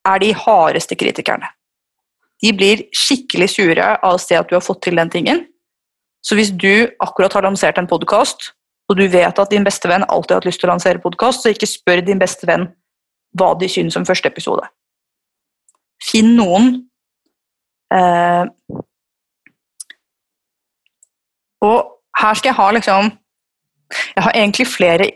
er 0.09 0.23
de 0.23 0.33
hardeste 0.35 0.97
kritikerne. 0.99 1.49
De 2.43 2.51
blir 2.57 2.87
skikkelig 2.97 3.49
sure 3.55 3.87
av 3.95 4.17
å 4.17 4.21
se 4.21 4.37
at 4.39 4.49
du 4.51 4.57
har 4.57 4.65
fått 4.65 4.83
til 4.89 4.99
den 4.99 5.11
tingen. 5.11 5.45
Så 6.23 6.37
hvis 6.39 6.51
du 6.55 6.91
akkurat 7.03 7.35
har 7.37 7.47
lansert 7.47 7.79
en 7.79 7.91
podkast, 7.91 8.53
og 8.91 8.99
du 8.99 9.07
vet 9.09 9.39
at 9.39 9.51
din 9.51 9.65
beste 9.65 9.89
venn 9.91 10.05
alltid 10.09 10.35
har 10.35 10.43
hatt 10.43 10.49
lyst 10.51 10.61
til 10.63 10.69
å 10.69 10.75
lansere 10.75 11.03
podkast, 11.03 11.43
så 11.43 11.53
ikke 11.55 11.71
spør 11.71 12.03
din 12.07 12.21
beste 12.21 12.47
venn 12.51 12.69
hva 13.39 13.53
de 13.59 13.69
synes 13.71 13.97
om 13.97 14.07
første 14.07 14.29
episode. 14.29 14.67
Finn 16.03 16.35
noen 16.37 16.73
eh, 17.95 18.45
Og 21.63 21.93
her 22.19 22.35
skal 22.35 22.51
jeg 22.51 22.59
ha 22.59 22.65
liksom 22.75 23.11
Jeg 24.17 24.25
har 24.27 24.35
egentlig 24.35 24.67
flere 24.67 25.07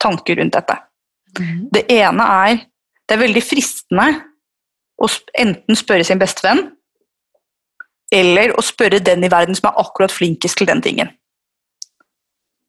tanker 0.00 0.40
rundt 0.40 0.56
dette. 0.56 0.78
Det 1.74 1.84
ene 1.92 2.24
er 2.46 2.62
Det 3.08 3.16
er 3.16 3.22
veldig 3.24 3.42
fristende 3.44 4.06
å 5.02 5.08
enten 5.38 5.78
spørre 5.78 6.06
sin 6.06 6.20
beste 6.20 6.44
venn, 6.46 6.62
eller 8.12 8.52
å 8.58 8.64
spørre 8.64 9.00
den 9.02 9.24
i 9.24 9.30
verden 9.32 9.56
som 9.56 9.70
er 9.70 9.80
akkurat 9.80 10.12
flinkest 10.12 10.60
til 10.60 10.68
den 10.68 10.82
tingen. 10.84 11.10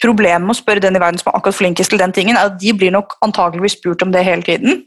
Problemet 0.03 0.43
med 0.43 0.55
å 0.55 0.59
spørre 0.59 0.83
den 0.83 0.97
i 0.97 1.01
verden 1.03 1.19
som 1.21 1.31
er 1.31 1.37
akkurat 1.37 1.57
flinkest 1.57 1.93
til 1.93 2.01
den 2.01 2.15
tingen, 2.15 2.39
er 2.39 2.49
at 2.49 2.57
de 2.59 2.73
blir 2.75 2.91
nok 2.95 3.17
antakeligvis 3.23 3.77
spurt 3.77 4.03
om 4.03 4.11
det 4.15 4.25
hele 4.25 4.43
tiden, 4.45 4.83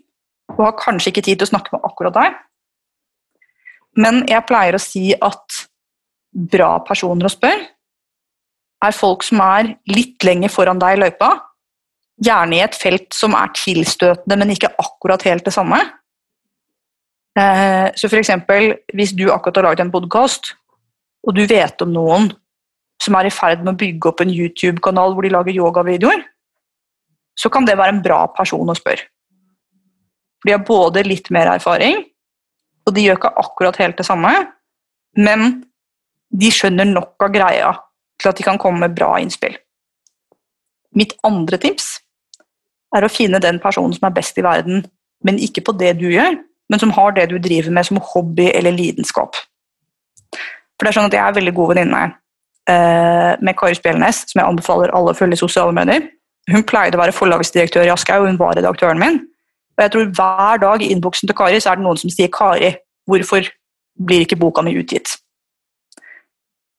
og 0.57 0.65
har 0.65 0.77
kanskje 0.81 1.13
ikke 1.13 1.25
tid 1.29 1.41
til 1.41 1.49
å 1.49 1.53
snakke 1.55 1.73
med 1.75 1.87
akkurat 1.89 2.17
deg. 2.17 2.37
Men 3.97 4.25
jeg 4.29 4.45
pleier 4.49 4.77
å 4.77 4.83
si 4.83 5.09
at 5.15 5.63
bra 6.53 6.77
personer 6.85 7.29
å 7.29 7.33
spørre 7.33 7.71
er 8.85 8.93
folk 8.93 9.25
som 9.25 9.41
er 9.41 9.73
litt 9.89 10.25
lenger 10.27 10.53
foran 10.53 10.81
deg 10.81 10.99
i 10.99 11.01
løypa, 11.01 11.31
gjerne 12.23 12.57
i 12.57 12.65
et 12.65 12.77
felt 12.77 13.13
som 13.15 13.35
er 13.37 13.53
tilstøtende, 13.57 14.39
men 14.39 14.55
ikke 14.55 14.73
akkurat 14.81 15.25
helt 15.29 15.45
det 15.45 15.55
samme. 15.55 15.81
Eh, 17.37 17.89
så 17.97 18.09
eksempel, 18.17 18.73
hvis 18.97 19.13
du 19.13 19.29
akkurat 19.33 19.61
har 19.61 19.69
laget 19.69 19.85
en 19.85 19.93
podkast, 19.93 20.55
og 21.27 21.37
du 21.37 21.45
vet 21.47 21.83
om 21.83 21.93
noen 21.93 22.31
som 23.03 23.17
er 23.19 23.29
i 23.29 23.35
ferd 23.35 23.65
med 23.65 23.75
å 23.75 23.81
bygge 23.81 24.09
opp 24.09 24.23
en 24.25 24.33
YouTube-kanal 24.33 25.13
hvor 25.13 25.27
de 25.27 25.35
lager 25.35 25.59
yogavideoer, 25.59 26.25
så 27.37 27.53
kan 27.53 27.67
det 27.69 27.77
være 27.77 27.99
en 27.99 28.05
bra 28.05 28.23
person 28.33 28.73
å 28.73 28.77
spørre. 28.77 29.05
For 30.41 30.49
de 30.49 30.55
har 30.57 30.65
både 30.65 31.05
litt 31.05 31.29
mer 31.35 31.51
erfaring, 31.53 32.01
og 32.87 32.95
de 32.97 33.05
gjør 33.05 33.19
ikke 33.19 33.35
akkurat 33.43 33.81
helt 33.83 34.01
det 34.01 34.07
samme, 34.09 34.33
men 35.19 35.61
de 36.33 36.51
skjønner 36.53 36.89
nok 36.89 37.27
av 37.27 37.33
greia 37.35 37.75
til 38.21 38.31
at 38.31 38.39
de 38.39 38.47
kan 38.47 38.61
komme 38.61 38.81
med 38.85 38.97
bra 38.97 39.17
innspill. 39.21 39.57
Mitt 40.97 41.13
andre 41.27 41.61
tips 41.61 41.96
er 42.97 43.07
å 43.07 43.13
finne 43.13 43.41
den 43.43 43.61
personen 43.63 43.95
som 43.97 44.09
er 44.09 44.15
best 44.17 44.39
i 44.39 44.45
verden, 44.45 44.85
men 45.25 45.41
ikke 45.43 45.65
på 45.67 45.75
det 45.79 45.97
du 46.01 46.09
gjør, 46.11 46.39
men 46.71 46.83
som 46.83 46.93
har 46.97 47.15
det 47.17 47.29
du 47.31 47.39
driver 47.43 47.73
med 47.75 47.87
som 47.89 48.01
hobby 48.13 48.49
eller 48.53 48.75
lidenskap. 48.75 49.39
For 50.77 50.85
det 50.85 50.91
er 50.91 50.97
sånn 50.99 51.09
at 51.09 51.17
Jeg 51.17 51.25
er 51.25 51.37
veldig 51.39 51.55
god 51.57 51.73
venninne 51.73 52.03
eh, 52.69 53.33
med 53.41 53.57
Kari 53.59 53.77
Spjelnes, 53.79 54.25
som 54.29 54.41
jeg 54.41 54.49
anbefaler 54.49 54.93
alle 54.97 55.15
å 55.15 55.19
følge 55.19 55.39
i 55.39 55.41
sosiale 55.41 55.75
medier. 55.77 56.11
Hun 56.53 56.67
pleide 56.67 56.99
å 56.99 57.03
være 57.03 57.15
forlagsdirektør 57.17 57.87
i 57.87 57.93
Aschehoug, 57.95 58.29
hun 58.29 58.41
var 58.41 58.59
redaktøren 58.59 59.01
min. 59.03 59.23
Og 59.77 59.85
jeg 59.85 59.93
tror 59.93 60.11
Hver 60.19 60.61
dag 60.63 60.83
i 60.83 60.91
innboksen 60.93 61.29
til 61.29 61.37
Kari 61.37 61.61
så 61.61 61.73
er 61.73 61.79
det 61.79 61.87
noen 61.87 62.01
som 62.01 62.13
sier 62.13 62.29
'Kari, 62.33 62.75
hvorfor 63.09 63.49
blir 64.07 64.27
ikke 64.27 64.41
boka 64.41 64.63
mi 64.63 64.77
utgitt?' 64.77 65.17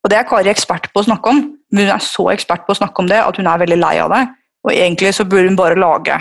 Og 0.03 0.09
Det 0.09 0.17
er 0.17 0.29
Kari 0.29 0.49
ekspert 0.49 0.93
på 0.93 1.01
å 1.01 1.07
snakke 1.07 1.29
om, 1.29 1.57
men 1.71 1.83
hun 1.83 1.95
er 1.95 2.03
så 2.03 2.29
ekspert 2.31 2.65
på 2.65 2.71
å 2.71 2.79
snakke 2.79 2.99
om 2.99 3.07
det 3.07 3.19
at 3.19 3.35
hun 3.35 3.47
er 3.47 3.57
veldig 3.59 3.77
lei 3.77 3.97
av 3.99 4.09
det. 4.13 4.23
Og 4.67 4.73
Egentlig 4.75 5.13
så 5.15 5.25
burde 5.25 5.47
hun 5.47 5.55
bare 5.55 5.79
lage 5.79 6.17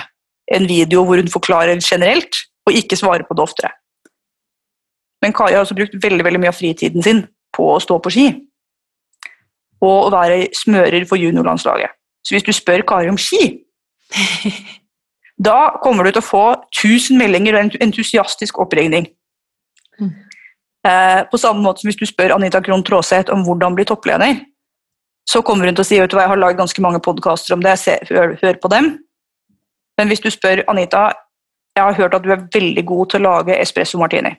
en 0.54 0.68
video 0.68 1.02
hvor 1.04 1.18
hun 1.18 1.28
forklarer 1.28 1.80
generelt, 1.82 2.36
og 2.66 2.72
ikke 2.72 2.96
svare 2.96 3.26
på 3.26 3.34
det 3.34 3.42
oftere. 3.42 3.70
Men 5.22 5.32
Kari 5.32 5.52
har 5.52 5.64
også 5.64 5.74
brukt 5.74 5.96
veldig, 6.02 6.24
veldig 6.24 6.40
mye 6.40 6.52
av 6.52 6.58
fritiden 6.58 7.02
sin 7.02 7.24
på 7.56 7.66
å 7.74 7.80
stå 7.82 7.98
på 8.02 8.12
ski. 8.14 8.26
Og 9.82 10.06
å 10.06 10.12
være 10.14 10.46
smører 10.54 11.06
for 11.08 11.18
juniorlandslaget. 11.18 11.94
Så 12.26 12.34
hvis 12.34 12.46
du 12.46 12.52
spør 12.54 12.84
Kari 12.86 13.10
om 13.10 13.18
ski, 13.18 13.64
da 15.48 15.58
kommer 15.82 16.06
du 16.06 16.14
til 16.14 16.22
å 16.22 16.28
få 16.28 16.44
1000 16.70 17.18
meldinger 17.18 17.56
og 17.56 17.64
en 17.64 17.88
entusiastisk 17.88 18.60
oppringning. 18.62 19.08
Mm. 19.98 20.12
Eh, 20.86 21.22
på 21.30 21.40
samme 21.40 21.64
måte 21.64 21.82
som 21.82 21.90
hvis 21.90 21.98
du 21.98 22.06
spør 22.06 22.36
Anita 22.36 22.60
Krohn 22.62 22.84
Traaseth 22.86 23.34
om 23.34 23.42
hvordan 23.46 23.74
bli 23.74 23.86
toppleder, 23.88 24.38
så 25.26 25.42
kommer 25.42 25.66
hun 25.66 25.76
til 25.76 25.82
å 25.82 25.88
si 25.88 25.98
vet 26.00 26.10
du 26.10 26.16
hva, 26.16 26.24
jeg 26.26 26.34
har 26.34 26.40
lagd 26.40 26.60
ganske 26.60 26.82
mange 26.84 27.02
podkaster 27.02 27.56
om 27.56 27.62
det, 27.64 27.74
se, 27.82 27.96
hør, 28.10 28.36
hør 28.42 28.58
på 28.62 28.70
dem. 28.72 28.92
Men 29.98 30.10
hvis 30.10 30.22
du 30.22 30.30
spør 30.30 30.62
Anita 30.70 31.08
jeg 31.76 31.84
har 31.84 31.96
hørt 31.98 32.14
at 32.16 32.24
du 32.24 32.32
er 32.32 32.44
veldig 32.54 32.84
god 32.88 33.10
til 33.12 33.20
å 33.20 33.26
lage 33.26 33.56
espresso 33.60 34.00
martini. 34.00 34.32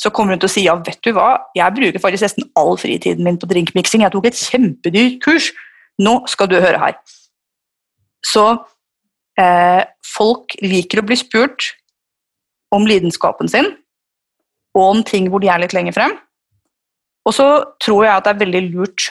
Så 0.00 0.08
kommer 0.16 0.32
hun 0.32 0.40
til 0.40 0.48
å 0.48 0.52
si 0.54 0.62
ja, 0.64 0.76
vet 0.80 1.02
du 1.04 1.12
hva, 1.12 1.34
jeg 1.56 1.76
bruker 1.76 2.00
faktisk 2.00 2.24
nesten 2.24 2.46
all 2.56 2.78
fritiden 2.80 3.26
min 3.26 3.36
på 3.40 3.48
drinkmiksing. 3.50 4.00
Jeg 4.06 4.14
tok 4.14 4.30
et 4.30 4.40
kjempedyrt 4.40 5.18
kurs. 5.20 5.50
Nå 6.00 6.22
skal 6.32 6.48
du 6.48 6.56
høre 6.56 6.80
her. 6.80 6.96
Så 8.24 8.46
eh, 9.40 9.84
folk 10.08 10.56
liker 10.64 11.02
å 11.02 11.06
bli 11.10 11.20
spurt 11.20 11.74
om 12.72 12.88
lidenskapen 12.88 13.50
sin, 13.50 13.68
og 14.78 14.84
om 14.86 15.04
ting 15.04 15.28
hvor 15.28 15.42
de 15.42 15.50
er 15.52 15.60
litt 15.60 15.74
lenger 15.76 15.96
frem. 15.96 16.16
Og 17.28 17.36
så 17.36 17.46
tror 17.82 18.04
jeg 18.06 18.14
at 18.16 18.26
det 18.26 18.34
er 18.34 18.42
veldig 18.44 18.62
lurt 18.72 19.10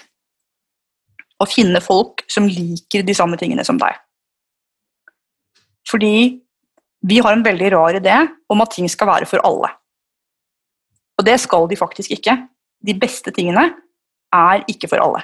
å 1.39 1.47
finne 1.47 1.82
folk 1.84 2.24
som 2.32 2.47
liker 2.49 3.05
de 3.05 3.16
samme 3.16 3.38
tingene 3.39 3.64
som 3.68 3.80
deg. 3.80 3.95
Fordi 5.89 6.14
vi 7.10 7.20
har 7.24 7.34
en 7.34 7.45
veldig 7.45 7.72
rar 7.74 7.97
idé 7.97 8.16
om 8.51 8.62
at 8.62 8.74
ting 8.76 8.89
skal 8.91 9.07
være 9.07 9.30
for 9.30 9.41
alle. 9.47 9.72
Og 11.20 11.26
det 11.26 11.39
skal 11.39 11.68
de 11.70 11.80
faktisk 11.80 12.12
ikke. 12.16 12.36
De 12.86 12.95
beste 12.95 13.32
tingene 13.36 13.70
er 14.36 14.66
ikke 14.72 14.89
for 14.91 15.01
alle. 15.03 15.24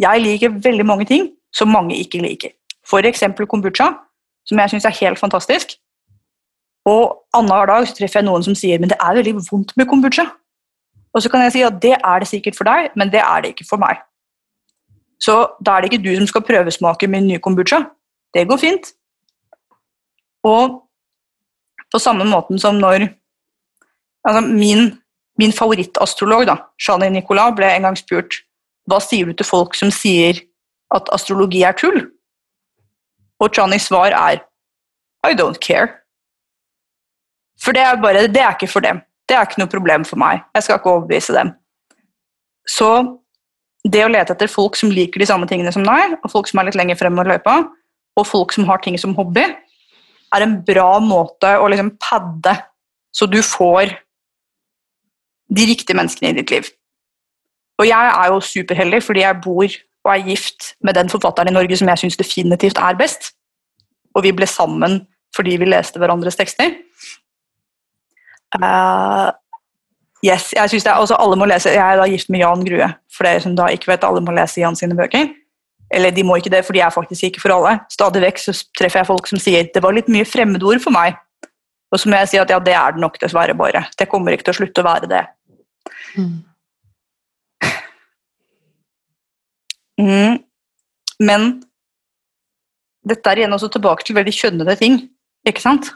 Jeg 0.00 0.20
liker 0.22 0.60
veldig 0.62 0.86
mange 0.86 1.06
ting 1.08 1.30
som 1.54 1.72
mange 1.72 1.96
ikke 1.96 2.20
liker. 2.20 2.52
F.eks. 2.86 3.24
kombucha, 3.48 3.90
som 4.46 4.60
jeg 4.60 4.70
syns 4.70 4.84
er 4.84 4.98
helt 5.00 5.18
fantastisk. 5.18 5.74
Og 6.86 7.16
annenhver 7.34 7.66
dag 7.66 7.86
så 7.88 7.96
treffer 7.96 8.20
jeg 8.20 8.28
noen 8.28 8.44
som 8.46 8.54
sier 8.54 8.78
men 8.78 8.92
det 8.92 8.98
er 9.00 9.16
veldig 9.18 9.34
vondt 9.48 9.72
med 9.76 9.88
kombucha. 9.90 10.28
Og 11.16 11.22
så 11.24 11.32
kan 11.32 11.46
jeg 11.46 11.54
si 11.54 11.64
at 11.64 11.78
det 11.82 11.94
er 11.96 12.20
det 12.20 12.28
sikkert 12.28 12.58
for 12.58 12.68
deg, 12.68 12.90
men 12.96 13.08
det 13.12 13.22
er 13.24 13.42
det 13.42 13.54
ikke 13.54 13.68
for 13.70 13.80
meg. 13.80 14.02
Så 15.22 15.36
da 15.64 15.76
er 15.76 15.84
det 15.84 15.92
ikke 15.92 16.04
du 16.04 16.10
som 16.18 16.28
skal 16.28 16.44
prøvesmake 16.44 17.08
min 17.08 17.28
nye 17.30 17.40
kombucha. 17.40 17.86
Det 18.36 18.44
går 18.48 18.60
fint. 18.60 18.90
Og 20.44 20.82
på 21.92 21.98
samme 22.02 22.26
måten 22.28 22.60
som 22.60 22.76
når 22.76 23.08
altså 24.28 24.42
min, 24.44 24.90
min 25.38 25.52
favorittastrolog, 25.52 26.52
Shani 26.78 27.08
Nicolas, 27.08 27.54
ble 27.56 27.70
en 27.72 27.88
gang 27.88 27.96
spurt 27.96 28.42
hva 28.86 29.00
sier 29.02 29.26
du 29.26 29.34
til 29.34 29.48
folk 29.48 29.74
som 29.74 29.90
sier 29.90 30.38
at 30.94 31.08
astrologi 31.14 31.64
er 31.66 31.74
tull? 31.78 32.04
Og 33.40 33.54
Chanis 33.54 33.88
svar 33.88 34.14
er 34.14 34.44
I 35.26 35.34
don't 35.34 35.58
care. 35.60 35.88
For 37.62 37.72
det 37.72 37.82
er, 37.82 37.96
bare, 38.02 38.28
det 38.28 38.42
er 38.42 38.54
ikke 38.54 38.68
for 38.70 38.84
dem. 38.84 39.00
Det 39.26 39.36
er 39.36 39.46
ikke 39.46 39.62
noe 39.62 39.70
problem 39.70 40.04
for 40.06 40.20
meg. 40.20 40.44
Jeg 40.54 40.66
skal 40.66 40.78
ikke 40.78 40.92
overbevise 40.92 41.34
dem. 41.34 41.52
Så 42.66 42.90
det 43.86 44.02
å 44.04 44.10
lete 44.10 44.34
etter 44.34 44.50
folk 44.50 44.78
som 44.78 44.90
liker 44.90 45.22
de 45.22 45.28
samme 45.28 45.46
tingene 45.50 45.72
som 45.74 45.84
deg, 45.86 46.16
og 46.22 46.30
folk 46.30 46.50
som 46.50 46.60
er 46.60 46.68
litt 46.68 46.78
lenger 46.78 46.98
fremme 46.98 47.22
i 47.22 47.30
løypa, 47.30 47.58
og 48.16 48.26
folk 48.26 48.54
som 48.54 48.66
har 48.70 48.80
ting 48.82 48.96
som 48.98 49.14
hobby, 49.18 49.44
er 50.34 50.42
en 50.42 50.56
bra 50.66 50.96
måte 51.02 51.52
å 51.60 51.68
liksom 51.70 51.92
padde 52.02 52.56
så 53.16 53.28
du 53.30 53.38
får 53.42 53.94
de 55.56 55.66
riktige 55.70 55.96
menneskene 55.96 56.32
i 56.32 56.36
ditt 56.40 56.50
liv. 56.52 56.68
Og 57.80 57.86
jeg 57.88 58.10
er 58.12 58.32
jo 58.32 58.40
superheldig 58.44 59.02
fordi 59.04 59.22
jeg 59.22 59.40
bor 59.44 59.76
og 60.06 60.12
er 60.12 60.26
gift 60.26 60.72
med 60.84 60.96
den 60.98 61.10
forfatteren 61.12 61.50
i 61.50 61.54
Norge 61.56 61.78
som 61.78 61.88
jeg 61.90 62.02
syns 62.02 62.18
definitivt 62.20 62.80
er 62.80 62.98
best. 62.98 63.32
Og 64.16 64.24
vi 64.26 64.34
ble 64.36 64.48
sammen 64.48 65.00
fordi 65.36 65.56
vi 65.60 65.68
leste 65.68 66.00
hverandres 66.00 66.38
tekster. 66.38 66.72
Uh, 68.54 69.32
yes, 70.24 70.52
jeg 70.54 70.70
synes 70.70 70.86
det 70.86 70.92
er, 70.92 71.00
også 71.02 71.18
alle 71.18 71.36
må 71.36 71.48
lese, 71.50 71.74
jeg 71.74 71.82
er 71.82 71.98
da 71.98 72.06
gift 72.10 72.30
med 72.30 72.40
Jan 72.44 72.64
Grue, 72.66 72.88
for 73.12 73.26
dere 73.26 73.42
som 73.42 73.56
da 73.58 73.66
ikke 73.74 73.90
vet 73.90 74.06
alle 74.06 74.22
må 74.24 74.34
lese 74.36 74.62
Jan 74.62 74.78
sine 74.78 74.96
bøker. 74.98 75.32
Eller 75.94 76.10
de 76.14 76.24
må 76.26 76.38
ikke 76.38 76.50
det, 76.50 76.64
for 76.66 76.74
de 76.74 76.82
er 76.82 76.90
faktisk 76.90 77.28
ikke 77.28 77.42
for 77.42 77.54
alle. 77.54 77.76
Stadig 77.92 78.22
vekk 78.24 78.42
så 78.42 78.54
treffer 78.78 79.02
jeg 79.02 79.10
folk 79.10 79.28
som 79.30 79.42
sier 79.42 79.68
det 79.70 79.82
var 79.82 79.94
litt 79.94 80.10
mye 80.10 80.26
fremmedord 80.26 80.82
for 80.82 80.94
meg. 80.94 81.18
Og 81.94 82.00
så 82.02 82.10
må 82.10 82.18
jeg 82.18 82.32
si 82.32 82.40
at 82.42 82.50
ja, 82.50 82.58
det 82.58 82.74
er 82.74 82.96
det 82.96 83.02
nok 83.02 83.20
dessverre 83.22 83.54
bare. 83.54 83.84
Det 83.98 84.08
kommer 84.10 84.34
ikke 84.34 84.48
til 84.48 84.56
å 84.56 84.58
slutte 84.60 84.82
å 84.82 84.88
være 84.88 85.10
det. 85.10 85.22
Mm. 86.18 86.34
Mm. 89.96 90.42
Men 91.22 91.46
dette 93.06 93.30
er 93.30 93.40
igjen 93.40 93.54
også 93.54 93.70
tilbake 93.72 94.04
til 94.04 94.18
veldig 94.18 94.34
kjønnede 94.34 94.76
ting. 94.80 94.98
ikke 95.46 95.62
sant? 95.62 95.92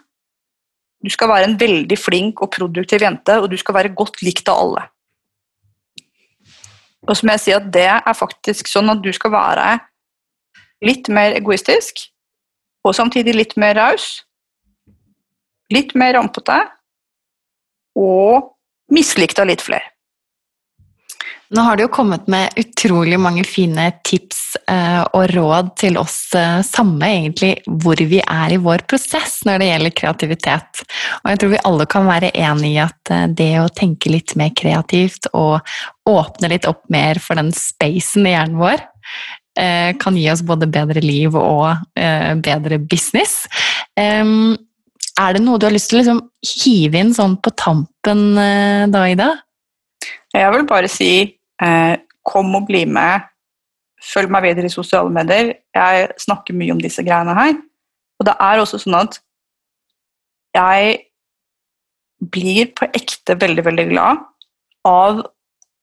Du 1.01 1.11
skal 1.13 1.31
være 1.31 1.49
en 1.49 1.59
veldig 1.61 1.97
flink 1.99 2.43
og 2.45 2.51
produktiv 2.53 3.03
jente, 3.03 3.39
og 3.41 3.49
du 3.51 3.57
skal 3.61 3.77
være 3.79 3.95
godt 3.97 4.21
likt 4.25 4.49
av 4.53 4.61
alle. 4.65 4.87
Og 7.09 7.17
så 7.17 7.25
må 7.25 7.37
jeg 7.37 7.45
si 7.47 7.55
at 7.57 7.69
det 7.73 7.87
er 7.89 8.17
faktisk 8.17 8.69
sånn 8.69 8.93
at 8.93 9.01
du 9.01 9.09
skal 9.17 9.33
være 9.33 9.69
litt 10.85 11.09
mer 11.13 11.37
egoistisk, 11.37 12.05
og 12.85 12.97
samtidig 12.97 13.35
litt 13.37 13.57
mer 13.61 13.77
raus. 13.77 14.21
Litt 15.73 15.95
mer 15.95 16.17
rampete, 16.19 16.59
og 17.97 18.57
mislikt 18.93 19.39
av 19.41 19.49
litt 19.51 19.63
flere. 19.65 19.87
Nå 21.51 21.63
har 21.67 21.77
du 21.77 21.83
jo 21.83 21.91
kommet 21.91 22.29
med 22.31 22.53
utrolig 22.57 23.17
mange 23.19 23.43
fine 23.43 23.89
tips 24.07 24.53
eh, 24.71 25.01
og 25.03 25.33
råd 25.35 25.73
til 25.83 25.97
oss, 25.99 26.29
eh, 26.39 26.61
samme 26.63 27.09
egentlig 27.11 27.57
hvor 27.67 27.99
vi 28.07 28.21
er 28.23 28.55
i 28.55 28.61
vår 28.63 28.85
prosess 28.87 29.41
når 29.49 29.59
det 29.59 29.71
gjelder 29.71 29.95
kreativitet. 29.99 30.83
Og 31.25 31.33
jeg 31.33 31.41
tror 31.43 31.51
vi 31.51 31.63
alle 31.67 31.87
kan 31.91 32.07
være 32.07 32.31
enig 32.39 32.71
i 32.77 32.79
at 32.85 33.11
eh, 33.11 33.27
det 33.35 33.49
å 33.59 33.73
tenke 33.75 34.13
litt 34.15 34.37
mer 34.39 34.53
kreativt 34.55 35.27
og 35.33 35.59
åpne 36.07 36.53
litt 36.55 36.69
opp 36.71 36.85
mer 36.95 37.19
for 37.19 37.41
den 37.41 37.51
spacen 37.57 38.31
i 38.31 38.37
hjernen 38.37 38.61
vår, 38.61 38.87
kan 40.01 40.17
gi 40.17 40.29
oss 40.31 40.41
både 40.47 40.69
bedre 40.71 41.03
liv 41.03 41.35
og 41.37 41.83
bedre 42.41 42.79
business. 42.79 43.43
er 43.99 45.35
det 45.35 45.43
noe 45.43 45.59
du 45.59 45.67
har 45.67 45.75
lyst 45.75 45.91
til 45.91 45.99
å 45.99 46.01
liksom 46.01 46.21
hive 46.63 47.03
inn 47.03 47.11
sånn 47.13 47.35
på 47.43 47.53
tampen 47.59 48.23
da, 48.39 49.03
Ida? 49.11 49.29
Jeg 50.33 50.55
vil 50.55 50.65
bare 50.71 50.89
si 50.89 51.11
kom 52.27 52.55
og 52.57 52.69
bli 52.69 52.85
med. 52.89 53.27
Følg 54.01 54.33
meg 54.33 54.47
videre 54.47 54.71
i 54.71 54.73
sosiale 54.73 55.13
medier. 55.13 55.53
Jeg 55.77 56.09
snakker 56.23 56.57
mye 56.57 56.73
om 56.73 56.81
disse 56.81 57.05
greiene 57.05 57.35
her. 57.37 57.59
Og 58.21 58.29
det 58.29 58.37
er 58.41 58.63
også 58.63 58.81
sånn 58.81 58.97
at 58.99 59.19
jeg 60.57 60.97
blir 62.33 62.73
på 62.77 62.89
ekte 62.97 63.37
veldig, 63.41 63.65
veldig 63.65 63.87
glad 63.93 64.25
av 64.89 65.23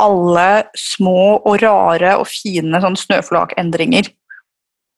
alle 0.01 0.49
små 0.77 1.39
og 1.39 1.57
rare 1.63 2.13
og 2.19 2.27
fine 2.29 2.81
sånn 2.83 2.97
snøflakendringer 2.99 4.11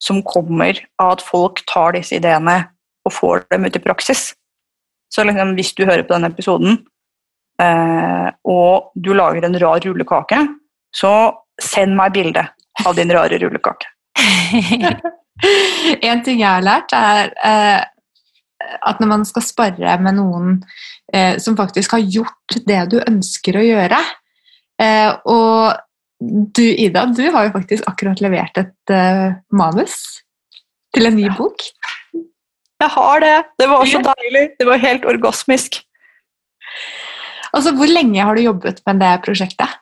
som 0.03 0.21
kommer 0.23 0.79
av 0.99 1.17
at 1.17 1.23
folk 1.23 1.63
tar 1.71 1.95
disse 1.95 2.17
ideene 2.19 2.61
og 3.07 3.15
får 3.15 3.45
dem 3.51 3.67
ut 3.67 3.75
i 3.75 3.83
praksis. 3.83 4.33
Så 5.11 5.25
liksom, 5.25 5.55
hvis 5.57 5.73
du 5.75 5.85
hører 5.85 6.05
på 6.05 6.13
denne 6.13 6.29
episoden, 6.31 6.81
eh, 7.61 8.27
og 8.47 8.91
du 8.95 9.11
lager 9.15 9.47
en 9.47 9.57
rar 9.59 9.81
rullekake, 9.83 10.43
så 10.95 11.13
send 11.61 11.95
meg 11.97 12.15
bilde 12.15 12.45
av 12.85 12.95
din 12.97 13.11
rare 13.13 13.39
rullekake. 13.41 13.89
en 16.09 16.23
ting 16.25 16.41
jeg 16.41 16.49
har 16.49 16.65
lært, 16.65 16.93
er 16.95 17.33
eh, 17.45 17.81
at 18.59 19.01
når 19.01 19.11
man 19.11 19.27
skal 19.27 19.45
spare 19.45 19.97
med 20.03 20.17
noen 20.19 20.57
eh, 21.13 21.37
som 21.41 21.57
faktisk 21.59 21.95
har 21.95 22.03
gjort 22.03 22.59
det 22.67 22.81
du 22.91 22.97
ønsker 23.01 23.57
å 23.57 23.63
gjøre 23.65 23.99
eh, 24.83 25.11
Og 25.31 25.79
du, 26.19 26.63
Ida, 26.67 27.05
du 27.15 27.23
har 27.31 27.47
jo 27.47 27.53
faktisk 27.55 27.87
akkurat 27.87 28.19
levert 28.23 28.59
et 28.59 28.93
eh, 28.93 29.29
manus 29.55 29.95
til 30.95 31.07
en 31.07 31.15
ny 31.15 31.29
bok. 31.37 31.63
Jeg 32.79 32.91
har 32.95 33.21
det! 33.23 33.35
Det 33.61 33.67
var 33.71 33.85
så 33.87 34.01
deilig! 34.03 34.43
Det 34.59 34.67
var 34.67 34.81
helt 34.83 35.05
orgasmisk. 35.07 35.79
Altså, 37.55 37.71
Hvor 37.77 37.87
lenge 37.91 38.23
har 38.25 38.35
du 38.35 38.43
jobbet 38.43 38.81
med 38.87 38.99
det 39.03 39.13
prosjektet? 39.23 39.78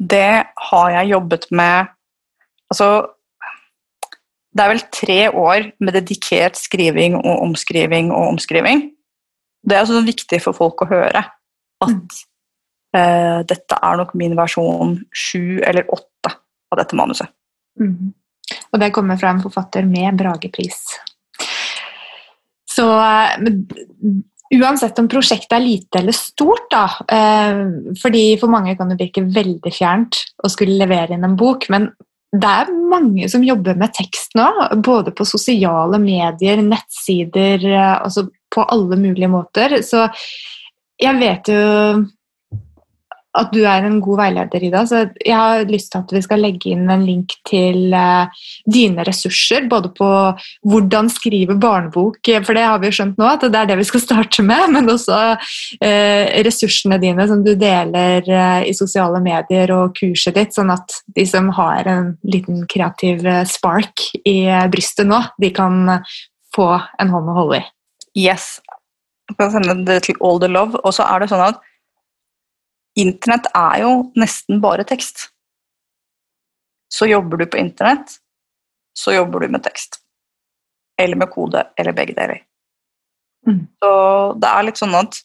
Det 0.00 0.44
har 0.70 0.92
jeg 0.96 1.12
jobbet 1.12 1.48
med 1.50 1.96
Altså 2.70 2.86
Det 4.54 4.62
er 4.62 4.70
vel 4.70 4.82
tre 4.94 5.18
år 5.30 5.66
med 5.80 5.94
dedikert 5.94 6.56
skriving 6.58 7.16
og 7.18 7.42
omskriving 7.44 8.10
og 8.10 8.32
omskriving. 8.32 8.88
Det 9.62 9.76
er 9.76 9.84
også 9.84 10.00
viktig 10.06 10.40
for 10.42 10.56
folk 10.56 10.82
å 10.82 10.88
høre 10.90 11.22
at 11.84 11.92
mm. 11.92 12.00
uh, 12.96 13.40
dette 13.46 13.78
er 13.78 14.00
nok 14.00 14.16
min 14.18 14.34
versjon 14.38 14.96
sju 15.14 15.60
eller 15.62 15.86
åtte 15.94 16.32
av 16.70 16.80
dette 16.80 16.98
manuset. 16.98 17.30
Mm. 17.78 18.10
Og 18.72 18.82
det 18.82 18.90
kommer 18.94 19.18
fra 19.20 19.30
en 19.34 19.42
forfatter 19.42 19.86
med 19.86 20.18
Bragepris. 20.18 20.82
Så 22.70 22.86
eh, 22.90 23.38
Uansett 24.50 24.98
om 24.98 25.06
prosjektet 25.10 25.52
er 25.54 25.62
lite 25.62 26.00
eller 26.00 26.16
stort, 26.16 26.66
da. 26.72 26.86
Eh, 27.06 27.60
fordi 28.00 28.24
for 28.40 28.50
mange 28.50 28.74
kan 28.78 28.90
det 28.90 28.98
virke 28.98 29.22
veldig 29.22 29.70
fjernt 29.70 30.18
å 30.42 30.50
skulle 30.50 30.78
levere 30.80 31.14
inn 31.14 31.26
en 31.26 31.36
bok. 31.38 31.68
Men 31.70 31.92
det 32.34 32.50
er 32.50 32.72
mange 32.90 33.28
som 33.30 33.46
jobber 33.46 33.78
med 33.78 33.94
tekst 33.94 34.34
nå, 34.38 34.48
både 34.82 35.14
på 35.14 35.26
sosiale 35.26 35.98
medier, 36.02 36.62
nettsider, 36.66 37.62
eh, 37.70 37.96
altså 38.00 38.26
på 38.50 38.66
alle 38.74 38.98
mulige 38.98 39.30
måter. 39.30 39.78
Så 39.86 40.08
jeg 41.00 41.18
vet 41.22 41.50
jo 41.50 41.62
at 43.38 43.52
du 43.54 43.60
er 43.62 43.84
en 43.86 44.00
god 44.02 44.18
veileder, 44.24 44.64
Ida. 44.66 44.82
Så 44.88 45.04
jeg 45.22 45.36
har 45.36 45.68
lyst 45.70 45.92
til 45.92 46.02
at 46.02 46.14
vi 46.14 46.22
skal 46.24 46.42
legge 46.42 46.72
inn 46.72 46.90
en 46.90 47.04
link 47.06 47.36
til 47.46 47.94
uh, 47.94 48.26
dine 48.66 49.04
ressurser. 49.06 49.68
Både 49.70 49.92
på 49.94 50.08
hvordan 50.66 51.10
skrive 51.12 51.54
barnebok, 51.60 52.18
for 52.46 52.58
det 52.58 52.66
har 52.66 52.80
vi 52.82 52.90
jo 52.90 52.96
skjønt 52.98 53.20
nå, 53.20 53.28
at 53.30 53.46
det 53.46 53.60
er 53.60 53.70
det 53.70 53.78
vi 53.80 53.88
skal 53.90 54.04
starte 54.04 54.46
med. 54.46 54.66
Men 54.74 54.90
også 54.90 55.20
uh, 55.36 56.24
ressursene 56.46 56.98
dine 57.02 57.28
som 57.30 57.44
du 57.46 57.52
deler 57.58 58.26
uh, 58.26 58.60
i 58.66 58.74
sosiale 58.76 59.22
medier 59.22 59.70
og 59.76 59.94
kurset 60.00 60.34
ditt, 60.38 60.56
sånn 60.56 60.74
at 60.74 61.00
de 61.14 61.26
som 61.28 61.52
har 61.54 61.86
en 61.90 62.14
liten 62.26 62.64
kreativ 62.70 63.22
spark 63.46 64.10
i 64.26 64.40
brystet 64.72 65.06
nå, 65.06 65.22
de 65.40 65.54
kan 65.54 66.00
få 66.54 66.72
en 66.98 67.14
hånd 67.14 67.30
å 67.30 67.36
holde 67.36 67.62
i. 67.62 67.66
Yes. 68.18 68.58
Jeg 69.30 69.38
kan 69.38 69.52
sende 69.54 69.76
det 69.86 70.00
til 70.08 70.18
All 70.26 70.40
the 70.42 70.50
Love. 70.50 70.80
Og 70.82 70.94
så 70.96 71.06
er 71.06 71.22
det 71.22 71.30
sånn 71.30 71.44
at 71.44 71.60
Internett 72.98 73.46
er 73.54 73.82
jo 73.84 73.90
nesten 74.18 74.60
bare 74.62 74.84
tekst. 74.88 75.28
Så 76.90 77.06
jobber 77.06 77.38
du 77.38 77.46
på 77.46 77.60
internett, 77.60 78.16
så 78.98 79.14
jobber 79.14 79.40
du 79.44 79.54
med 79.54 79.62
tekst. 79.62 80.00
Eller 81.00 81.16
med 81.16 81.30
kode, 81.30 81.62
eller 81.78 81.94
begge 81.96 82.16
deler. 82.16 82.42
Mm. 83.46 83.62
Så 83.78 83.90
det 84.42 84.50
er 84.50 84.66
litt 84.66 84.80
sånn 84.80 84.96
at 84.98 85.20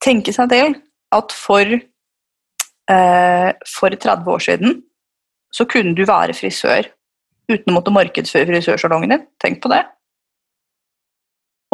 tenke 0.00 0.32
seg 0.32 0.48
til 0.52 0.76
at 1.12 1.34
for, 1.36 1.74
eh, 2.94 3.50
for 3.68 3.90
30 3.90 4.30
år 4.30 4.46
siden 4.46 4.78
så 5.52 5.66
kunne 5.66 5.92
du 5.98 6.06
være 6.06 6.36
frisør 6.38 6.86
uten 7.50 7.72
å 7.72 7.74
måtte 7.74 7.92
markedsføre 7.92 8.46
frisørsalongen 8.46 9.10
din. 9.10 9.26
Tenk 9.42 9.58
på 9.60 9.72
det. 9.72 9.82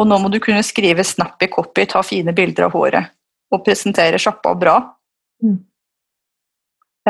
Og 0.01 0.09
nå 0.09 0.17
må 0.21 0.31
du 0.33 0.39
kunne 0.41 0.65
skrive 0.65 1.05
snappy 1.05 1.47
copy, 1.53 1.85
ta 1.85 2.01
fine 2.01 2.33
bilder 2.33 2.65
av 2.65 2.73
håret 2.73 3.13
og 3.53 3.63
presentere 3.65 4.19
sjappa 4.21 4.53
bra. 4.59 4.77
Mm. 5.43 5.57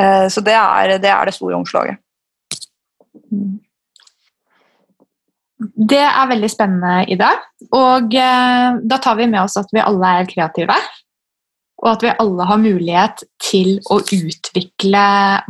Eh, 0.00 0.26
så 0.30 0.44
det 0.44 0.54
er, 0.54 0.98
det 1.02 1.10
er 1.10 1.28
det 1.28 1.34
store 1.36 1.58
omslaget. 1.58 1.98
Det 5.58 6.04
er 6.04 6.30
veldig 6.30 6.50
spennende, 6.50 7.02
Ida. 7.10 7.32
Og 7.74 8.14
eh, 8.14 8.78
da 8.78 9.00
tar 9.02 9.18
vi 9.18 9.26
med 9.26 9.42
oss 9.42 9.58
at 9.58 9.70
vi 9.74 9.82
alle 9.82 10.14
er 10.20 10.30
kreative. 10.30 10.76
Og 11.78 11.90
at 11.92 12.02
vi 12.02 12.10
alle 12.10 12.46
har 12.46 12.58
mulighet 12.58 13.22
til 13.42 13.76
å 13.90 14.00
utvikle 14.02 15.02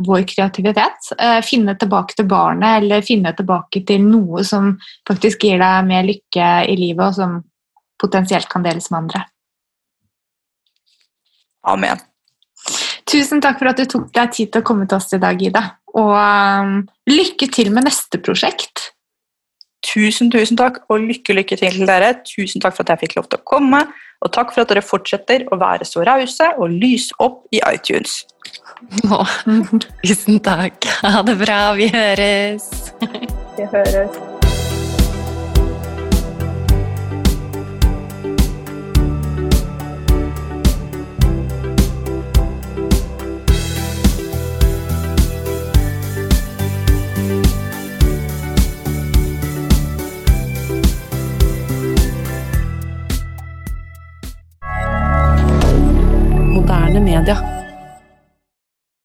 vår 0.05 0.25
kreativitet. 0.29 1.11
Eh, 1.17 1.39
finne 1.45 1.73
tilbake 1.77 2.17
til 2.17 2.29
barnet, 2.29 2.83
eller 2.83 3.05
finne 3.05 3.33
tilbake 3.37 3.83
til 3.85 4.05
noe 4.05 4.45
som 4.45 4.75
faktisk 5.09 5.45
gir 5.45 5.61
deg 5.61 5.89
mer 5.89 6.05
lykke 6.09 6.51
i 6.69 6.77
livet, 6.77 7.05
og 7.09 7.17
som 7.17 7.39
potensielt 8.01 8.49
kan 8.49 8.65
deles 8.65 8.89
med 8.89 9.03
andre. 9.03 9.25
Amen. 11.67 11.99
Tusen 13.09 13.41
takk 13.41 13.59
for 13.59 13.71
at 13.71 13.79
du 13.79 13.87
tok 13.89 14.09
deg 14.13 14.31
tid 14.35 14.53
til 14.53 14.61
å 14.61 14.67
komme 14.67 14.87
til 14.87 14.99
oss 14.99 15.11
i 15.15 15.21
dag, 15.21 15.41
Ida. 15.41 15.63
Og 15.97 16.13
um, 16.13 16.79
lykke 17.09 17.49
til 17.51 17.71
med 17.73 17.87
neste 17.89 18.21
prosjekt. 18.21 18.91
Tusen, 19.85 20.29
tusen 20.29 20.59
takk, 20.59 20.83
og 20.91 21.07
lykke, 21.07 21.33
lykke 21.37 21.57
til 21.57 21.79
til 21.79 21.89
dere. 21.89 22.13
Tusen 22.27 22.61
takk 22.61 22.75
for 22.75 22.85
at 22.85 22.93
jeg 22.93 23.07
fikk 23.07 23.17
lov 23.17 23.29
til 23.31 23.41
å 23.41 23.47
komme, 23.47 23.83
og 24.19 24.33
takk 24.35 24.51
for 24.53 24.65
at 24.65 24.73
dere 24.73 24.83
fortsetter 24.85 25.47
å 25.49 25.59
være 25.59 25.87
så 25.87 26.03
rause 26.05 26.51
og 26.59 26.75
lyse 26.75 27.15
opp 27.23 27.45
i 27.55 27.63
iTunes. 27.71 28.21
Å, 29.07 29.23
tusen 30.05 30.41
takk. 30.45 30.91
Ha 31.01 31.23
det 31.25 31.39
bra. 31.41 31.61
Vi 31.79 31.89
høres. 31.95 32.69
Vi 32.99 33.71
høres. 33.71 34.28
Moderne 56.69 56.99
media. 56.99 57.58